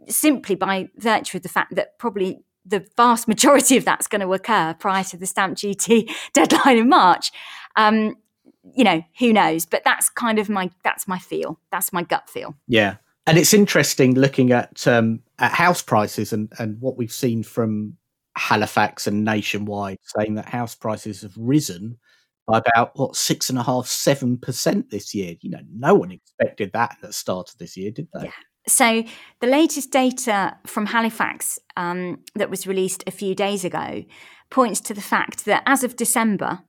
simply 0.09 0.55
by 0.55 0.89
virtue 0.97 1.39
of 1.39 1.43
the 1.43 1.49
fact 1.49 1.75
that 1.75 1.99
probably 1.99 2.45
the 2.65 2.87
vast 2.97 3.27
majority 3.29 3.77
of 3.77 3.85
that's 3.85 4.07
going 4.07 4.21
to 4.21 4.33
occur 4.33 4.75
prior 4.79 5.05
to 5.05 5.17
the 5.17 5.27
stamp 5.27 5.59
duty 5.59 6.09
deadline 6.33 6.79
in 6.79 6.89
March. 6.89 7.33
Um, 7.77 8.17
you 8.77 8.85
know, 8.85 9.03
who 9.19 9.33
knows? 9.33 9.67
But 9.67 9.83
that's 9.85 10.09
kind 10.09 10.39
of 10.39 10.49
my 10.49 10.71
that's 10.85 11.09
my 11.09 11.19
feel. 11.19 11.59
That's 11.73 11.93
my 11.93 12.03
gut 12.03 12.31
feel. 12.31 12.55
Yeah. 12.69 12.97
And 13.27 13.39
it's 13.39 13.55
interesting 13.55 14.15
looking 14.15 14.53
at 14.53 14.87
um, 14.87 15.21
at 15.39 15.53
house 15.53 15.83
prices 15.83 16.33
and, 16.33 16.53
and 16.59 16.81
what 16.81 16.97
we've 16.97 17.13
seen 17.13 17.43
from 17.43 17.97
Halifax 18.37 19.07
and 19.07 19.25
Nationwide 19.25 19.99
saying 20.17 20.35
that 20.35 20.47
house 20.47 20.75
prices 20.75 21.23
have 21.23 21.35
risen 21.37 21.99
by 22.47 22.59
about 22.59 22.93
what 22.99 23.15
six 23.17 23.51
and 23.51 23.59
a 23.59 23.63
half, 23.63 23.87
seven 23.87 24.37
percent 24.39 24.91
this 24.91 25.15
year. 25.15 25.37
You 25.41 25.51
know, 25.51 25.61
no 25.75 25.95
one 25.95 26.11
expected 26.11 26.73
that 26.73 26.93
at 26.93 27.01
the 27.01 27.13
start 27.13 27.51
of 27.51 27.59
this 27.59 27.77
year, 27.77 27.91
did 27.91 28.09
they? 28.15 28.25
Yeah. 28.25 28.31
So 28.67 29.05
the 29.41 29.47
latest 29.49 29.91
data 29.91 30.57
from 30.67 30.87
Halifax 30.87 31.59
um, 31.77 32.21
that 32.37 32.51
was 32.51 32.67
released 32.67 33.03
a 33.07 33.11
few 33.11 33.35
days 33.35 33.65
ago 33.65 34.05
points 34.51 34.81
to 34.83 34.95
the 34.95 35.01
fact 35.01 35.45
that 35.47 35.63
as 35.67 35.83
of 35.83 35.97
December, 35.97 36.61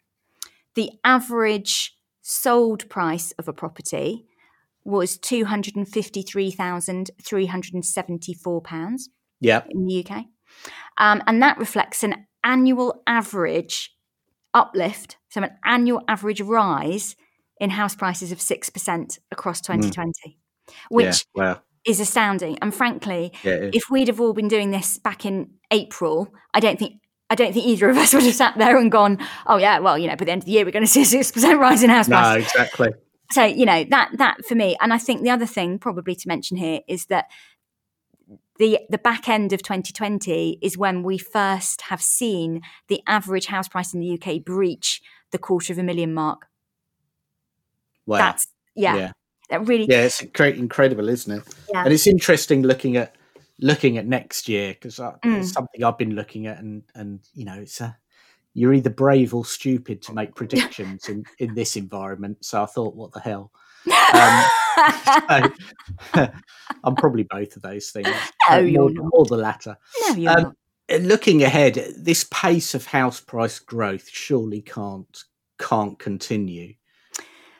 the 0.75 0.89
average 1.03 1.95
sold 2.21 2.89
price 2.89 3.31
of 3.33 3.47
a 3.47 3.53
property 3.53 4.25
was 4.83 5.17
two 5.17 5.45
hundred 5.45 5.75
and 5.75 5.87
fifty-three 5.87 6.51
thousand 6.51 7.11
three 7.23 7.45
hundred 7.45 7.73
and 7.73 7.85
seventy-four 7.85 8.61
pounds 8.61 9.09
Yeah. 9.39 9.63
in 9.69 9.85
the 9.85 10.05
UK, 10.05 10.25
um, 10.97 11.21
and 11.27 11.41
that 11.41 11.57
reflects 11.57 12.03
an 12.03 12.27
annual 12.43 13.01
average 13.07 13.95
uplift, 14.53 15.17
so 15.29 15.41
an 15.41 15.51
annual 15.65 16.01
average 16.07 16.41
rise 16.41 17.15
in 17.59 17.71
house 17.71 17.95
prices 17.95 18.31
of 18.31 18.41
six 18.41 18.69
percent 18.69 19.19
across 19.31 19.61
2020, 19.61 20.37
which 20.89 21.25
yeah. 21.35 21.43
Wow. 21.43 21.61
is 21.85 21.99
astounding. 21.99 22.57
And 22.61 22.73
frankly, 22.73 23.31
Yeah. 23.43 23.69
if 23.73 23.89
we'd 23.89 24.07
have 24.07 24.19
all 24.19 24.33
been 24.33 24.47
doing 24.47 24.71
this 24.71 24.97
back 24.97 25.25
in 25.25 25.51
April, 25.71 26.33
I 26.53 26.59
don't 26.59 26.77
think 26.77 26.99
I 27.29 27.35
don't 27.35 27.53
think 27.53 27.65
either 27.65 27.89
of 27.89 27.97
us 27.97 28.13
would 28.13 28.23
have 28.23 28.35
sat 28.35 28.57
there 28.57 28.77
and 28.77 28.91
gone, 28.91 29.17
"Oh 29.47 29.57
yeah, 29.57 29.79
well, 29.79 29.97
you 29.97 30.07
know, 30.07 30.15
by 30.15 30.25
the 30.25 30.31
end 30.31 30.43
of 30.43 30.45
the 30.45 30.51
year, 30.51 30.65
we're 30.65 30.71
going 30.71 30.85
to 30.85 30.91
see 30.91 31.01
a 31.01 31.05
six 31.05 31.31
percent 31.31 31.59
rise 31.59 31.81
in 31.83 31.89
house 31.89 32.07
no, 32.07 32.17
prices." 32.17 32.45
exactly. 32.45 32.89
So 33.31 33.43
you 33.45 33.65
know 33.65 33.83
that 33.85 34.11
that 34.17 34.45
for 34.45 34.53
me, 34.53 34.77
and 34.81 34.93
I 34.93 34.99
think 34.99 35.23
the 35.23 35.31
other 35.31 35.47
thing 35.47 35.79
probably 35.79 36.13
to 36.15 36.27
mention 36.27 36.57
here 36.57 36.81
is 36.87 37.07
that 37.07 37.25
the 38.59 38.79
the 38.89 38.97
back 38.97 39.27
end 39.27 39.53
of 39.53 39.63
2020 39.63 40.59
is 40.61 40.77
when 40.77 41.03
we 41.03 41.17
first 41.17 41.81
have 41.83 42.01
seen 42.01 42.61
the 42.87 43.01
average 43.07 43.47
house 43.47 43.67
price 43.67 43.93
in 43.93 43.99
the 43.99 44.13
UK 44.19 44.43
breach 44.43 45.01
the 45.31 45.37
quarter 45.37 45.73
of 45.73 45.79
a 45.79 45.83
million 45.83 46.13
mark. 46.13 46.47
Wow. 48.05 48.17
That's 48.17 48.47
yeah, 48.75 48.95
yeah. 48.95 49.11
that 49.49 49.67
really 49.67 49.85
Yeah, 49.89 50.03
it's 50.03 50.21
incre- 50.21 50.57
incredible, 50.57 51.09
isn't 51.09 51.39
it? 51.39 51.43
Yeah. 51.71 51.83
And 51.83 51.93
it's 51.93 52.07
interesting 52.07 52.61
looking 52.63 52.97
at 52.97 53.15
looking 53.59 53.97
at 53.97 54.05
next 54.05 54.49
year 54.49 54.73
because 54.73 54.97
Mm. 54.97 55.39
it's 55.39 55.51
something 55.51 55.83
I've 55.83 55.97
been 55.97 56.15
looking 56.15 56.47
at, 56.47 56.59
and 56.59 56.83
and 56.95 57.19
you 57.33 57.45
know, 57.45 57.59
it's 57.59 57.81
a 57.81 57.97
you're 58.53 58.73
either 58.73 58.89
brave 58.91 59.33
or 59.33 59.45
stupid 59.45 60.01
to 60.03 60.13
make 60.13 60.35
predictions 60.35 61.09
in 61.09 61.23
in 61.39 61.55
this 61.55 61.75
environment. 61.75 62.45
So 62.45 62.61
I 62.61 62.65
thought, 62.65 62.95
what 62.95 63.13
the 63.13 63.19
hell? 63.19 63.51
Um, 63.91 64.43
so, 66.15 66.27
I'm 66.83 66.95
probably 66.95 67.23
both 67.23 67.55
of 67.55 67.61
those 67.61 67.89
things. 67.91 68.07
No, 68.07 68.13
but 68.49 68.59
you're 68.65 68.89
more, 68.89 69.09
more 69.13 69.25
the 69.25 69.37
latter. 69.37 69.77
no, 70.07 70.15
you're 70.15 70.31
Um, 70.31 70.43
not. 70.43 70.55
Uh, 70.91 70.97
Looking 70.97 71.43
ahead, 71.43 71.75
this 71.97 72.25
pace 72.29 72.73
of 72.75 72.87
house 72.87 73.21
price 73.21 73.57
growth 73.59 74.09
surely 74.11 74.61
can't 74.61 75.23
can't 75.57 75.97
continue. 75.97 76.73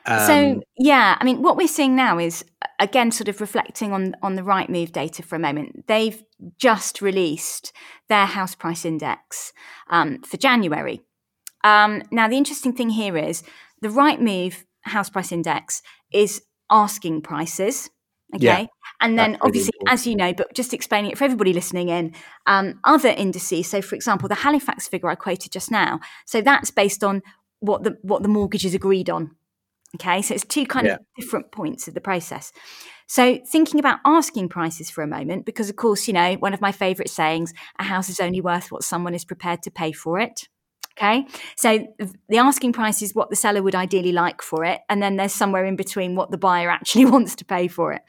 so 0.06 0.52
Um, 0.54 0.62
yeah, 0.78 1.18
I 1.20 1.24
mean, 1.24 1.42
what 1.42 1.56
we're 1.56 1.68
seeing 1.70 1.96
now 1.96 2.20
is 2.20 2.44
again 2.80 3.12
sort 3.12 3.30
of 3.30 3.40
reflecting 3.40 3.94
on 3.94 4.16
on 4.22 4.36
the 4.36 4.42
Rightmove 4.42 4.92
data 4.92 5.24
for 5.24 5.36
a 5.38 5.40
moment. 5.40 5.88
They've 5.88 6.22
just 6.58 7.02
released 7.02 7.72
their 8.10 8.26
house 8.26 8.56
price 8.56 8.84
index 8.84 9.54
um, 9.90 10.22
for 10.24 10.36
January. 10.36 11.02
Um, 11.64 12.02
now, 12.12 12.28
the 12.28 12.36
interesting 12.38 12.74
thing 12.74 12.90
here 12.90 13.16
is 13.18 13.42
the 13.82 13.88
Rightmove 13.88 14.66
house 14.82 15.10
price 15.10 15.32
index 15.32 15.82
is 16.14 16.42
asking 16.70 17.22
prices. 17.22 17.90
Okay. 18.36 18.46
Yeah, 18.46 18.66
and 19.00 19.20
then 19.20 19.38
obviously, 19.42 19.74
important. 19.80 19.94
as 19.94 20.08
you 20.08 20.16
know, 20.16 20.34
but 20.34 20.54
just 20.56 20.74
explaining 20.74 21.12
it 21.12 21.18
for 21.18 21.24
everybody 21.24 21.54
listening 21.54 21.90
in, 21.90 22.16
um, 22.48 22.80
other 22.84 23.10
indices. 23.10 23.68
So, 23.68 23.82
for 23.82 23.96
example, 23.96 24.28
the 24.28 24.36
Halifax 24.36 24.88
figure 24.88 25.10
I 25.10 25.16
quoted 25.16 25.52
just 25.52 25.70
now. 25.70 26.00
So 26.26 26.42
that's 26.42 26.72
based 26.72 27.04
on 27.04 27.22
what 27.60 27.84
the 27.84 27.98
what 28.02 28.24
the 28.24 28.30
mortgage 28.30 28.66
is 28.66 28.74
agreed 28.74 29.10
on. 29.10 29.36
Okay, 29.96 30.24
so 30.24 30.34
it's 30.34 30.44
two 30.44 30.66
kind 30.66 30.88
yeah. 30.88 30.94
of 30.94 31.00
different 31.16 31.52
points 31.52 31.88
of 31.88 31.94
the 31.94 32.02
process. 32.02 32.52
So, 33.08 33.40
thinking 33.46 33.80
about 33.80 34.00
asking 34.06 34.50
prices 34.50 34.90
for 34.90 35.04
a 35.04 35.08
moment, 35.08 35.46
because 35.46 35.70
of 35.70 35.76
course, 35.76 36.08
you 36.08 36.14
know, 36.14 36.34
one 36.36 36.54
of 36.54 36.62
my 36.62 36.72
favorite 36.72 37.10
sayings 37.10 37.54
a 37.78 37.84
house 37.84 38.10
is 38.10 38.20
only 38.20 38.42
worth 38.42 38.72
what 38.72 38.84
someone 38.84 39.14
is 39.14 39.26
prepared 39.26 39.62
to 39.64 39.72
pay 39.72 39.92
for 39.92 40.20
it. 40.20 40.48
Okay. 40.98 41.26
So 41.56 41.88
the 42.30 42.38
asking 42.38 42.74
price 42.74 43.02
is 43.02 43.16
what 43.16 43.32
the 43.32 43.36
seller 43.36 43.64
would 43.64 43.74
ideally 43.74 44.12
like 44.12 44.44
for 44.44 44.64
it. 44.64 44.82
And 44.90 45.02
then 45.02 45.16
there's 45.16 45.34
somewhere 45.34 45.66
in 45.66 45.76
between 45.76 46.16
what 46.16 46.30
the 46.30 46.38
buyer 46.38 46.70
actually 46.70 47.06
wants 47.06 47.36
to 47.38 47.46
pay 47.46 47.68
for 47.68 47.94
it. 47.94 48.04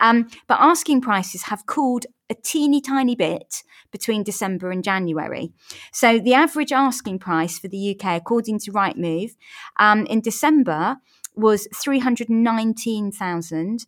Um, 0.00 0.28
but 0.46 0.58
asking 0.60 1.00
prices 1.00 1.44
have 1.44 1.64
cooled 1.66 2.04
a 2.28 2.34
teeny 2.34 2.80
tiny 2.80 3.14
bit 3.14 3.62
between 3.90 4.22
December 4.22 4.70
and 4.70 4.84
January. 4.84 5.52
So 5.92 6.18
the 6.18 6.34
average 6.34 6.72
asking 6.72 7.20
price 7.20 7.58
for 7.58 7.68
the 7.68 7.98
UK, 7.98 8.16
according 8.16 8.58
to 8.60 8.72
Rightmove, 8.72 9.36
um, 9.78 10.04
in 10.06 10.20
December 10.20 10.96
was 11.36 11.68
£319,945. 11.74 13.86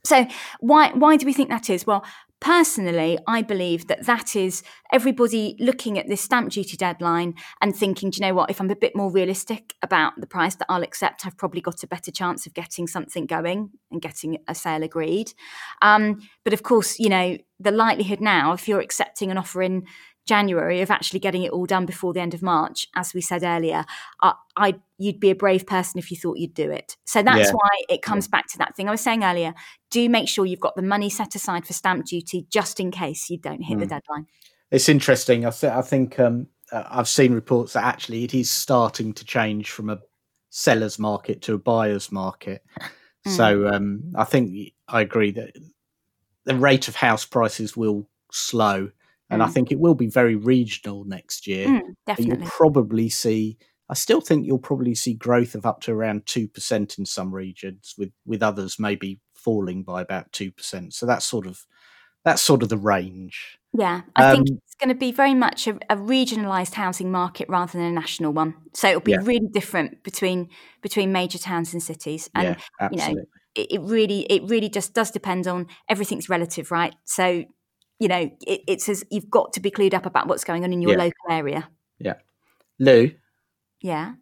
So 0.05 0.25
why 0.61 0.91
why 0.93 1.17
do 1.17 1.25
we 1.25 1.33
think 1.33 1.49
that 1.49 1.69
is? 1.69 1.85
Well, 1.85 2.05
Personally, 2.39 3.17
I 3.27 3.41
believe 3.41 3.87
that 3.87 4.05
that 4.05 4.35
is 4.35 4.61
everybody 4.91 5.55
looking 5.59 5.97
at 5.97 6.07
this 6.07 6.21
stamp 6.21 6.51
duty 6.51 6.77
deadline 6.77 7.33
and 7.61 7.75
thinking, 7.75 8.11
do 8.11 8.17
you 8.17 8.27
know 8.27 8.35
what, 8.35 8.51
if 8.51 8.61
I'm 8.61 8.69
a 8.69 8.75
bit 8.75 8.95
more 8.95 9.11
realistic 9.11 9.73
about 9.81 10.13
the 10.17 10.27
price 10.27 10.55
that 10.55 10.67
I'll 10.69 10.83
accept, 10.83 11.25
I've 11.25 11.37
probably 11.37 11.61
got 11.61 11.81
a 11.83 11.87
better 11.87 12.11
chance 12.11 12.45
of 12.45 12.53
getting 12.53 12.85
something 12.85 13.25
going 13.25 13.71
and 13.91 14.01
getting 14.01 14.37
a 14.47 14.53
sale 14.53 14.83
agreed. 14.83 15.33
Um, 15.81 16.19
but 16.43 16.53
of 16.53 16.61
course, 16.61 16.99
you 16.99 17.09
know, 17.09 17.37
the 17.59 17.71
likelihood 17.71 18.21
now, 18.21 18.53
if 18.53 18.67
you're 18.67 18.81
accepting 18.81 19.31
an 19.31 19.37
offer 19.39 19.63
in 19.63 19.87
January 20.27 20.81
of 20.81 20.91
actually 20.91 21.19
getting 21.19 21.43
it 21.43 21.51
all 21.51 21.65
done 21.65 21.85
before 21.85 22.13
the 22.13 22.19
end 22.19 22.33
of 22.33 22.41
March, 22.41 22.87
as 22.95 23.13
we 23.13 23.21
said 23.21 23.43
earlier, 23.43 23.85
I, 24.21 24.33
I 24.55 24.75
you'd 24.97 25.19
be 25.19 25.29
a 25.29 25.35
brave 25.35 25.65
person 25.65 25.97
if 25.97 26.11
you 26.11 26.17
thought 26.17 26.37
you'd 26.37 26.53
do 26.53 26.69
it. 26.69 26.97
So 27.05 27.23
that's 27.23 27.49
yeah. 27.49 27.53
why 27.53 27.69
it 27.89 28.01
comes 28.01 28.27
back 28.27 28.47
to 28.49 28.57
that 28.59 28.75
thing 28.75 28.87
I 28.87 28.91
was 28.91 29.01
saying 29.01 29.23
earlier. 29.23 29.53
Do 29.89 30.07
make 30.09 30.27
sure 30.27 30.45
you've 30.45 30.59
got 30.59 30.75
the 30.75 30.81
money 30.81 31.09
set 31.09 31.33
aside 31.35 31.65
for 31.65 31.73
stamp 31.73 32.05
duty 32.05 32.45
just 32.49 32.79
in 32.79 32.91
case 32.91 33.29
you 33.29 33.37
don't 33.37 33.61
hit 33.61 33.77
mm. 33.77 33.81
the 33.81 33.87
deadline. 33.87 34.27
It's 34.69 34.89
interesting. 34.89 35.45
I, 35.45 35.51
th- 35.51 35.71
I 35.71 35.81
think 35.81 36.19
um, 36.19 36.47
uh, 36.71 36.83
I've 36.89 37.07
seen 37.07 37.33
reports 37.33 37.73
that 37.73 37.85
actually 37.85 38.23
it 38.23 38.33
is 38.33 38.49
starting 38.49 39.13
to 39.13 39.25
change 39.25 39.71
from 39.71 39.89
a 39.89 39.99
seller's 40.49 40.99
market 40.99 41.41
to 41.43 41.53
a 41.53 41.59
buyer's 41.59 42.11
market. 42.11 42.63
Mm. 43.25 43.35
So 43.35 43.67
um, 43.67 44.13
I 44.15 44.23
think 44.23 44.73
I 44.87 45.01
agree 45.01 45.31
that 45.31 45.51
the 46.45 46.55
rate 46.55 46.87
of 46.87 46.95
house 46.95 47.25
prices 47.25 47.75
will 47.75 48.07
slow 48.31 48.91
and 49.29 49.41
mm. 49.41 49.45
I 49.45 49.49
think 49.49 49.71
it 49.71 49.79
will 49.79 49.95
be 49.95 50.07
very 50.07 50.35
regional 50.35 51.03
next 51.05 51.47
year. 51.47 51.67
Mm, 51.67 51.81
definitely. 52.05 52.37
You'll 52.37 52.49
probably 52.49 53.09
see. 53.09 53.57
I 53.89 53.93
still 53.93 54.21
think 54.21 54.45
you'll 54.45 54.59
probably 54.59 54.95
see 54.95 55.13
growth 55.13 55.55
of 55.55 55.65
up 55.65 55.81
to 55.81 55.93
around 55.93 56.25
two 56.25 56.47
percent 56.47 56.97
in 56.97 57.05
some 57.05 57.33
regions, 57.33 57.95
with 57.97 58.11
with 58.25 58.43
others 58.43 58.77
maybe 58.79 59.19
falling 59.33 59.83
by 59.83 60.01
about 60.01 60.31
two 60.31 60.51
percent. 60.51 60.93
So 60.93 61.05
that's 61.05 61.25
sort 61.25 61.45
of 61.45 61.65
that's 62.23 62.41
sort 62.41 62.63
of 62.63 62.69
the 62.69 62.77
range. 62.77 63.57
Yeah, 63.73 64.01
I 64.15 64.31
um, 64.31 64.35
think 64.35 64.59
it's 64.65 64.75
going 64.75 64.89
to 64.89 64.95
be 64.95 65.11
very 65.11 65.33
much 65.33 65.67
a, 65.67 65.75
a, 65.89 65.95
regionalised 65.95 66.73
housing 66.73 67.11
market 67.11 67.47
rather 67.47 67.73
than 67.77 67.87
a 67.87 67.91
national 67.91 68.33
one. 68.33 68.55
So 68.73 68.89
it'll 68.89 69.01
be 69.01 69.11
yeah. 69.11 69.19
really 69.21 69.47
different 69.51 70.03
between 70.03 70.49
between 70.81 71.11
major 71.11 71.37
towns 71.37 71.73
and 71.73 71.81
cities. 71.81 72.29
And 72.33 72.47
yeah, 72.47 72.55
absolutely. 72.79 73.09
you 73.09 73.15
know, 73.15 73.23
it, 73.55 73.67
it 73.71 73.81
really 73.81 74.21
it 74.31 74.43
really 74.43 74.69
just 74.69 74.93
does 74.93 75.11
depend 75.11 75.47
on 75.47 75.67
everything's 75.89 76.27
relative, 76.27 76.71
right? 76.71 76.95
So 77.05 77.45
you 77.99 78.07
know, 78.07 78.31
it, 78.45 78.61
it 78.67 78.81
says 78.81 79.03
you've 79.09 79.29
got 79.29 79.53
to 79.53 79.59
be 79.59 79.71
clued 79.71 79.93
up 79.93 80.05
about 80.05 80.27
what's 80.27 80.43
going 80.43 80.63
on 80.63 80.73
in 80.73 80.81
your 80.81 80.91
yeah. 80.91 80.97
local 80.97 81.31
area. 81.31 81.69
Yeah. 81.99 82.15
Lou. 82.79 83.11
Yeah. 83.81 84.13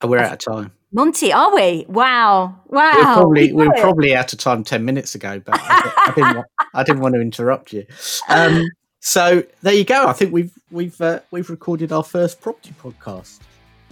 Oh, 0.00 0.08
we're 0.08 0.18
out 0.18 0.32
of 0.32 0.38
time. 0.38 0.72
Monty, 0.92 1.32
are 1.32 1.54
we? 1.54 1.86
Wow, 1.88 2.60
wow. 2.66 2.92
We're 2.96 3.02
probably 3.02 3.52
we 3.52 3.66
are 3.66 3.74
probably 3.74 4.14
out 4.14 4.32
of 4.32 4.38
time 4.38 4.62
ten 4.62 4.84
minutes 4.84 5.14
ago, 5.14 5.40
but 5.44 5.58
I, 5.58 5.92
I, 5.96 6.12
didn't. 6.14 6.36
Want, 6.36 6.46
I 6.74 6.82
didn't 6.82 7.00
want 7.00 7.14
to 7.14 7.20
interrupt 7.20 7.72
you. 7.72 7.86
Um, 8.28 8.64
so 9.00 9.42
there 9.62 9.72
you 9.72 9.84
go. 9.84 10.06
I 10.06 10.12
think 10.12 10.32
we've 10.32 10.52
we've 10.70 11.00
uh, 11.00 11.20
we've 11.30 11.48
recorded 11.48 11.92
our 11.92 12.04
first 12.04 12.42
property 12.42 12.74
podcast. 12.82 13.38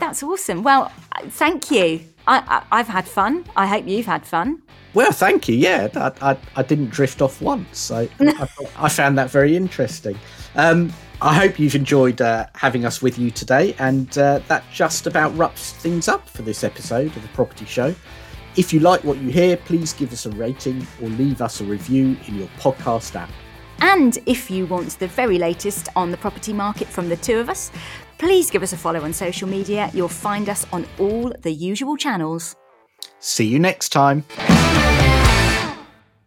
That's 0.00 0.22
awesome. 0.22 0.62
Well, 0.62 0.90
thank 1.28 1.70
you. 1.70 2.00
I, 2.26 2.62
I, 2.70 2.78
have 2.78 2.88
had 2.88 3.06
fun. 3.06 3.44
I 3.54 3.66
hope 3.66 3.86
you've 3.86 4.06
had 4.06 4.26
fun. 4.26 4.62
Well, 4.94 5.12
thank 5.12 5.48
you. 5.48 5.54
Yeah, 5.54 5.88
I, 5.94 6.32
I, 6.32 6.38
I 6.56 6.62
didn't 6.62 6.90
drift 6.90 7.22
off 7.22 7.40
once. 7.40 7.78
So 7.78 8.08
I, 8.18 8.48
I, 8.78 8.88
found 8.88 9.18
that 9.18 9.30
very 9.30 9.56
interesting. 9.56 10.18
Um, 10.54 10.92
I 11.22 11.34
hope 11.34 11.58
you've 11.58 11.74
enjoyed 11.74 12.20
uh, 12.20 12.46
having 12.54 12.84
us 12.86 13.02
with 13.02 13.18
you 13.18 13.30
today. 13.30 13.74
And 13.78 14.16
uh, 14.16 14.40
that 14.48 14.64
just 14.72 15.06
about 15.06 15.36
wraps 15.36 15.72
things 15.74 16.08
up 16.08 16.28
for 16.28 16.42
this 16.42 16.64
episode 16.64 17.14
of 17.14 17.22
the 17.22 17.28
Property 17.28 17.66
Show. 17.66 17.94
If 18.56 18.72
you 18.72 18.80
like 18.80 19.04
what 19.04 19.18
you 19.18 19.30
hear, 19.30 19.56
please 19.56 19.92
give 19.92 20.12
us 20.12 20.26
a 20.26 20.30
rating 20.30 20.86
or 21.02 21.08
leave 21.10 21.42
us 21.42 21.60
a 21.60 21.64
review 21.64 22.16
in 22.26 22.38
your 22.38 22.48
podcast 22.58 23.16
app. 23.16 23.30
And 23.82 24.18
if 24.26 24.50
you 24.50 24.66
want 24.66 24.98
the 24.98 25.06
very 25.06 25.38
latest 25.38 25.88
on 25.94 26.10
the 26.10 26.16
property 26.16 26.52
market 26.52 26.88
from 26.88 27.08
the 27.08 27.16
two 27.16 27.38
of 27.38 27.48
us, 27.48 27.70
please 28.20 28.50
give 28.50 28.62
us 28.62 28.72
a 28.72 28.76
follow 28.76 29.00
on 29.00 29.12
social 29.12 29.48
media. 29.48 29.90
You'll 29.94 30.08
find 30.08 30.48
us 30.48 30.66
on 30.72 30.86
all 30.98 31.32
the 31.40 31.50
usual 31.50 31.96
channels. 31.96 32.54
See 33.18 33.46
you 33.46 33.58
next 33.58 33.88
time. 33.88 34.24